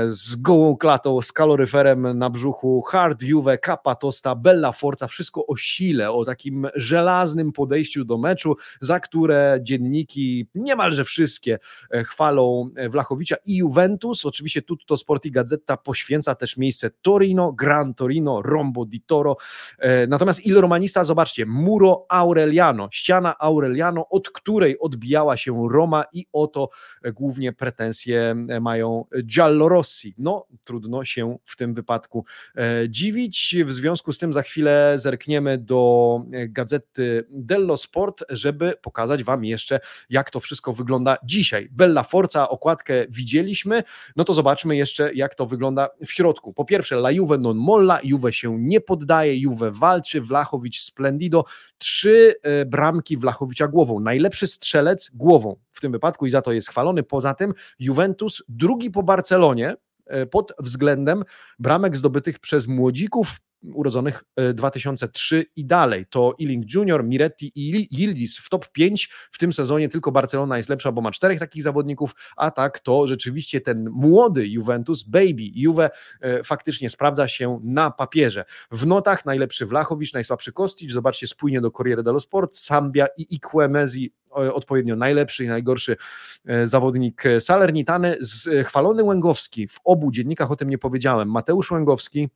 z 0.05 0.35
gołą 0.35 0.77
klatą, 0.77 1.21
z 1.21 1.31
kaloryferem 1.31 2.17
na 2.17 2.29
brzuchu, 2.29 2.81
Hard 2.81 3.23
Juve, 3.23 3.57
Kappa 3.57 3.95
Tosta, 3.95 4.35
Bella 4.35 4.71
Forza, 4.71 5.07
wszystko 5.07 5.47
o 5.47 5.55
sile, 5.55 6.11
o 6.11 6.25
takim 6.25 6.67
żelaznym 6.75 7.51
podejściu 7.51 8.05
do 8.05 8.17
meczu, 8.17 8.55
za 8.81 8.99
które 8.99 9.59
dzienniki, 9.61 10.47
niemalże 10.55 11.03
wszystkie, 11.03 11.59
chwalą 11.91 12.69
Wlachowicza 12.89 13.35
i 13.45 13.55
Juventus, 13.55 14.25
oczywiście 14.25 14.61
Tutto 14.61 14.97
Sport 14.97 15.25
i 15.25 15.31
Gazeta 15.35 15.77
poświęca 15.77 16.35
też 16.35 16.57
miejsce 16.57 16.89
Torino, 17.01 17.51
Gran 17.51 17.93
Torino, 17.93 18.41
Rombo 18.41 18.85
di 18.85 19.01
Toro. 19.01 19.37
E, 19.79 20.07
natomiast 20.07 20.45
Il 20.45 20.55
Romanista, 20.55 21.03
zobaczcie, 21.03 21.45
Muro 21.45 22.05
Aureliano, 22.09 22.87
ściana 22.91 23.35
Aureliano, 23.39 24.09
od 24.09 24.29
której 24.29 24.79
odbijała 24.79 25.37
się 25.37 25.67
Roma 25.71 26.03
i 26.13 26.25
oto 26.33 26.69
głównie 27.13 27.53
pretensje 27.53 28.35
mają 28.61 29.05
Giallorossi. 29.23 30.15
No, 30.17 30.47
trudno 30.63 31.05
się 31.05 31.37
w 31.45 31.55
tym 31.55 31.73
wypadku 31.73 32.25
e, 32.55 32.89
dziwić. 32.89 33.55
W 33.65 33.71
związku 33.71 34.13
z 34.13 34.17
tym 34.17 34.33
za 34.33 34.41
chwilę 34.41 34.93
zerkniemy 34.95 35.57
do 35.57 36.21
gazety 36.49 37.27
Dello 37.29 37.77
Sport, 37.77 38.23
żeby 38.29 38.73
pokazać 38.81 39.23
Wam 39.23 39.45
jeszcze, 39.45 39.79
jak 40.09 40.29
to 40.29 40.39
wszystko 40.39 40.73
wygląda 40.73 41.17
dzisiaj. 41.23 41.69
Bella 41.71 42.03
Forza, 42.03 42.49
okładkę 42.49 43.05
widzieliśmy, 43.09 43.83
no 44.15 44.23
to 44.23 44.33
zobaczmy 44.33 44.75
jeszcze, 44.75 45.13
jak 45.13 45.24
jak 45.25 45.35
to 45.35 45.45
wygląda 45.45 45.89
w 46.05 46.11
środku. 46.11 46.53
Po 46.53 46.65
pierwsze, 46.65 46.95
La 46.95 47.11
Juve 47.11 47.37
non 47.39 47.57
molla, 47.57 47.99
Juve 48.03 48.33
się 48.33 48.59
nie 48.59 48.81
poddaje, 48.81 49.39
Juve 49.39 49.71
walczy, 49.71 50.21
Wlachowicz 50.21 50.81
splendido, 50.81 51.45
trzy 51.77 52.35
e, 52.43 52.65
bramki 52.65 53.17
Wlachowicza 53.17 53.67
głową. 53.67 53.99
Najlepszy 53.99 54.47
strzelec 54.47 55.11
głową 55.13 55.55
w 55.69 55.81
tym 55.81 55.91
wypadku 55.91 56.25
i 56.25 56.29
za 56.29 56.41
to 56.41 56.51
jest 56.51 56.69
chwalony. 56.69 57.03
Poza 57.03 57.33
tym 57.33 57.53
Juventus 57.79 58.43
drugi 58.49 58.91
po 58.91 59.03
Barcelonie, 59.03 59.75
e, 60.05 60.25
pod 60.25 60.53
względem 60.59 61.23
bramek 61.59 61.97
zdobytych 61.97 62.39
przez 62.39 62.67
młodzików 62.67 63.37
urodzonych 63.63 64.23
2003 64.53 65.37
e, 65.37 65.43
i 65.55 65.65
dalej. 65.65 66.05
To 66.09 66.33
Ealing 66.41 66.73
Junior, 66.73 67.03
Miretti 67.03 67.51
i 67.55 67.87
Yildiz 67.91 68.37
w 68.37 68.49
top 68.49 68.71
5 68.71 69.09
w 69.31 69.37
tym 69.37 69.53
sezonie 69.53 69.89
tylko 69.89 70.11
Barcelona 70.11 70.57
jest 70.57 70.69
lepsza, 70.69 70.91
bo 70.91 71.01
ma 71.01 71.11
czterech 71.11 71.39
takich 71.39 71.63
zawodników, 71.63 72.15
a 72.37 72.51
tak 72.51 72.79
to 72.79 73.07
rzeczywiście 73.07 73.61
ten 73.61 73.89
młody 73.89 74.47
Juventus, 74.47 75.03
baby 75.03 75.51
Juve 75.55 75.89
e, 76.21 76.43
faktycznie 76.43 76.89
sprawdza 76.89 77.27
się 77.27 77.59
na 77.63 77.91
papierze. 77.91 78.45
W 78.71 78.87
notach 78.87 79.25
najlepszy 79.25 79.65
Wlachowicz, 79.65 80.13
najsłabszy 80.13 80.53
Kostić, 80.53 80.91
zobaczcie 80.91 81.27
spójnie 81.27 81.61
do 81.61 81.71
Corriere 81.71 82.03
dello 82.03 82.19
Sport, 82.19 82.55
Sambia 82.55 83.07
i 83.17 83.35
Iquemezi 83.35 84.13
odpowiednio 84.53 84.95
najlepszy 84.95 85.43
i 85.43 85.47
najgorszy 85.47 85.97
e, 86.45 86.67
zawodnik 86.67 87.23
Salernitany, 87.39 88.17
chwalony 88.65 89.03
Łęgowski, 89.03 89.67
w 89.67 89.79
obu 89.83 90.11
dziennikach 90.11 90.51
o 90.51 90.55
tym 90.55 90.69
nie 90.69 90.77
powiedziałem, 90.77 91.31
Mateusz 91.31 91.71
Łęgowski 91.71 92.29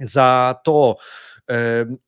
za 0.00 0.56
to, 0.64 0.96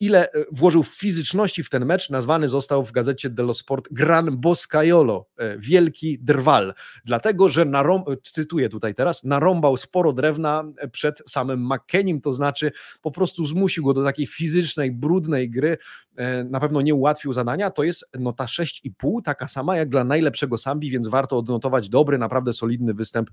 ile 0.01 0.33
e, 0.33 0.45
włożył 0.53 0.83
fizyczności 0.83 1.63
w 1.63 1.71
ten 1.71 1.87
mecz, 1.87 2.11
nazwany 2.11 2.49
został 2.49 2.85
w 2.85 2.93
gazecie 2.93 3.31
dello 3.31 3.55
Sport 3.55 3.89
Gran 3.91 4.37
Boscaiolo, 4.41 5.27
e, 5.37 5.59
wielki 5.59 6.19
drwal, 6.19 6.75
dlatego, 7.05 7.49
że 7.49 7.67
narą- 7.67 8.17
cytuję 8.23 8.69
tutaj 8.69 8.95
teraz, 8.95 9.25
narąbał 9.25 9.77
sporo 9.77 10.13
drewna 10.13 10.65
przed 10.93 11.23
samym 11.29 11.67
McKennim, 11.67 12.21
to 12.21 12.33
znaczy 12.33 12.73
po 13.03 13.11
prostu 13.11 13.47
zmusił 13.47 13.85
go 13.85 13.95
do 13.95 14.05
takiej 14.05 14.27
fizycznej, 14.27 14.91
brudnej 14.93 15.51
gry, 15.51 15.71
e, 15.71 15.79
na 16.45 16.61
pewno 16.61 16.81
nie 16.81 16.95
ułatwił 16.95 17.33
zadania, 17.33 17.71
to 17.71 17.83
jest 17.83 18.05
nota 18.19 18.45
6,5, 18.45 19.23
taka 19.25 19.49
sama 19.49 19.77
jak 19.77 19.89
dla 19.89 20.05
najlepszego 20.05 20.59
Sambi, 20.59 20.91
więc 20.91 21.09
warto 21.09 21.39
odnotować 21.39 21.89
dobry, 21.89 22.19
naprawdę 22.19 22.53
solidny 22.53 22.95
występ 22.95 23.31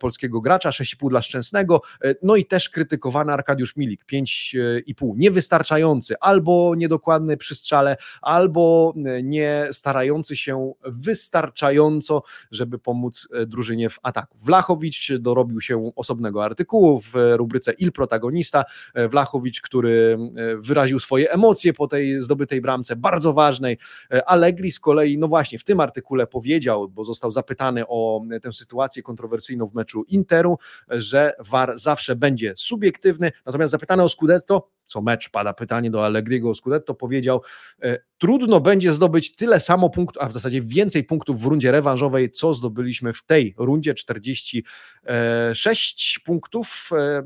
polskiego 0.00 0.40
gracza, 0.40 0.70
6,5 0.70 1.08
dla 1.08 1.22
Szczęsnego, 1.22 1.80
no 2.22 2.36
i 2.36 2.44
też 2.44 2.68
krytykowany 2.68 3.32
Arkadiusz 3.32 3.76
Milik, 3.76 4.04
5,5, 4.12 5.16
nie 5.16 5.30
niewystarczający, 5.32 6.14
albo 6.20 6.74
niedokładny 6.76 7.36
przy 7.36 7.54
strzale, 7.54 7.96
albo 8.22 8.94
e, 9.06 9.22
nie 9.22 9.68
starający 9.70 10.36
się 10.36 10.72
wystarczająco, 10.84 12.22
żeby 12.50 12.78
pomóc 12.78 13.28
e, 13.32 13.46
drużynie 13.46 13.88
w 13.88 13.98
ataku. 14.02 14.38
Wlachowicz 14.38 15.12
dorobił 15.12 15.60
się 15.60 15.90
osobnego 15.96 16.44
artykułu 16.44 17.00
w 17.00 17.12
rubryce 17.36 17.72
Il 17.72 17.92
Protagonista. 17.92 18.64
E, 18.94 19.08
Wlachowicz, 19.08 19.60
który 19.60 20.18
wyraził 20.58 21.00
swoje 21.00 21.30
emocje 21.30 21.72
po 21.72 21.88
tej 21.88 22.11
zdobytej 22.20 22.60
bramce, 22.60 22.96
bardzo 22.96 23.32
ważnej. 23.32 23.78
Allegri 24.26 24.70
z 24.70 24.80
kolei, 24.80 25.18
no 25.18 25.28
właśnie, 25.28 25.58
w 25.58 25.64
tym 25.64 25.80
artykule 25.80 26.26
powiedział, 26.26 26.88
bo 26.88 27.04
został 27.04 27.30
zapytany 27.30 27.84
o 27.88 28.20
tę 28.42 28.52
sytuację 28.52 29.02
kontrowersyjną 29.02 29.66
w 29.66 29.74
meczu 29.74 30.04
Interu, 30.08 30.58
że 30.88 31.32
VAR 31.50 31.78
zawsze 31.78 32.16
będzie 32.16 32.52
subiektywny, 32.56 33.32
natomiast 33.46 33.70
zapytany 33.70 34.02
o 34.02 34.08
Scudetto, 34.08 34.68
co 34.92 35.02
mecz 35.02 35.30
pada 35.30 35.52
pytanie 35.52 35.90
do 35.90 36.04
Allegriego 36.04 36.54
Scudetto, 36.54 36.94
powiedział, 36.94 37.42
e, 37.82 37.98
trudno 38.18 38.60
będzie 38.60 38.92
zdobyć 38.92 39.36
tyle 39.36 39.60
samo 39.60 39.90
punktów, 39.90 40.22
a 40.22 40.28
w 40.28 40.32
zasadzie 40.32 40.62
więcej 40.62 41.04
punktów 41.04 41.40
w 41.40 41.46
rundzie 41.46 41.72
rewanżowej, 41.72 42.30
co 42.30 42.54
zdobyliśmy 42.54 43.12
w 43.12 43.24
tej 43.24 43.54
rundzie, 43.58 43.94
46 43.94 46.18
punktów, 46.18 46.90
e, 46.92 46.96
e, 46.96 47.24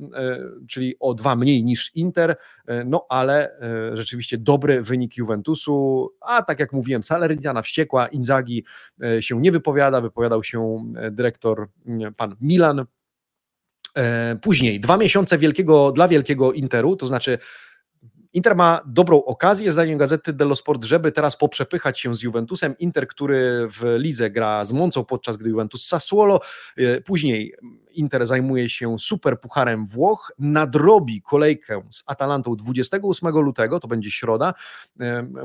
czyli 0.69 0.95
o 1.01 1.15
dwa 1.15 1.37
mniej 1.37 1.65
niż 1.65 1.95
Inter, 1.95 2.37
no 2.87 3.07
ale 3.09 3.59
rzeczywiście 3.95 4.39
dobry 4.39 4.83
wynik 4.83 5.17
Juventusu, 5.17 6.09
a 6.21 6.43
tak 6.43 6.61
jak 6.61 6.73
mówiłem, 6.73 7.03
Salernitana 7.03 7.63
wściekła, 7.63 8.09
Inzaghi 8.09 8.65
się 9.21 9.41
nie 9.41 9.53
wypowiada, 9.53 10.01
wypowiadał 10.01 10.45
się 10.45 10.85
dyrektor 11.11 11.69
pan 12.17 12.37
Milan, 12.41 12.77
E, 12.81 12.85
później 14.43 14.81
dwa 14.81 14.97
miesiące 14.97 15.39
wielkiego, 15.39 15.93
dla 15.93 16.09
wielkiego 16.09 16.53
Interu, 16.53 16.97
to 16.97 17.07
znaczy 17.07 17.39
Inter 18.37 18.57
ma 18.57 18.81
dobrą 18.87 19.25
okazję, 19.25 19.73
zdaniem 19.73 19.99
gazety 19.99 20.33
dello 20.33 20.57
Sport, 20.57 20.85
żeby 20.85 21.13
teraz 21.13 21.37
poprzepychać 21.37 22.01
się 22.01 22.15
z 22.15 22.23
Juventusem. 22.23 22.79
Inter, 22.79 23.09
który 23.09 23.69
w 23.71 23.97
lidze 23.99 24.31
gra 24.31 24.65
z 24.65 24.73
Moncą, 24.73 25.05
podczas 25.05 25.37
gdy 25.37 25.51
Juventus 25.51 25.87
Sassuolo. 25.87 26.41
E, 26.77 27.01
później 27.01 27.55
Inter 27.97 28.27
zajmuje 28.27 28.69
się 28.69 28.99
super 28.99 29.41
pucharem 29.41 29.87
Włoch, 29.87 30.33
nadrobi 30.39 31.23
kolejkę 31.23 31.83
z 31.91 32.03
Atalantą 32.07 32.57
28 32.57 33.29
lutego, 33.29 33.81
to 33.81 33.89
będzie 33.89 34.11
środa, 34.11 34.55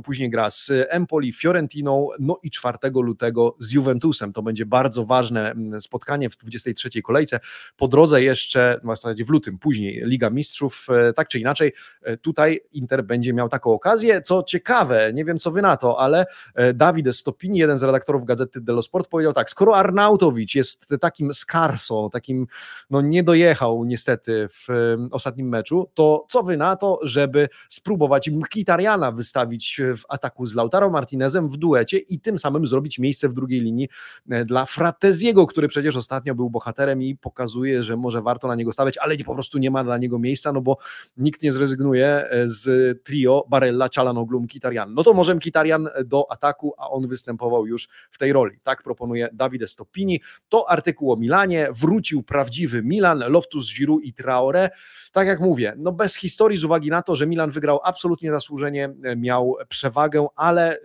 później 0.03 0.29
gra 0.29 0.51
z 0.51 0.71
Empoli, 0.89 1.33
Fiorentiną, 1.33 2.07
no 2.19 2.39
i 2.43 2.51
4 2.51 2.77
lutego 2.93 3.55
z 3.59 3.71
Juventusem. 3.71 4.33
To 4.33 4.41
będzie 4.41 4.65
bardzo 4.65 5.05
ważne 5.05 5.53
spotkanie 5.79 6.29
w 6.29 6.37
23 6.37 7.01
kolejce. 7.01 7.39
Po 7.77 7.87
drodze 7.87 8.23
jeszcze, 8.23 8.79
w 8.83 8.87
zasadzie 8.87 9.25
w 9.25 9.29
lutym, 9.29 9.57
później 9.57 10.01
Liga 10.05 10.29
Mistrzów, 10.29 10.87
e, 10.89 11.13
tak 11.13 11.27
czy 11.27 11.39
inaczej, 11.39 11.73
e, 12.01 12.17
tutaj 12.17 12.59
Inter 12.71 13.03
będzie 13.03 13.33
miał 13.33 13.49
taką 13.49 13.73
okazję. 13.73 14.21
Co 14.21 14.43
ciekawe, 14.43 15.11
nie 15.13 15.25
wiem 15.25 15.39
co 15.39 15.51
wy 15.51 15.61
na 15.61 15.77
to, 15.77 15.99
ale 15.99 16.25
e, 16.55 16.73
Dawid 16.73 17.15
Stopini, 17.15 17.59
jeden 17.59 17.77
z 17.77 17.83
redaktorów 17.83 18.25
gazety 18.25 18.61
dello 18.61 18.81
Sport, 18.81 19.09
powiedział 19.09 19.33
tak, 19.33 19.49
skoro 19.49 19.77
Arnautowicz 19.77 20.55
jest 20.55 20.95
takim 21.01 21.33
scarso, 21.33 22.09
takim 22.13 22.40
no 22.89 23.01
nie 23.01 23.23
dojechał 23.23 23.83
niestety 23.85 24.47
w 24.49 24.67
ostatnim 25.11 25.49
meczu, 25.49 25.89
to 25.93 26.25
co 26.29 26.43
wy 26.43 26.57
na 26.57 26.75
to, 26.75 26.99
żeby 27.03 27.49
spróbować 27.69 28.29
Mkitariana 28.29 29.11
wystawić 29.11 29.81
w 29.97 30.01
ataku 30.09 30.45
z 30.45 30.55
Lautaro 30.55 30.89
Martinezem 30.89 31.49
w 31.49 31.57
duecie 31.57 31.97
i 31.97 32.19
tym 32.19 32.39
samym 32.39 32.65
zrobić 32.65 32.99
miejsce 32.99 33.29
w 33.29 33.33
drugiej 33.33 33.61
linii 33.61 33.89
e, 34.29 34.43
dla 34.43 34.65
Frateziego, 34.65 35.47
który 35.47 35.67
przecież 35.67 35.95
ostatnio 35.95 36.35
był 36.35 36.49
bohaterem 36.49 37.01
i 37.01 37.15
pokazuje, 37.15 37.83
że 37.83 37.97
może 37.97 38.21
warto 38.21 38.47
na 38.47 38.55
niego 38.55 38.73
stawiać, 38.73 38.97
ale 38.97 39.17
po 39.17 39.33
prostu 39.33 39.57
nie 39.57 39.71
ma 39.71 39.83
dla 39.83 39.97
niego 39.97 40.19
miejsca, 40.19 40.51
no 40.51 40.61
bo 40.61 40.77
nikt 41.17 41.43
nie 41.43 41.51
zrezygnuje 41.51 42.07
e, 42.07 42.47
z 42.49 43.03
trio 43.03 43.45
Barella, 43.49 43.89
Cialanoglu, 43.89 44.41
Mkitarian. 44.41 44.93
No 44.93 45.03
to 45.03 45.13
może 45.13 45.35
Mkitarian 45.35 45.89
do 46.05 46.31
ataku, 46.31 46.73
a 46.77 46.89
on 46.89 47.07
występował 47.07 47.67
już 47.67 47.87
w 48.11 48.17
tej 48.17 48.33
roli. 48.33 48.59
Tak 48.63 48.83
proponuje 48.83 49.29
Davide 49.33 49.67
Stoppini. 49.67 50.21
To 50.49 50.69
artykuł 50.69 51.11
o 51.11 51.15
Milanie, 51.15 51.67
wrócił 51.71 52.23
prawdziwy 52.31 52.83
Milan, 52.83 53.19
Loftus, 53.27 53.73
Giroud 53.73 54.03
i 54.03 54.13
Traore. 54.13 54.69
Tak 55.11 55.27
jak 55.27 55.39
mówię, 55.39 55.73
no 55.77 55.91
bez 55.91 56.15
historii 56.15 56.57
z 56.57 56.63
uwagi 56.63 56.89
na 56.89 57.01
to, 57.01 57.15
że 57.15 57.27
Milan 57.27 57.51
wygrał 57.51 57.79
absolutnie 57.83 58.31
zasłużenie, 58.31 58.93
e, 59.03 59.15
miał 59.15 59.55
przewagę, 59.69 60.27
ale 60.35 60.75
e, 60.75 60.79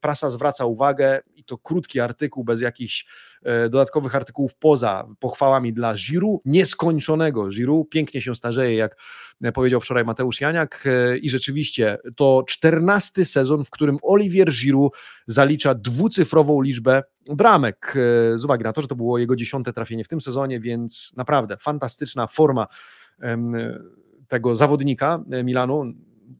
prasa 0.00 0.30
zwraca 0.30 0.64
uwagę 0.64 1.20
i 1.34 1.44
to 1.44 1.58
krótki 1.58 2.00
artykuł 2.00 2.44
bez 2.44 2.60
jakichś 2.60 3.06
dodatkowych 3.70 4.16
artykułów 4.16 4.54
poza 4.54 5.08
pochwałami 5.20 5.72
dla 5.72 5.94
Giroud, 5.94 6.40
nieskończonego 6.44 7.48
Giroud, 7.48 7.88
pięknie 7.90 8.22
się 8.22 8.34
starzeje, 8.34 8.76
jak 8.76 8.96
powiedział 9.54 9.80
wczoraj 9.80 10.04
Mateusz 10.04 10.40
Janiak 10.40 10.84
i 11.20 11.30
rzeczywiście 11.30 11.98
to 12.16 12.44
czternasty 12.48 13.24
sezon, 13.24 13.64
w 13.64 13.70
którym 13.70 13.98
Olivier 14.02 14.50
Giroud 14.50 14.92
zalicza 15.26 15.74
dwucyfrową 15.74 16.62
liczbę 16.62 17.02
bramek, 17.26 17.94
e, 17.96 18.38
z 18.38 18.44
uwagi 18.44 18.64
na 18.64 18.72
to, 18.72 18.82
że 18.82 18.88
to 18.88 18.96
było 18.96 19.18
jego 19.18 19.36
dziesiąte 19.36 19.72
trafienie 19.72 20.04
w 20.04 20.08
tym 20.08 20.20
sezonie, 20.20 20.60
więc 20.60 21.12
naprawdę 21.16 21.56
fantastyczna 21.56 22.26
forma 22.26 22.66
tego 24.28 24.54
zawodnika 24.54 25.24
e, 25.30 25.44
Milanu. 25.44 25.92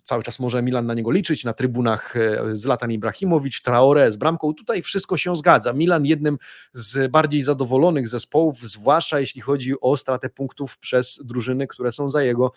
Cały 0.03 0.23
czas 0.23 0.39
może 0.39 0.63
Milan 0.63 0.87
na 0.87 0.95
niego 0.95 1.11
liczyć, 1.11 1.45
na 1.45 1.53
trybunach 1.53 2.17
e, 2.17 2.57
Zlatan 2.57 2.93
Ibrahimowicz, 2.93 3.63
Traore 3.63 4.13
z 4.13 4.17
bramką, 4.17 4.55
tutaj 4.55 4.83
wszystko 4.83 5.17
się 5.17 5.37
zgadza. 5.37 5.73
Milan 5.73 6.07
jednym 6.07 6.39
z 6.73 7.11
bardziej 7.11 7.43
zadowolonych 7.43 8.09
zespołów, 8.09 8.61
zwłaszcza 8.61 9.21
jeśli 9.21 9.41
chodzi 9.41 9.75
o 9.81 9.97
stratę 9.97 10.31
punktów 10.31 10.79
przez 10.79 11.21
drużyny, 11.25 11.67
które 11.67 11.93
są 11.93 12.11
za 12.11 12.23
jego, 12.23 12.53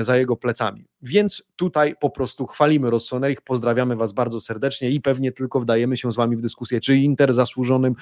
za 0.00 0.16
jego 0.16 0.36
plecami. 0.36 0.86
Więc 1.02 1.42
tutaj 1.56 1.94
po 2.00 2.10
prostu 2.10 2.46
chwalimy 2.46 2.90
Rossonerich, 2.90 3.40
pozdrawiamy 3.40 3.96
Was 3.96 4.12
bardzo 4.12 4.40
serdecznie 4.40 4.90
i 4.90 5.00
pewnie 5.00 5.32
tylko 5.32 5.60
wdajemy 5.60 5.96
się 5.96 6.12
z 6.12 6.16
Wami 6.16 6.36
w 6.36 6.40
dyskusję, 6.40 6.80
czy 6.80 6.96
Inter 6.96 7.32
zasłużonym 7.32 7.94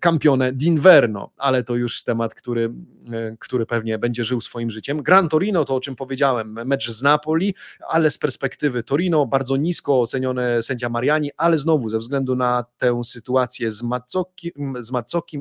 campione 0.00 0.52
d'inverno, 0.52 1.30
ale 1.36 1.62
to 1.62 1.76
już 1.76 2.02
temat, 2.04 2.34
który, 2.34 2.72
e, 3.12 3.36
który 3.38 3.66
pewnie 3.66 3.98
będzie 3.98 4.24
żył 4.24 4.40
swoim 4.40 4.70
życiem. 4.70 5.02
Gran 5.02 5.28
Torino, 5.28 5.64
to 5.64 5.74
o 5.74 5.80
czym 5.80 5.96
powiedziałem, 5.96 6.52
mecz 6.66 6.90
z 6.90 7.02
Napoli, 7.02 7.54
ale 7.88 8.10
z 8.10 8.18
perspektywy 8.18 8.82
Torino, 8.82 9.26
bardzo 9.26 9.56
nisko 9.56 10.00
ocenione 10.00 10.62
sędzia 10.62 10.88
Mariani, 10.88 11.30
ale 11.36 11.58
znowu 11.58 11.88
ze 11.88 11.98
względu 11.98 12.36
na 12.36 12.64
tę 12.78 13.04
sytuację 13.04 13.72
z 13.72 13.82
Mazzokim, 13.82 14.74
z 14.78 14.92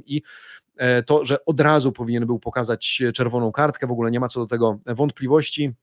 i 0.05 0.17
e, 0.17 0.62
to, 1.05 1.25
że 1.25 1.45
od 1.45 1.59
razu 1.59 1.91
powinien 1.91 2.25
był 2.25 2.39
pokazać 2.39 3.01
czerwoną 3.13 3.51
kartkę, 3.51 3.87
w 3.87 3.91
ogóle 3.91 4.11
nie 4.11 4.19
ma 4.19 4.27
co 4.27 4.39
do 4.39 4.47
tego 4.47 4.79
wątpliwości. 4.85 5.73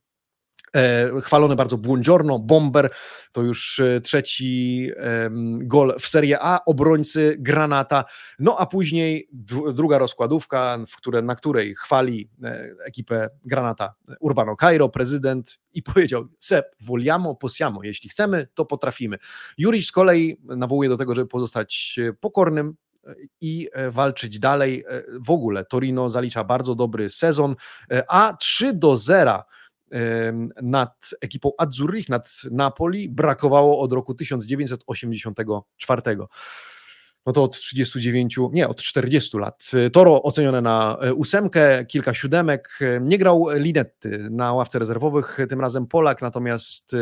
E, 0.77 1.11
chwalony 1.21 1.57
bardzo 1.57 1.79
Buongiorno, 1.79 2.39
Bomber, 2.39 2.91
to 3.33 3.43
już 3.43 3.81
e, 3.81 4.01
trzeci 4.01 4.91
gol 5.59 5.95
w 5.99 6.07
Serie 6.07 6.39
A, 6.41 6.65
obrońcy 6.65 7.37
Granata, 7.39 8.05
no 8.39 8.57
a 8.59 8.67
później 8.67 9.29
druga 9.75 9.99
rozkładówka, 9.99 10.79
w 10.89 10.97
które, 10.97 11.23
na 11.23 11.35
której 11.35 11.75
chwali 11.75 12.31
e, 12.43 12.75
ekipę 12.85 13.31
Granata 13.45 13.95
Urbano 14.21 14.57
Cairo, 14.57 14.89
prezydent 14.89 15.61
i 15.73 15.83
powiedział, 15.83 16.25
Sep, 16.39 16.77
vogliamo, 16.81 17.37
possiamo, 17.37 17.85
jeśli 17.85 18.11
chcemy, 18.11 18.49
to 18.55 18.65
potrafimy. 18.65 19.19
Juriś 19.59 19.87
z 19.87 19.93
kolei 19.93 20.37
nawołuje 20.43 20.89
do 20.89 20.97
tego, 20.97 21.15
żeby 21.15 21.29
pozostać 21.29 22.01
pokornym, 22.21 22.77
i 23.41 23.69
walczyć 23.91 24.39
dalej. 24.39 24.85
W 25.27 25.31
ogóle 25.31 25.65
Torino 25.65 26.09
zalicza 26.09 26.45
bardzo 26.45 26.75
dobry 26.75 27.11
sezon, 27.11 27.57
a 28.09 28.37
3 28.41 28.73
do 28.73 28.97
0 28.97 29.43
nad 30.63 31.11
ekipą 31.21 31.51
Azzurrich, 31.59 32.09
nad 32.09 32.31
Napoli 32.51 33.09
brakowało 33.09 33.81
od 33.81 33.93
roku 33.93 34.15
1984. 34.15 36.03
no 37.27 37.33
to 37.33 37.45
od 37.45 37.59
39, 37.59 38.37
nie, 38.53 38.69
od 38.69 38.83
40 38.83 39.39
lat. 39.39 39.71
Toro 39.93 40.23
ocenione 40.23 40.61
na 40.61 40.99
e, 41.01 41.15
ósemkę, 41.15 41.85
kilka 41.85 42.15
siódemek. 42.15 42.79
Nie 43.01 43.19
grał 43.19 43.47
Linetty 43.55 44.29
na 44.31 44.53
ławce 44.53 44.79
rezerwowych, 44.79 45.39
tym 45.49 45.61
razem 45.61 45.87
Polak, 45.87 46.23
natomiast 46.23 46.97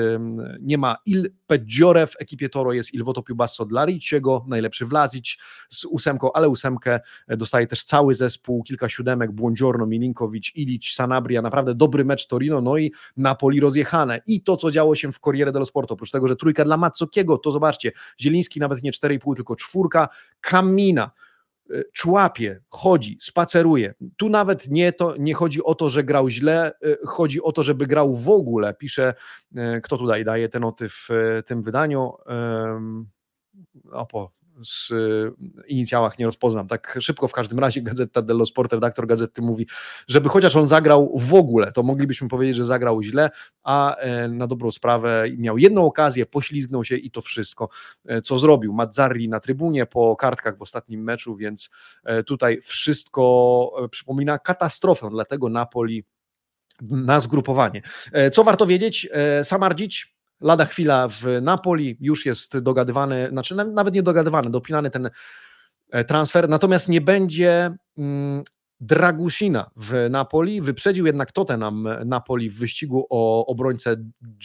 nie 0.60 0.78
ma 0.78 0.96
Il 1.06 1.30
Peggiore 1.46 2.06
w 2.06 2.16
ekipie 2.18 2.48
Toro, 2.48 2.72
jest 2.72 2.94
Il 2.94 3.04
Voto 3.04 3.22
Basso 3.34 3.64
dla 3.64 3.84
Ricciego, 3.84 4.44
najlepszy 4.48 4.86
Vlasic 4.86 5.36
z 5.68 5.84
ósemką, 5.84 6.32
ale 6.32 6.48
ósemkę 6.48 7.00
dostaje 7.28 7.66
też 7.66 7.84
cały 7.84 8.14
zespół, 8.14 8.62
kilka 8.62 8.88
siódemek, 8.88 9.32
Błądziorno, 9.32 9.86
Milinkowicz, 9.86 10.56
Ilic, 10.56 10.92
Sanabria, 10.92 11.42
naprawdę 11.42 11.74
dobry 11.74 12.04
mecz 12.04 12.26
Torino, 12.26 12.60
no 12.60 12.76
i 12.78 12.92
Napoli 13.16 13.60
rozjechane. 13.60 14.20
I 14.26 14.42
to, 14.42 14.56
co 14.56 14.70
działo 14.70 14.94
się 14.94 15.12
w 15.12 15.20
Corriere 15.20 15.52
dello 15.52 15.64
Sport, 15.64 15.92
oprócz 15.92 16.10
tego, 16.10 16.28
że 16.28 16.36
trójka 16.36 16.64
dla 16.64 16.76
Mazzokiego, 16.76 17.38
to 17.38 17.50
zobaczcie, 17.50 17.92
Zieliński 18.20 18.60
nawet 18.60 18.82
nie 18.82 18.92
4,5, 18.92 19.34
tylko 19.36 19.56
czwórka, 19.56 20.07
Kamina, 20.40 21.10
y, 21.70 21.84
człapie, 21.92 22.60
chodzi, 22.68 23.16
spaceruje. 23.20 23.94
Tu 24.16 24.28
nawet 24.28 24.68
nie, 24.70 24.92
to, 24.92 25.14
nie 25.18 25.34
chodzi 25.34 25.62
o 25.62 25.74
to, 25.74 25.88
że 25.88 26.04
grał 26.04 26.28
źle, 26.28 26.72
y, 26.86 26.98
chodzi 27.06 27.42
o 27.42 27.52
to, 27.52 27.62
żeby 27.62 27.86
grał 27.86 28.14
w 28.14 28.30
ogóle. 28.30 28.74
Pisze, 28.74 29.14
y, 29.56 29.80
kto 29.80 29.98
tutaj 29.98 30.24
daje 30.24 30.48
te 30.48 30.60
noty 30.60 30.88
w 30.88 31.08
tym 31.46 31.62
wydaniu. 31.62 32.12
Opo, 33.92 34.37
z 34.62 34.90
y, 34.90 35.32
inicjałach 35.66 36.18
nie 36.18 36.26
rozpoznam. 36.26 36.68
Tak 36.68 36.98
szybko 37.00 37.28
w 37.28 37.32
każdym 37.32 37.58
razie 37.58 37.82
Gazeta 37.82 38.22
dello 38.22 38.46
Sport, 38.46 38.72
redaktor 38.72 39.06
gazety 39.06 39.42
mówi, 39.42 39.66
żeby 40.08 40.28
chociaż 40.28 40.56
on 40.56 40.66
zagrał 40.66 41.12
w 41.18 41.34
ogóle, 41.34 41.72
to 41.72 41.82
moglibyśmy 41.82 42.28
powiedzieć, 42.28 42.56
że 42.56 42.64
zagrał 42.64 43.02
źle, 43.02 43.30
a 43.62 43.96
e, 43.96 44.28
na 44.28 44.46
dobrą 44.46 44.70
sprawę 44.70 45.24
miał 45.36 45.58
jedną 45.58 45.86
okazję, 45.86 46.26
poślizgnął 46.26 46.84
się 46.84 46.96
i 46.96 47.10
to 47.10 47.20
wszystko, 47.20 47.68
e, 48.06 48.22
co 48.22 48.38
zrobił. 48.38 48.72
Mazzarri 48.72 49.28
na 49.28 49.40
trybunie 49.40 49.86
po 49.86 50.16
kartkach 50.16 50.56
w 50.56 50.62
ostatnim 50.62 51.02
meczu, 51.02 51.36
więc 51.36 51.70
e, 52.04 52.22
tutaj 52.22 52.60
wszystko 52.62 53.88
przypomina 53.90 54.38
katastrofę, 54.38 55.08
dlatego 55.10 55.48
Napoli 55.48 56.04
na 56.80 57.20
zgrupowanie. 57.20 57.82
Co 58.32 58.44
warto 58.44 58.66
wiedzieć? 58.66 59.08
Samardzić 59.42 60.17
Lada 60.40 60.64
chwila 60.64 61.08
w 61.08 61.24
Napoli, 61.42 61.96
już 62.00 62.26
jest 62.26 62.58
dogadywany, 62.58 63.28
znaczy 63.30 63.54
nawet 63.54 63.94
nie 63.94 64.02
dogadywany, 64.02 64.50
dopinany 64.50 64.90
ten 64.90 65.10
e, 65.90 66.04
transfer, 66.04 66.48
natomiast 66.48 66.88
nie 66.88 67.00
będzie 67.00 67.74
mm, 67.98 68.44
Dragusina 68.80 69.70
w 69.76 70.06
Napoli. 70.10 70.60
Wyprzedził 70.60 71.06
jednak 71.06 71.32
Tottenham 71.32 71.88
Napoli 72.04 72.50
w 72.50 72.58
wyścigu 72.58 73.06
o 73.10 73.46
obrońcę 73.46 73.96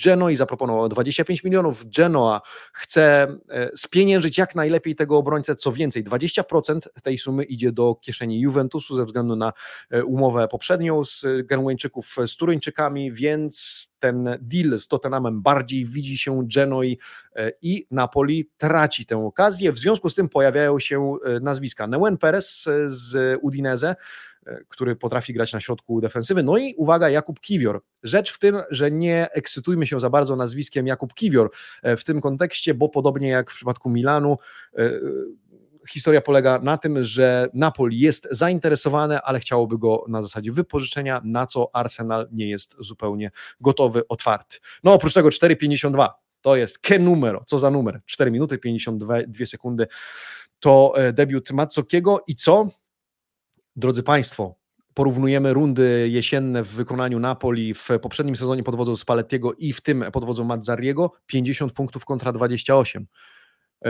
Genoi, 0.06 0.36
zaproponował 0.36 0.90
25 0.90 1.44
milionów. 1.44 1.86
Genoa 1.98 2.42
chce 2.74 3.28
e, 3.50 3.70
spieniężyć 3.76 4.38
jak 4.38 4.56
najlepiej 4.56 4.96
tego 4.96 5.18
obrońcę, 5.18 5.56
co 5.56 5.72
więcej, 5.72 6.04
20% 6.04 6.80
tej 7.04 7.18
sumy 7.18 7.44
idzie 7.44 7.72
do 7.72 7.96
kieszeni 7.96 8.40
Juventusu 8.40 8.96
ze 8.96 9.06
względu 9.06 9.36
na 9.36 9.54
e, 9.90 10.04
umowę 10.04 10.48
poprzednią 10.48 11.04
z 11.04 11.26
Genueńczyków 11.46 12.16
z 12.28 12.36
Turyńczykami, 12.36 13.12
więc 13.12 13.93
ten 14.04 14.38
deal 14.42 14.80
z 14.80 14.88
Tottenhamem 14.88 15.42
bardziej 15.42 15.86
widzi 15.86 16.18
się 16.18 16.48
Genoi 16.56 16.98
e, 17.36 17.52
i 17.62 17.88
Napoli 17.92 18.50
traci 18.58 19.06
tę 19.06 19.26
okazję. 19.26 19.72
W 19.72 19.78
związku 19.78 20.10
z 20.10 20.16
tym 20.16 20.30
pojawiają 20.30 20.80
się 20.80 21.16
nazwiska 21.42 21.88
Neuen 21.88 22.18
Perez 22.18 22.70
z 22.86 23.40
Udinese, 23.42 23.96
E, 24.46 24.64
który 24.68 24.96
potrafi 24.96 25.34
grać 25.34 25.54
na 25.54 25.60
środku 25.60 26.02
defensywy. 26.02 26.44
No 26.44 26.58
i 26.58 26.76
uwaga, 26.78 27.10
Jakub 27.10 27.40
Kiwior. 27.40 27.82
Rzecz 28.04 28.34
w 28.34 28.40
tym, 28.40 28.62
że 28.70 28.92
nie 28.92 29.32
ekscytujmy 29.32 29.88
się 29.88 30.00
za 30.00 30.10
bardzo 30.10 30.36
nazwiskiem 30.36 30.88
Jakub 30.88 31.14
Kiwior 31.14 31.52
e, 31.84 31.98
w 31.98 32.04
tym 32.04 32.22
kontekście, 32.22 32.74
bo 32.74 32.90
podobnie 32.90 33.30
jak 33.30 33.52
w 33.52 33.56
przypadku 33.56 33.90
Milanu, 33.90 34.38
e, 34.78 34.92
historia 35.90 36.22
polega 36.22 36.60
na 36.60 36.78
tym, 36.78 37.04
że 37.04 37.50
Napoli 37.54 38.00
jest 38.00 38.28
zainteresowane, 38.32 39.22
ale 39.22 39.40
chciałoby 39.40 39.78
go 39.78 40.06
na 40.08 40.22
zasadzie 40.22 40.52
wypożyczenia, 40.52 41.22
na 41.24 41.46
co 41.46 41.70
Arsenal 41.74 42.28
nie 42.32 42.50
jest 42.50 42.76
zupełnie 42.80 43.32
gotowy, 43.62 44.08
otwarty. 44.08 44.58
No 44.84 44.94
oprócz 44.94 45.14
tego 45.14 45.30
4,52 45.30 46.10
to 46.42 46.56
jest 46.56 46.80
ke 46.80 47.00
numero, 47.00 47.44
co 47.46 47.60
za 47.60 47.72
numer, 47.72 48.02
4 48.06 48.32
minuty 48.32 48.58
52 48.58 49.16
sekundy 49.46 49.88
to 50.60 50.94
debiut 51.14 51.52
Mazzokiego 51.52 52.24
i 52.28 52.36
co? 52.36 52.70
Drodzy 53.76 54.04
Państwo, 54.04 54.56
porównujemy 54.94 55.54
rundy 55.54 56.10
jesienne 56.10 56.64
w 56.64 56.68
wykonaniu 56.68 57.20
Napoli 57.20 57.74
w 57.74 57.90
poprzednim 58.02 58.36
sezonie 58.36 58.64
pod 58.64 58.76
wodzą 58.76 58.96
Spallettiego 58.96 59.54
i 59.54 59.74
w 59.74 59.82
tym 59.82 60.06
pod 60.14 60.26
wodzą 60.26 60.44
Mazzariego, 60.44 61.12
50 61.26 61.74
punktów 61.74 62.06
kontra 62.06 62.32
28. 62.32 63.08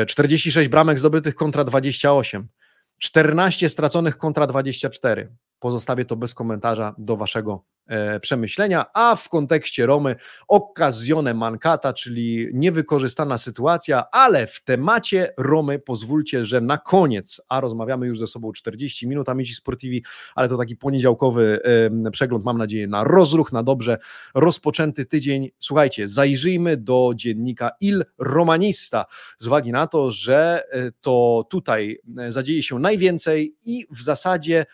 46 0.08 0.58
e, 0.58 0.70
bramek 0.70 1.00
zdobytych 1.00 1.36
kontra 1.36 1.64
28. 1.64 2.48
14 2.98 3.70
straconych 3.70 4.18
kontra 4.18 4.48
24. 4.48 5.30
Pozostawię 5.64 6.06
to 6.06 6.16
bez 6.16 6.34
komentarza 6.34 6.96
do 6.98 7.18
Waszego 7.18 7.64
e, 7.88 8.20
przemyślenia. 8.20 8.86
A 8.94 9.16
w 9.16 9.30
kontekście 9.30 9.86
Romy, 9.86 10.16
okazjone 10.48 11.34
mancata, 11.34 11.94
czyli 11.94 12.48
niewykorzystana 12.54 13.38
sytuacja, 13.38 14.04
ale 14.12 14.48
w 14.48 14.64
temacie 14.64 15.34
Romy 15.38 15.80
pozwólcie, 15.80 16.46
że 16.46 16.62
na 16.62 16.78
koniec, 16.78 17.42
a 17.50 17.62
rozmawiamy 17.62 18.08
już 18.08 18.20
ze 18.20 18.28
sobą 18.28 18.52
40 18.52 19.08
minut, 19.08 19.30
Amici 19.30 19.54
Sportivi, 19.54 20.04
ale 20.36 20.48
to 20.48 20.58
taki 20.58 20.76
poniedziałkowy 20.76 21.60
przegląd, 22.12 22.46
mam 22.46 22.58
nadzieję, 22.58 22.88
na 22.88 23.04
rozruch, 23.04 23.52
na 23.52 23.64
dobrze 23.64 23.98
rozpoczęty 24.36 25.06
tydzień. 25.06 25.50
Słuchajcie, 25.60 26.08
zajrzyjmy 26.08 26.78
do 26.78 27.12
dziennika 27.16 27.72
Il 27.80 28.04
Romanista, 28.18 29.06
z 29.38 29.48
uwagi 29.48 29.72
na 29.72 29.88
to, 29.88 30.12
że 30.12 30.64
e, 30.72 30.92
to 31.02 31.46
tutaj 31.50 32.00
e, 32.18 32.32
zadzieje 32.32 32.64
się 32.64 32.80
najwięcej 32.80 33.56
i 33.66 33.86
w 33.92 34.02
zasadzie 34.02 34.66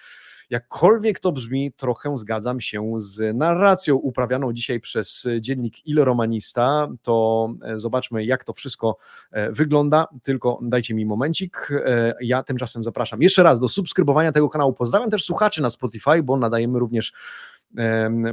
Jakkolwiek 0.50 1.20
to 1.20 1.32
brzmi, 1.32 1.72
trochę 1.72 2.18
zgadzam 2.18 2.62
się 2.62 2.93
z 2.97 3.38
narracją 3.38 3.95
uprawianą 3.95 4.54
dzisiaj 4.54 4.80
przez 4.80 5.28
dziennik 5.41 5.88
Il 5.88 6.04
Romanista, 6.04 6.88
to 7.02 7.47
e, 7.64 7.80
zobaczmy, 7.80 8.26
jak 8.26 8.43
to 8.43 8.54
wszystko 8.54 8.97
e, 9.32 9.52
wygląda. 9.52 10.08
Tylko 10.24 10.60
dajcie 10.62 10.93
mi 10.93 11.06
momencik. 11.06 11.70
E, 11.86 12.14
ja 12.22 12.43
tymczasem 12.43 12.84
zapraszam 12.84 13.22
jeszcze 13.22 13.43
raz 13.43 13.60
do 13.60 13.68
subskrybowania 13.68 14.32
tego 14.32 14.50
kanału. 14.50 14.74
Pozdrawiam 14.74 15.10
też 15.10 15.26
słuchaczy 15.26 15.62
na 15.62 15.70
Spotify, 15.70 16.24
bo 16.24 16.38
nadajemy 16.38 16.80
również 16.80 17.14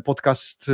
podcast 0.04 0.66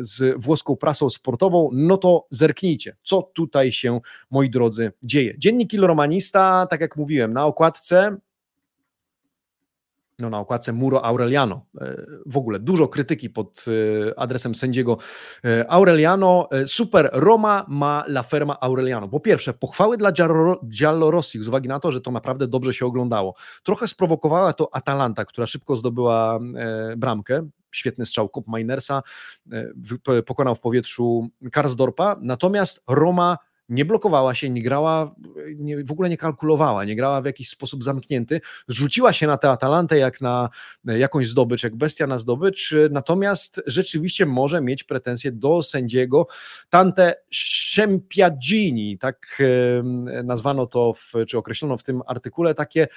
z 0.00 0.42
włoską 0.42 0.76
prasą 0.76 1.10
sportową, 1.10 1.70
no 1.72 1.96
to 1.96 2.26
zerknijcie, 2.30 2.96
co 3.02 3.22
tutaj 3.22 3.72
się, 3.72 4.00
moi 4.30 4.50
drodzy, 4.50 4.92
dzieje. 5.02 5.34
Dziennik 5.38 5.74
Il 5.74 5.80
Romanista, 5.80 6.66
tak 6.70 6.80
jak 6.80 6.96
mówiłem, 6.96 7.32
na 7.32 7.46
okładce 7.46 8.16
no, 10.20 10.30
na 10.30 10.38
okładce 10.38 10.72
Muro 10.72 11.04
Aureliano. 11.04 11.66
E, 11.80 11.96
w 12.26 12.36
ogóle 12.36 12.58
dużo 12.58 12.88
krytyki 12.88 13.30
pod 13.30 13.64
e, 13.68 14.18
adresem 14.18 14.54
sędziego 14.54 14.98
e, 15.44 15.70
Aureliano. 15.72 16.48
Super 16.66 17.10
Roma 17.12 17.64
ma 17.68 18.04
la 18.06 18.22
ferma 18.22 18.56
Aureliano. 18.60 19.08
Po 19.08 19.20
pierwsze, 19.20 19.52
pochwały 19.52 19.96
dla 19.96 20.12
Giallorossich 20.68 21.44
z 21.44 21.48
uwagi 21.48 21.68
na 21.68 21.80
to, 21.80 21.92
że 21.92 22.00
to 22.00 22.10
naprawdę 22.10 22.48
dobrze 22.48 22.72
się 22.72 22.86
oglądało. 22.86 23.34
Trochę 23.62 23.88
sprowokowała 23.88 24.52
to 24.52 24.74
Atalanta, 24.74 25.24
która 25.24 25.46
szybko 25.46 25.76
zdobyła 25.76 26.38
bramkę. 26.96 27.48
Świetny 27.72 28.06
strzał 28.06 28.28
Kup 28.28 28.46
Minersa, 28.48 29.02
pokonał 30.26 30.54
w 30.54 30.60
powietrzu 30.60 31.28
Karsdorpa, 31.52 32.16
natomiast 32.20 32.84
Roma 32.88 33.38
nie 33.70 33.84
blokowała 33.84 34.34
się, 34.34 34.50
nie 34.50 34.62
grała, 34.62 35.14
nie, 35.56 35.84
w 35.84 35.92
ogóle 35.92 36.08
nie 36.08 36.16
kalkulowała, 36.16 36.84
nie 36.84 36.96
grała 36.96 37.20
w 37.20 37.24
jakiś 37.24 37.48
sposób 37.48 37.84
zamknięty, 37.84 38.40
rzuciła 38.68 39.12
się 39.12 39.26
na 39.26 39.36
tę 39.36 39.50
Atalantę 39.50 39.98
jak 39.98 40.20
na 40.20 40.48
jakąś 40.84 41.28
zdobycz, 41.28 41.62
jak 41.62 41.76
bestia 41.76 42.06
na 42.06 42.18
zdobycz, 42.18 42.74
natomiast 42.90 43.62
rzeczywiście 43.66 44.26
może 44.26 44.60
mieć 44.60 44.84
pretensje 44.84 45.32
do 45.32 45.62
sędziego 45.62 46.26
Tante 46.68 47.14
Szempiaggini, 47.30 48.98
tak 48.98 49.42
nazwano 50.24 50.66
to, 50.66 50.92
w, 50.92 51.12
czy 51.28 51.38
określono 51.38 51.76
w 51.76 51.82
tym 51.82 52.02
artykule, 52.06 52.54
takie 52.54 52.80
E, 52.82 52.88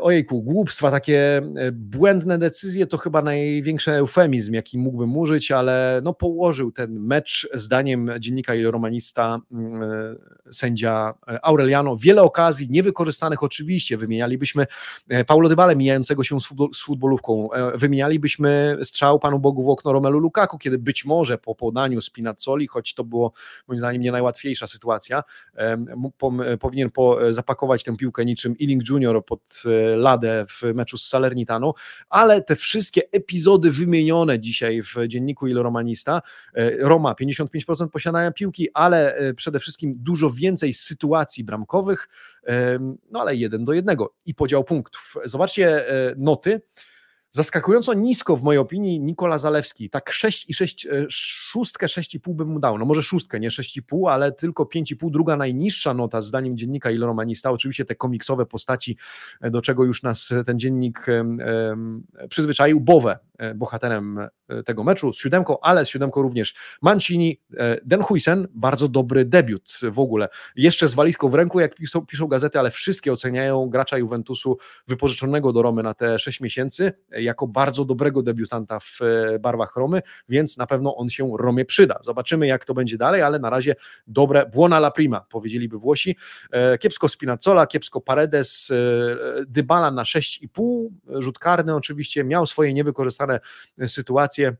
ojejku, 0.00 0.42
głupstwa, 0.42 0.90
takie 0.90 1.36
e, 1.36 1.72
błędne 1.72 2.38
decyzje 2.38 2.86
to 2.86 2.98
chyba 2.98 3.22
największy 3.22 3.92
eufemizm, 3.92 4.52
jaki 4.52 4.78
mógłbym 4.78 5.16
użyć, 5.16 5.50
ale 5.50 6.00
no 6.04 6.14
położył 6.14 6.72
ten 6.72 7.00
mecz 7.00 7.48
zdaniem 7.54 8.10
dziennika 8.18 8.54
i 8.54 8.62
romanista 8.62 9.38
mm, 9.52 9.82
e, 9.82 10.16
sędzia 10.52 11.14
Aureliano. 11.42 11.96
Wiele 11.96 12.22
okazji 12.22 12.70
niewykorzystanych 12.70 13.42
oczywiście, 13.42 13.96
wymienialibyśmy 13.96 14.66
Paulo 15.26 15.48
Dybale 15.48 15.76
mijającego 15.76 16.24
się 16.24 16.38
z 16.74 16.82
futbolówką, 16.84 17.48
wymienialibyśmy 17.74 18.76
strzał 18.82 19.18
Panu 19.18 19.38
Bogu 19.38 19.62
w 19.62 19.68
okno 19.68 19.92
Romelu 19.92 20.18
Lukaku, 20.18 20.58
kiedy 20.58 20.78
być 20.78 21.04
może 21.04 21.38
po 21.38 21.54
podaniu 21.54 22.00
Spinazzoli, 22.00 22.66
choć 22.66 22.94
to 22.94 23.04
było 23.04 23.32
moim 23.68 23.78
zdaniem 23.78 24.02
nie 24.02 24.12
najłatwiejsza 24.12 24.66
sytuacja, 24.66 25.22
powinien 26.60 26.90
zapakować 27.30 27.82
tę 27.82 27.96
piłkę 27.96 28.24
niczym 28.24 28.54
Ealing 28.60 28.88
Junior 28.88 29.24
pod 29.24 29.61
ladę 29.96 30.44
w 30.48 30.62
meczu 30.74 30.98
z 30.98 31.08
Salernitanu, 31.08 31.72
ale 32.08 32.42
te 32.42 32.56
wszystkie 32.56 33.02
epizody 33.12 33.70
wymienione 33.70 34.40
dzisiaj 34.40 34.82
w 34.82 34.94
dzienniku 35.08 35.46
Il 35.46 35.58
Romanista, 35.58 36.22
e, 36.54 36.76
Roma 36.76 37.14
55% 37.14 37.88
posiadania 37.88 38.32
piłki, 38.32 38.68
ale 38.74 39.14
e, 39.14 39.34
przede 39.34 39.60
wszystkim 39.60 39.92
dużo 39.96 40.30
więcej 40.30 40.74
sytuacji 40.74 41.44
bramkowych, 41.44 42.08
no 43.10 43.20
ale 43.20 43.36
jeden 43.36 43.64
do 43.64 43.72
jednego 43.72 44.14
i 44.26 44.34
podział 44.34 44.64
punktów. 44.64 45.14
Zobaczcie 45.24 45.84
noty. 46.16 46.60
Zaskakująco 47.34 47.94
nisko 47.94 48.36
w 48.36 48.42
mojej 48.42 48.58
opinii 48.58 49.00
Nikola 49.00 49.38
Zalewski. 49.38 49.90
Tak 49.90 50.12
6 50.12 50.50
i 50.50 50.54
6, 50.54 50.86
e, 50.86 51.06
szóstkę 51.10 51.86
6,5 51.86 52.34
bym 52.34 52.48
mu 52.48 52.60
dał. 52.60 52.78
No 52.78 52.84
może 52.84 53.02
szóstkę, 53.02 53.40
nie 53.40 53.50
6,5, 53.50 54.10
ale 54.10 54.32
tylko 54.32 54.64
5,5. 54.64 55.10
Druga 55.10 55.36
najniższa 55.36 55.94
nota 55.94 56.22
zdaniem 56.22 56.56
dziennika 56.56 56.90
Il 56.90 57.00
Romanista. 57.00 57.50
Oczywiście 57.50 57.84
te 57.84 57.94
komiksowe 57.94 58.46
postaci, 58.46 58.96
e, 59.40 59.50
do 59.50 59.62
czego 59.62 59.84
już 59.84 60.02
nas 60.02 60.34
ten 60.46 60.58
dziennik 60.58 61.06
przyzwyczaił. 62.28 62.80
Bowe 62.80 63.18
e, 63.38 63.54
bohaterem 63.54 64.20
tego 64.64 64.84
meczu 64.84 65.12
z 65.12 65.18
siódemką, 65.18 65.60
ale 65.60 65.86
z 65.86 65.88
siódemką 65.88 66.22
również 66.22 66.54
Mancini, 66.82 67.40
Den 67.84 68.02
Huysen, 68.02 68.48
bardzo 68.54 68.88
dobry 68.88 69.24
debiut 69.24 69.80
w 69.90 69.98
ogóle. 69.98 70.28
Jeszcze 70.56 70.88
z 70.88 70.94
walizką 70.94 71.28
w 71.28 71.34
ręku, 71.34 71.60
jak 71.60 71.74
piszą, 71.74 72.06
piszą 72.06 72.26
gazety, 72.26 72.58
ale 72.58 72.70
wszystkie 72.70 73.12
oceniają 73.12 73.68
gracza 73.68 73.98
Juventusu 73.98 74.58
wypożyczonego 74.88 75.52
do 75.52 75.62
Romy 75.62 75.82
na 75.82 75.94
te 75.94 76.18
6 76.18 76.40
miesięcy 76.40 76.92
jako 77.22 77.46
bardzo 77.46 77.84
dobrego 77.84 78.22
debiutanta 78.22 78.80
w 78.80 78.98
e, 79.02 79.38
barwach 79.38 79.76
Romy, 79.76 80.02
więc 80.28 80.56
na 80.56 80.66
pewno 80.66 80.96
on 80.96 81.10
się 81.10 81.32
Romie 81.38 81.64
przyda. 81.64 81.98
Zobaczymy, 82.02 82.46
jak 82.46 82.64
to 82.64 82.74
będzie 82.74 82.98
dalej, 82.98 83.22
ale 83.22 83.38
na 83.38 83.50
razie 83.50 83.74
dobre, 84.06 84.46
buona 84.46 84.76
la 84.76 84.90
prima, 84.90 85.20
powiedzieliby 85.20 85.78
Włosi. 85.78 86.16
E, 86.50 86.78
kiepsko 86.78 87.08
Spinazzola, 87.08 87.66
kiepsko 87.66 88.00
Paredes, 88.00 88.70
e, 88.70 89.44
Dybala 89.46 89.90
na 89.90 90.02
6,5, 90.02 90.88
rzut 91.18 91.38
karny 91.38 91.74
oczywiście, 91.74 92.24
miał 92.24 92.46
swoje 92.46 92.74
niewykorzystane 92.74 93.40
sytuacje, 93.86 94.56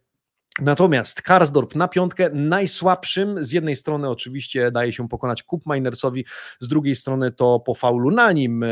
Natomiast 0.60 1.22
Karsdorp 1.22 1.74
na 1.74 1.88
piątkę 1.88 2.30
najsłabszym, 2.30 3.44
z 3.44 3.52
jednej 3.52 3.76
strony 3.76 4.08
oczywiście 4.08 4.70
daje 4.70 4.92
się 4.92 5.08
pokonać 5.08 5.42
Kup 5.42 5.62
Minersowi, 5.66 6.24
z 6.60 6.68
drugiej 6.68 6.96
strony 6.96 7.32
to 7.32 7.60
po 7.60 7.74
faulu 7.74 8.10
na 8.10 8.32
nim 8.32 8.64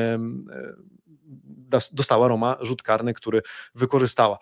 dostała 1.92 2.28
Roma 2.28 2.56
rzut 2.60 2.82
karny, 2.82 3.14
który 3.14 3.42
wykorzystała. 3.74 4.38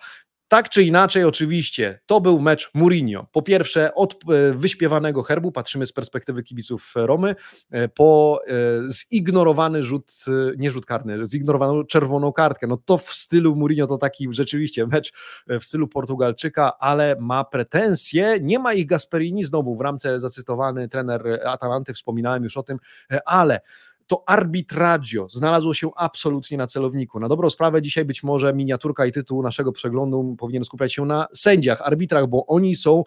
Tak 0.49 0.69
czy 0.69 0.83
inaczej, 0.83 1.23
oczywiście, 1.23 1.99
to 2.05 2.21
był 2.21 2.39
mecz 2.39 2.71
Mourinho. 2.73 3.27
Po 3.31 3.41
pierwsze, 3.41 3.93
od 3.93 4.13
e, 4.13 4.53
wyśpiewanego 4.53 5.23
herbu, 5.23 5.51
patrzymy 5.51 5.85
z 5.85 5.93
perspektywy 5.93 6.43
kibiców 6.43 6.93
Romy, 6.95 7.35
e, 7.71 7.87
po 7.87 8.41
e, 8.47 8.53
zignorowany 8.89 9.83
rzut, 9.83 10.11
nie 10.57 10.71
rzut 10.71 10.85
karny, 10.85 11.25
zignorowaną 11.25 11.83
czerwoną 11.83 12.33
kartkę. 12.33 12.67
No 12.67 12.77
to 12.77 12.97
w 12.97 13.13
stylu 13.13 13.55
Mourinho 13.55 13.87
to 13.87 13.97
taki 13.97 14.27
rzeczywiście 14.31 14.87
mecz 14.87 15.13
w 15.47 15.63
stylu 15.63 15.87
Portugalczyka, 15.87 16.77
ale 16.79 17.15
ma 17.19 17.43
pretensje. 17.43 18.37
Nie 18.41 18.59
ma 18.59 18.73
ich 18.73 18.85
Gasperini, 18.85 19.43
znowu 19.43 19.75
w 19.75 19.81
ramce 19.81 20.19
zacytowany 20.19 20.89
trener 20.89 21.39
Atalanty, 21.45 21.93
wspominałem 21.93 22.43
już 22.43 22.57
o 22.57 22.63
tym, 22.63 22.77
ale 23.25 23.61
to 24.09 24.23
arbitraggio 24.29 25.27
znalazło 25.29 25.73
się 25.73 25.91
absolutnie 25.95 26.57
na 26.57 26.67
celowniku. 26.67 27.19
Na 27.19 27.27
dobrą 27.27 27.49
sprawę 27.49 27.81
dzisiaj 27.81 28.05
być 28.05 28.23
może 28.23 28.53
miniaturka 28.53 29.05
i 29.05 29.11
tytuł 29.11 29.43
naszego 29.43 29.71
przeglądu 29.71 30.35
powinien 30.39 30.63
skupiać 30.63 30.93
się 30.93 31.05
na 31.05 31.27
sędziach, 31.33 31.81
arbitrach, 31.81 32.27
bo 32.27 32.45
oni 32.45 32.75
są 32.75 33.03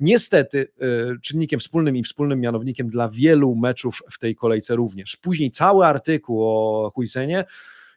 niestety 0.00 0.68
e, 0.80 0.86
czynnikiem 1.22 1.60
wspólnym 1.60 1.96
i 1.96 2.02
wspólnym 2.02 2.40
mianownikiem 2.40 2.88
dla 2.88 3.08
wielu 3.08 3.54
meczów 3.54 4.02
w 4.10 4.18
tej 4.18 4.34
kolejce 4.34 4.76
również. 4.76 5.16
Później 5.16 5.50
cały 5.50 5.86
artykuł 5.86 6.42
o 6.42 6.92
Huysenie 6.94 7.44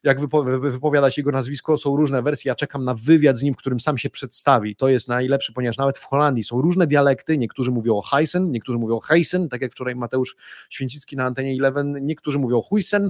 jak 0.08 0.20
wypowiada 0.60 1.12
się 1.12 1.22
jego 1.22 1.32
nazwisko, 1.32 1.78
są 1.78 1.96
różne 1.98 2.22
wersje. 2.22 2.50
Ja 2.50 2.56
czekam 2.56 2.84
na 2.84 2.94
wywiad 2.94 3.38
z 3.38 3.44
nim, 3.44 3.56
którym 3.56 3.80
sam 3.80 3.98
się 3.98 4.10
przedstawi. 4.10 4.76
To 4.76 4.90
jest 4.90 5.08
najlepszy, 5.08 5.54
ponieważ 5.54 5.78
nawet 5.78 5.98
w 5.98 6.04
Holandii 6.04 6.44
są 6.44 6.62
różne 6.62 6.88
dialekty. 6.88 7.38
Niektórzy 7.38 7.72
mówią 7.72 7.98
o 7.98 8.02
Heisen, 8.02 8.52
niektórzy 8.52 8.78
mówią 8.78 9.00
Heisen, 9.00 9.50
tak 9.50 9.62
jak 9.62 9.72
wczoraj 9.72 9.96
Mateusz 9.96 10.36
Święcicki 10.70 11.16
na 11.16 11.26
antenie 11.26 11.54
11, 11.56 11.84
niektórzy 12.02 12.40
mówią 12.40 12.62
Huysen, 12.62 13.10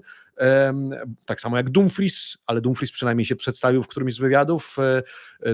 tak 1.25 1.41
samo 1.41 1.57
jak 1.57 1.69
Dumfries, 1.69 2.37
ale 2.45 2.61
Dumfries 2.61 2.91
przynajmniej 2.91 3.25
się 3.25 3.35
przedstawił 3.35 3.83
w 3.83 3.87
którymś 3.87 4.13
z 4.13 4.19
wywiadów. 4.19 4.77
E, 4.79 5.03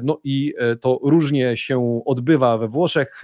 no 0.03 0.19
i 0.23 0.53
e, 0.57 0.75
to 0.75 0.99
różnie 1.03 1.57
się 1.57 2.01
odbywa 2.05 2.57
we 2.57 2.67
Włoszech. 2.67 3.21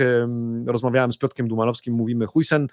Rozmawiałem 0.66 1.14
z 1.14 1.18
Piotkiem 1.18 1.48
Dumalowskim, 1.48 1.94
mówimy 1.94 2.26
Huysen, 2.26 2.68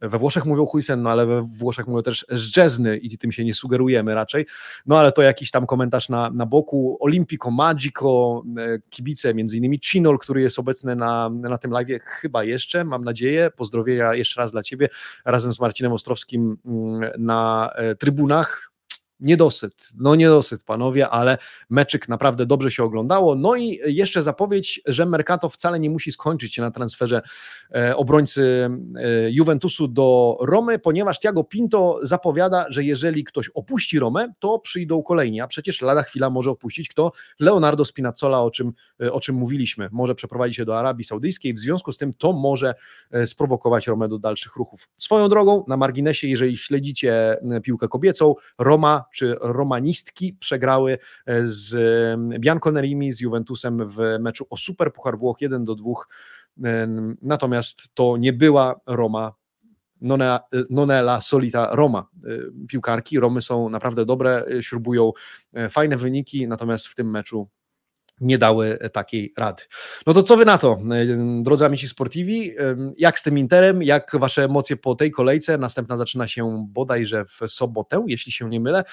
we 0.00 0.18
Włoszech 0.18 0.46
mówią 0.46 0.66
Huysen, 0.66 1.02
no 1.02 1.10
ale 1.10 1.26
we 1.26 1.42
Włoszech 1.42 1.86
mówią 1.86 2.02
też 2.02 2.26
Szczezny 2.36 2.96
i 2.96 3.18
tym 3.18 3.32
się 3.32 3.44
nie 3.44 3.54
sugerujemy 3.54 4.14
raczej. 4.14 4.46
No 4.86 4.98
ale 4.98 5.12
to 5.12 5.22
jakiś 5.22 5.50
tam 5.50 5.66
komentarz 5.66 6.08
na, 6.08 6.30
na 6.30 6.46
boku. 6.46 6.96
Olimpico, 7.00 7.50
Magico, 7.50 8.42
e, 8.58 8.78
kibice, 8.90 9.34
między 9.34 9.56
innymi 9.56 9.80
Cinol, 9.80 10.18
który 10.18 10.42
jest 10.42 10.58
obecny 10.58 10.96
na, 10.96 11.30
na 11.30 11.58
tym 11.58 11.70
live, 11.70 12.02
chyba 12.04 12.44
jeszcze, 12.44 12.84
mam 12.84 13.04
nadzieję. 13.04 13.50
Pozdrowienia 13.56 14.14
jeszcze 14.14 14.40
raz 14.40 14.52
dla 14.52 14.62
Ciebie, 14.62 14.88
razem 15.24 15.52
z 15.52 15.60
Marcinem 15.60 15.92
Ostrowskim 15.92 16.56
mm, 16.66 17.10
na 17.18 17.70
e, 17.74 17.94
trybunach 17.94 18.73
Niedosyt, 19.20 19.88
no 20.00 20.14
niedosyt 20.14 20.64
panowie, 20.64 21.08
ale 21.08 21.38
meczyk 21.70 22.08
naprawdę 22.08 22.46
dobrze 22.46 22.70
się 22.70 22.84
oglądało. 22.84 23.34
No 23.34 23.56
i 23.56 23.80
jeszcze 23.86 24.22
zapowiedź, 24.22 24.80
że 24.86 25.06
Mercato 25.06 25.48
wcale 25.48 25.80
nie 25.80 25.90
musi 25.90 26.12
skończyć 26.12 26.54
się 26.54 26.62
na 26.62 26.70
transferze 26.70 27.22
e, 27.74 27.96
obrońcy 27.96 28.70
e, 28.96 29.30
Juventusu 29.30 29.88
do 29.88 30.36
Romy, 30.40 30.78
ponieważ 30.78 31.20
Tiago 31.20 31.44
Pinto 31.44 31.98
zapowiada, 32.02 32.66
że 32.68 32.84
jeżeli 32.84 33.24
ktoś 33.24 33.50
opuści 33.54 33.98
Romę, 33.98 34.32
to 34.38 34.58
przyjdą 34.58 35.02
kolejni, 35.02 35.40
a 35.40 35.46
przecież 35.46 35.82
lada 35.82 36.02
chwila 36.02 36.30
może 36.30 36.50
opuścić 36.50 36.88
kto? 36.88 37.12
Leonardo 37.40 37.84
Spinazzola, 37.84 38.42
o 38.42 38.50
czym, 38.50 38.72
e, 39.02 39.12
o 39.12 39.20
czym 39.20 39.36
mówiliśmy, 39.36 39.88
może 39.92 40.14
przeprowadzić 40.14 40.56
się 40.56 40.64
do 40.64 40.78
Arabii 40.78 41.04
Saudyjskiej, 41.04 41.54
w 41.54 41.58
związku 41.58 41.92
z 41.92 41.98
tym 41.98 42.14
to 42.14 42.32
może 42.32 42.74
sprowokować 43.26 43.86
Romę 43.86 44.08
do 44.08 44.18
dalszych 44.18 44.56
ruchów. 44.56 44.88
Swoją 44.98 45.28
drogą, 45.28 45.64
na 45.68 45.76
marginesie, 45.76 46.28
jeżeli 46.28 46.56
śledzicie 46.56 47.36
piłkę 47.62 47.88
kobiecą, 47.88 48.34
Roma 48.58 49.03
czy 49.12 49.36
romanistki 49.40 50.36
przegrały 50.40 50.98
e, 51.26 51.46
z 51.46 51.76
Bianconerimi, 52.40 53.12
z 53.12 53.20
Juventusem 53.20 53.88
w 53.88 53.98
meczu 54.20 54.46
o 54.50 54.56
Super 54.56 54.92
Puchar 54.92 55.18
Włoch 55.18 55.40
1 55.40 55.64
do 55.64 55.74
2. 55.74 55.92
E, 56.64 56.88
natomiast 57.22 57.94
to 57.94 58.16
nie 58.16 58.32
była 58.32 58.80
Roma 58.86 59.34
Nonella 60.70 61.20
Solita 61.20 61.68
Roma. 61.72 62.08
E, 62.24 62.28
piłkarki 62.68 63.20
Romy 63.20 63.42
są 63.42 63.68
naprawdę 63.68 64.04
dobre, 64.06 64.46
śrubują 64.60 65.12
fajne 65.70 65.96
wyniki, 65.96 66.48
natomiast 66.48 66.88
w 66.88 66.94
tym 66.94 67.10
meczu 67.10 67.48
nie 68.20 68.38
dały 68.38 68.78
takiej 68.92 69.32
rady. 69.38 69.62
No 70.06 70.14
to 70.14 70.22
co 70.22 70.36
wy 70.36 70.44
na 70.44 70.58
to, 70.58 70.78
drodzy 71.42 71.64
amici 71.64 71.88
sportivi? 71.88 72.54
Jak 72.96 73.18
z 73.18 73.22
tym 73.22 73.38
Interem? 73.38 73.82
Jak 73.82 74.10
wasze 74.14 74.44
emocje 74.44 74.76
po 74.76 74.94
tej 74.94 75.10
kolejce? 75.10 75.58
Następna 75.58 75.96
zaczyna 75.96 76.28
się 76.28 76.66
bodajże 76.68 77.24
w 77.24 77.40
sobotę, 77.46 78.04
jeśli 78.06 78.32
się 78.32 78.50
nie 78.50 78.60
mylę. 78.60 78.84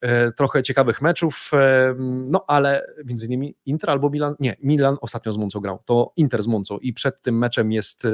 E, 0.00 0.32
trochę 0.32 0.62
ciekawych 0.62 1.02
meczów, 1.02 1.50
no 1.98 2.44
ale 2.48 2.86
między 3.04 3.26
innymi 3.26 3.56
Inter 3.66 3.90
albo 3.90 4.10
Milan, 4.10 4.34
nie, 4.40 4.56
Milan 4.62 4.96
ostatnio 5.00 5.32
z 5.32 5.36
Moncą 5.36 5.60
grał, 5.60 5.78
to 5.84 6.12
Inter 6.16 6.42
z 6.42 6.46
Moncą 6.46 6.78
i 6.78 6.92
przed 6.92 7.22
tym 7.22 7.38
meczem 7.38 7.72
jest 7.72 8.06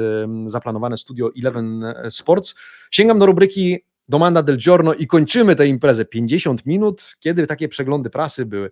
zaplanowane 0.45 0.97
studio 0.97 1.29
Eleven 1.39 1.83
Sports. 2.09 2.55
Sięgam 2.91 3.19
do 3.19 3.25
rubryki 3.25 3.85
Domanda 4.11 4.43
del 4.43 4.57
Giorno 4.57 4.93
i 4.93 5.07
kończymy 5.07 5.55
tę 5.55 5.67
imprezę. 5.67 6.05
50 6.05 6.65
minut, 6.65 7.15
kiedy 7.19 7.47
takie 7.47 7.67
przeglądy 7.69 8.09
prasy 8.09 8.45
były. 8.45 8.69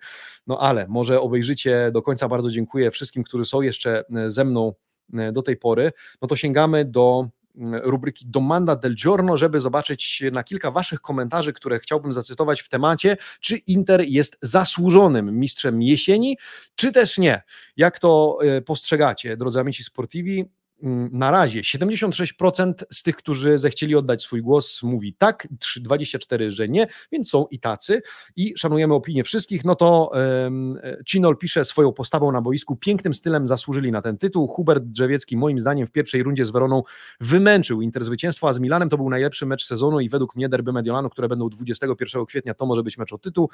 No 0.47 0.59
ale 0.59 0.87
może 0.87 1.21
obejrzycie 1.21 1.91
do 1.93 2.01
końca. 2.01 2.27
Bardzo 2.27 2.51
dziękuję 2.51 2.91
wszystkim, 2.91 3.23
którzy 3.23 3.45
są 3.45 3.61
jeszcze 3.61 4.03
e, 4.15 4.31
ze 4.31 4.45
mną 4.45 4.73
e, 5.13 5.31
do 5.31 5.41
tej 5.41 5.57
pory. 5.57 5.91
No 6.21 6.27
to 6.27 6.35
sięgamy 6.35 6.85
do 6.85 7.29
mm, 7.57 7.81
rubryki 7.83 8.25
Domanda 8.27 8.75
del 8.75 8.95
Giorno, 8.95 9.37
żeby 9.37 9.59
zobaczyć 9.59 10.23
na 10.31 10.43
kilka 10.43 10.71
Waszych 10.71 11.01
komentarzy, 11.01 11.53
które 11.53 11.79
chciałbym 11.79 12.13
zacytować 12.13 12.61
w 12.61 12.69
temacie, 12.69 13.17
czy 13.39 13.57
Inter 13.57 14.01
jest 14.01 14.37
zasłużonym 14.41 15.39
mistrzem 15.39 15.81
jesieni, 15.81 16.37
czy 16.75 16.91
też 16.91 17.17
nie. 17.17 17.41
Jak 17.77 17.99
to 17.99 18.37
e, 18.41 18.61
postrzegacie, 18.61 19.37
drodzy 19.37 19.59
amici 19.59 19.83
sportivi? 19.83 20.45
Mm, 20.83 21.09
na 21.13 21.31
razie 21.31 21.61
76% 21.61 22.73
z 22.91 23.03
tych, 23.03 23.15
którzy 23.15 23.57
zechcieli 23.57 23.95
oddać 23.95 24.23
swój 24.23 24.41
głos, 24.41 24.83
mówi 24.83 25.13
tak, 25.13 25.47
24, 25.81 26.51
że 26.51 26.69
nie, 26.69 26.87
więc 27.11 27.29
są 27.29 27.45
i 27.51 27.59
tacy. 27.59 28.01
I 28.35 28.53
szanujemy 28.57 28.93
opinię 28.93 29.23
wszystkich. 29.23 29.65
No 29.65 29.75
to 29.75 30.11
um, 30.13 30.79
Cinol 31.05 31.37
pisze 31.37 31.65
swoją 31.65 31.93
postawą 31.93 32.31
na 32.31 32.41
boisku, 32.41 32.75
pięknym 32.75 33.13
stylem 33.13 33.47
zasłużyli 33.47 33.91
na 33.91 34.01
ten 34.01 34.17
tytuł. 34.17 34.47
Hubert 34.47 34.83
Drzewiecki, 34.83 35.37
moim 35.37 35.59
zdaniem, 35.59 35.87
w 35.87 35.91
pierwszej 35.91 36.23
rundzie 36.23 36.45
z 36.45 36.51
Weroną 36.51 36.83
wymęczył 37.19 37.81
Inter 37.81 38.03
zwycięstwo, 38.03 38.47
a 38.47 38.53
z 38.53 38.59
Milanem 38.59 38.89
to 38.89 38.97
był 38.97 39.09
najlepszy 39.09 39.45
mecz 39.45 39.65
sezonu 39.65 39.99
i 39.99 40.09
według 40.09 40.35
mnie 40.35 40.49
derby 40.49 40.73
Mediolanu, 40.73 41.09
które 41.09 41.27
będą 41.27 41.49
21 41.49 42.25
kwietnia, 42.25 42.53
to 42.53 42.65
może 42.65 42.83
być 42.83 42.97
mecz 42.97 43.13
o 43.13 43.17
tytuł. 43.17 43.49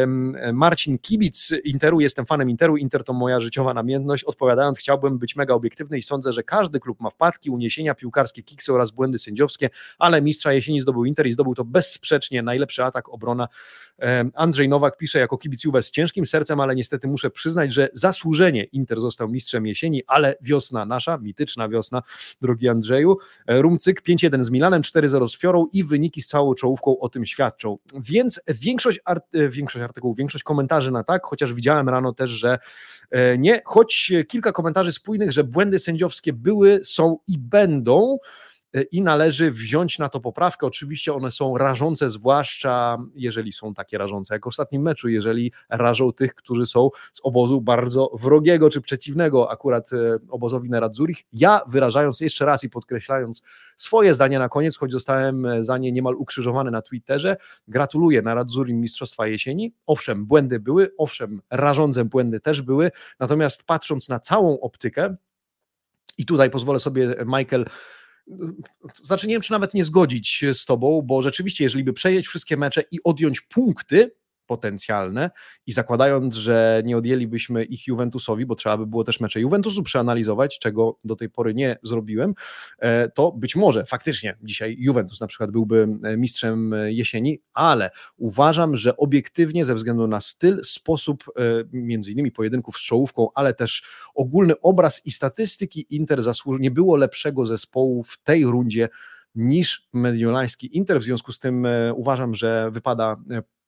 Um, 0.00 0.36
Marcin 0.52 0.98
Kibic 0.98 1.52
Interu, 1.64 2.00
jestem 2.00 2.26
fanem 2.26 2.50
Interu, 2.50 2.76
Inter 2.76 3.04
to 3.04 3.12
moja 3.12 3.40
życiowa 3.40 3.74
namiętność. 3.74 4.24
Odpowiadając, 4.24 4.78
chciałbym 4.78 5.18
być 5.18 5.36
mega 5.36 5.54
obiektywny 5.54 5.98
i 5.98 6.02
sądzę, 6.02 6.32
że 6.32 6.43
każdy 6.44 6.80
klub 6.80 7.00
ma 7.00 7.10
wpadki, 7.10 7.50
uniesienia 7.50 7.94
piłkarskie, 7.94 8.42
kiksy 8.42 8.72
oraz 8.72 8.90
błędy 8.90 9.18
sędziowskie, 9.18 9.70
ale 9.98 10.22
mistrza 10.22 10.52
jesieni 10.52 10.80
zdobył 10.80 11.04
Inter 11.04 11.26
i 11.26 11.32
zdobył 11.32 11.54
to 11.54 11.64
bezsprzecznie 11.64 12.42
najlepszy 12.42 12.84
atak, 12.84 13.08
obrona. 13.08 13.48
Andrzej 14.34 14.68
Nowak 14.68 14.96
pisze 14.96 15.18
jako 15.18 15.38
kibic 15.38 15.64
Juve 15.64 15.82
z 15.82 15.90
ciężkim 15.90 16.26
sercem, 16.26 16.60
ale 16.60 16.74
niestety 16.74 17.08
muszę 17.08 17.30
przyznać, 17.30 17.72
że 17.72 17.88
zasłużenie 17.92 18.64
Inter 18.64 19.00
został 19.00 19.28
mistrzem 19.28 19.66
jesieni, 19.66 20.02
ale 20.06 20.36
wiosna 20.40 20.86
nasza, 20.86 21.18
mityczna 21.18 21.68
wiosna, 21.68 22.02
drogi 22.42 22.68
Andrzeju. 22.68 23.16
E, 23.46 23.62
Rumcyk 23.62 24.02
5-1 24.02 24.42
z 24.42 24.50
Milanem, 24.50 24.82
4-0 24.82 25.28
z 25.28 25.38
Fiorą 25.38 25.66
i 25.72 25.84
wyniki 25.84 26.22
z 26.22 26.26
całą 26.26 26.54
czołówką 26.54 26.98
o 26.98 27.08
tym 27.08 27.26
świadczą. 27.26 27.78
Więc 28.00 28.40
większość, 28.48 29.00
e, 29.32 29.48
większość 29.48 29.82
artykułów, 29.82 30.16
większość 30.16 30.44
komentarzy 30.44 30.90
na 30.90 31.04
tak, 31.04 31.26
chociaż 31.26 31.54
widziałem 31.54 31.88
rano 31.88 32.12
też, 32.12 32.30
że 32.30 32.58
e, 33.10 33.38
nie, 33.38 33.62
choć 33.64 34.12
kilka 34.28 34.52
komentarzy 34.52 34.92
spójnych, 34.92 35.32
że 35.32 35.44
błędy 35.44 35.78
sędziowskie 35.78 36.32
były, 36.34 36.80
są 36.84 37.16
i 37.28 37.38
będą, 37.38 38.18
E, 38.74 38.82
i 38.82 39.02
należy 39.02 39.50
wziąć 39.50 39.98
na 39.98 40.08
to 40.08 40.20
poprawkę. 40.20 40.66
Oczywiście 40.66 41.14
one 41.14 41.30
są 41.30 41.58
rażące, 41.58 42.10
zwłaszcza 42.10 42.98
jeżeli 43.14 43.52
są 43.52 43.74
takie 43.74 43.98
rażące 43.98 44.34
jak 44.34 44.44
w 44.44 44.46
ostatnim 44.46 44.82
meczu, 44.82 45.08
jeżeli 45.08 45.52
rażą 45.68 46.12
tych, 46.12 46.34
którzy 46.34 46.66
są 46.66 46.90
z 47.12 47.20
obozu 47.22 47.60
bardzo 47.60 48.10
wrogiego 48.14 48.70
czy 48.70 48.80
przeciwnego 48.80 49.50
akurat 49.50 49.92
e, 49.92 50.18
obozowi 50.28 50.70
Neradzurich. 50.70 51.24
Ja 51.32 51.60
wyrażając 51.68 52.20
jeszcze 52.20 52.44
raz 52.44 52.64
i 52.64 52.70
podkreślając 52.70 53.42
swoje 53.76 54.14
zdanie 54.14 54.38
na 54.38 54.48
koniec, 54.48 54.76
choć 54.76 54.92
zostałem 54.92 55.46
e, 55.46 55.64
za 55.64 55.78
nie 55.78 55.92
niemal 55.92 56.14
ukrzyżowany 56.14 56.70
na 56.70 56.82
Twitterze, 56.82 57.36
gratuluję 57.68 58.22
Neradzurim 58.22 58.80
Mistrzostwa 58.80 59.26
Jesieni. 59.26 59.72
Owszem, 59.86 60.26
błędy 60.26 60.60
były, 60.60 60.90
owszem, 60.98 61.42
rażące 61.50 62.04
błędy 62.04 62.40
też 62.40 62.62
były, 62.62 62.90
natomiast 63.20 63.64
patrząc 63.64 64.08
na 64.08 64.20
całą 64.20 64.60
optykę, 64.60 65.16
i 66.18 66.26
tutaj 66.26 66.50
pozwolę 66.50 66.80
sobie, 66.80 67.14
Michael, 67.26 67.64
znaczy 69.02 69.26
nie 69.26 69.34
wiem, 69.34 69.42
czy 69.42 69.52
nawet 69.52 69.74
nie 69.74 69.84
zgodzić 69.84 70.44
z 70.52 70.64
tobą, 70.64 71.02
bo 71.02 71.22
rzeczywiście, 71.22 71.64
jeżeli 71.64 71.84
by 71.84 71.92
przejść 71.92 72.28
wszystkie 72.28 72.56
mecze 72.56 72.84
i 72.90 72.98
odjąć 73.04 73.40
punkty, 73.40 74.10
potencjalne 74.46 75.30
i 75.66 75.72
zakładając, 75.72 76.34
że 76.34 76.82
nie 76.84 76.96
odjęlibyśmy 76.96 77.64
ich 77.64 77.86
Juventusowi, 77.86 78.46
bo 78.46 78.54
trzeba 78.54 78.78
by 78.78 78.86
było 78.86 79.04
też 79.04 79.20
mecze 79.20 79.40
Juventusu 79.40 79.82
przeanalizować, 79.82 80.58
czego 80.58 80.98
do 81.04 81.16
tej 81.16 81.30
pory 81.30 81.54
nie 81.54 81.76
zrobiłem, 81.82 82.34
e, 82.78 83.08
to 83.08 83.32
być 83.32 83.56
może 83.56 83.84
faktycznie 83.84 84.36
dzisiaj 84.42 84.76
Juventus 84.78 85.20
na 85.20 85.26
przykład 85.26 85.50
byłby 85.50 85.88
e, 86.04 86.16
mistrzem 86.16 86.74
e, 86.74 86.92
jesieni, 86.92 87.40
ale 87.54 87.90
uważam, 88.16 88.76
że 88.76 88.96
obiektywnie 88.96 89.64
ze 89.64 89.74
względu 89.74 90.06
na 90.06 90.20
styl, 90.20 90.60
sposób 90.64 91.24
między 91.72 92.12
innymi 92.12 92.32
pojedynków 92.32 92.78
z 92.78 92.80
czołówką, 92.80 93.28
ale 93.34 93.54
też 93.54 93.82
ogólny 94.14 94.60
obraz 94.60 95.06
i 95.06 95.10
statystyki 95.10 95.86
Inter 95.90 96.22
zasłużył, 96.22 96.60
nie 96.60 96.70
było 96.70 96.96
lepszego 96.96 97.46
zespołu 97.46 98.04
w 98.04 98.18
tej 98.22 98.44
rundzie 98.44 98.88
niż 99.34 99.88
mediolański 99.92 100.76
Inter. 100.76 101.00
W 101.00 101.02
związku 101.02 101.32
z 101.32 101.38
tym 101.38 101.66
uważam, 101.94 102.34
że 102.34 102.70
wypada 102.70 103.16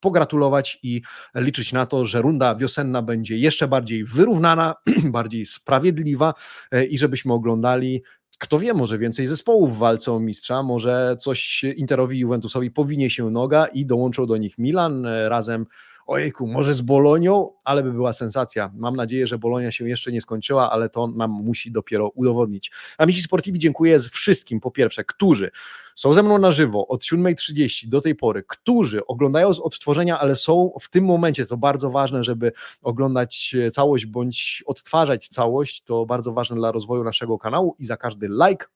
pogratulować 0.01 0.79
i 0.83 1.03
liczyć 1.35 1.73
na 1.73 1.87
to, 1.87 2.05
że 2.05 2.23
runda 2.23 2.55
wiosenna 2.55 3.03
będzie 3.03 3.37
jeszcze 3.37 3.69
bardziej 3.69 4.05
wyrównana, 4.05 4.75
bardziej 5.05 5.45
sprawiedliwa 5.45 6.35
e, 6.73 6.85
i 6.85 6.99
żebyśmy 6.99 7.33
oglądali 7.33 8.03
kto 8.39 8.59
wie, 8.59 8.75
może 8.75 8.99
więcej 8.99 9.27
zespołów 9.27 9.77
w 9.77 9.79
walce 9.79 10.13
o 10.13 10.21
mistrza, 10.21 10.63
może 10.63 11.17
coś 11.21 11.65
Interowi 11.65 12.17
i 12.17 12.21
Juventusowi 12.21 12.71
powinie 12.71 13.11
się 13.11 13.31
noga 13.31 13.67
i 13.67 13.87
dołączą 13.87 14.27
do 14.27 14.37
nich 14.37 14.59
Milan 14.59 15.07
e, 15.07 15.29
razem 15.29 15.67
ojejku, 16.07 16.47
może 16.47 16.75
z 16.75 16.81
Bolonią, 16.81 17.51
ale 17.65 17.83
by 17.83 17.93
była 17.93 18.13
sensacja. 18.13 18.71
Mam 18.75 18.97
nadzieję, 18.97 19.27
że 19.27 19.39
Bolonia 19.39 19.73
się 19.73 19.89
jeszcze 19.89 20.13
nie 20.13 20.21
skończyła, 20.21 20.71
ale 20.71 20.89
to 20.89 21.07
nam 21.07 21.31
musi 21.31 21.73
dopiero 21.73 22.09
udowodnić. 22.09 22.73
Amici 22.99 23.23
Sportivi 23.23 23.59
dziękuję 23.59 23.99
wszystkim, 23.99 24.61
po 24.61 24.71
pierwsze, 24.71 25.05
którzy 25.05 25.51
są 25.95 26.13
ze 26.13 26.23
mną 26.23 26.39
na 26.39 26.51
żywo 26.51 26.89
od 26.89 27.03
7.30 27.03 27.89
do 27.89 28.01
tej 28.01 28.15
pory, 28.15 28.45
którzy 28.49 29.07
oglądają 29.07 29.55
z 29.55 29.61
odtworzenia, 29.61 30.19
ale 30.21 30.37
są 30.37 30.73
w 30.81 30.91
tym 30.91 31.05
momencie, 31.05 31.47
to 31.47 31.57
bardzo 31.57 31.91
ważne, 31.91 32.25
żeby 32.25 32.53
oglądać 32.83 33.57
całość 33.73 34.07
bądź 34.07 34.63
odtwarzać 34.67 35.29
całość, 35.29 35.83
to 35.83 36.07
bardzo 36.07 36.33
ważne 36.33 36.57
dla 36.57 36.73
rozwoju 36.73 37.05
naszego 37.05 37.39
kanału 37.39 37.77
i 37.79 37.85
za 37.85 37.97
każdy 37.97 38.29
like, 38.29 38.67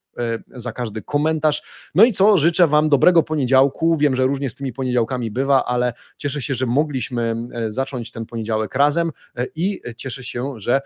za 0.47 0.73
każdy 0.73 1.03
komentarz. 1.03 1.63
No 1.95 2.05
i 2.05 2.13
co, 2.13 2.39
życzę 2.39 2.67
Wam 2.67 2.89
dobrego 2.89 3.23
poniedziałku. 3.23 3.97
Wiem, 3.97 4.15
że 4.15 4.25
różnie 4.25 4.51
z 4.51 4.55
tymi 4.55 4.73
poniedziałkami 4.73 5.31
bywa, 5.31 5.65
ale 5.65 5.93
cieszę 6.17 6.43
się, 6.43 6.55
że 6.55 6.67
mogliśmy 6.67 7.35
e, 7.53 7.71
zacząć 7.71 8.11
ten 8.11 8.27
poniedziałek 8.27 8.75
razem 8.75 9.13
e, 9.37 9.47
i 9.55 9.81
cieszę 9.97 10.25
się, 10.25 10.55
że 10.57 10.81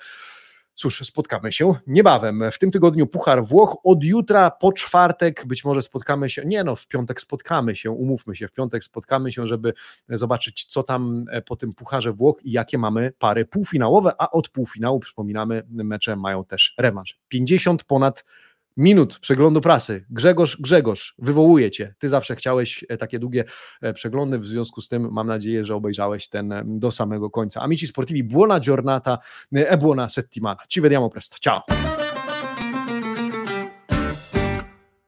Cóż, 0.75 1.01
spotkamy 1.05 1.53
się 1.53 1.75
niebawem. 1.87 2.45
W 2.53 2.59
tym 2.59 2.70
tygodniu 2.70 3.07
Puchar 3.07 3.45
Włoch. 3.45 3.77
Od 3.85 4.05
jutra 4.05 4.51
po 4.51 4.72
czwartek 4.72 5.47
być 5.47 5.64
może 5.64 5.83
spotkamy 5.83 6.31
się. 6.31 6.45
Nie 6.45 6.64
no, 6.64 6.77
w 6.77 6.87
piątek 6.89 7.20
spotkamy 7.20 7.77
się, 7.77 7.91
umówmy 7.91 8.37
się. 8.37 8.49
W 8.49 8.53
piątek 8.53 8.85
spotkamy 8.85 9.33
się, 9.33 9.47
żeby 9.47 9.75
zobaczyć, 10.09 10.64
co 10.64 10.83
tam 10.83 11.25
e, 11.31 11.43
po 11.43 11.57
tym 11.57 11.72
Pucharze 11.72 12.12
Włoch 12.12 12.37
i 12.45 12.53
jakie 12.53 12.79
mamy 12.79 13.12
pary 13.18 13.45
półfinałowe. 13.45 14.12
A 14.18 14.31
od 14.31 14.49
półfinału, 14.49 15.01
przypominamy, 15.01 15.62
mecze 15.68 16.16
mają 16.16 16.45
też 16.45 16.75
rewanż. 16.79 17.18
50 17.29 17.85
ponad 17.85 18.25
minut 18.77 19.18
przeglądu 19.18 19.61
prasy. 19.61 20.05
Grzegorz, 20.11 20.57
Grzegorz, 20.61 21.14
wywołuję 21.18 21.70
cię. 21.70 21.95
Ty 21.99 22.09
zawsze 22.09 22.37
chciałeś 22.37 22.85
e, 22.89 22.97
takie 22.97 23.18
długie 23.18 23.45
e, 23.83 23.93
przeglądy, 23.93 24.39
w 24.39 24.47
związku 24.47 24.81
z 24.81 24.89
tym 24.89 25.09
mam 25.12 25.27
nadzieję, 25.27 25.64
że 25.64 25.75
obejrzałeś 25.75 26.29
ten 26.29 26.53
e, 26.53 26.62
do 26.66 26.91
samego 26.91 27.31
końca. 27.31 27.61
Amici 27.61 27.87
sportivi, 27.87 28.25
buona 28.25 28.61
giornata 28.61 29.18
e 29.53 29.79
buona 29.79 30.09
settimana. 30.09 30.61
Ci 30.68 30.81
vediamo 30.81 31.11
presto. 31.11 31.37
Ciao. 31.41 31.93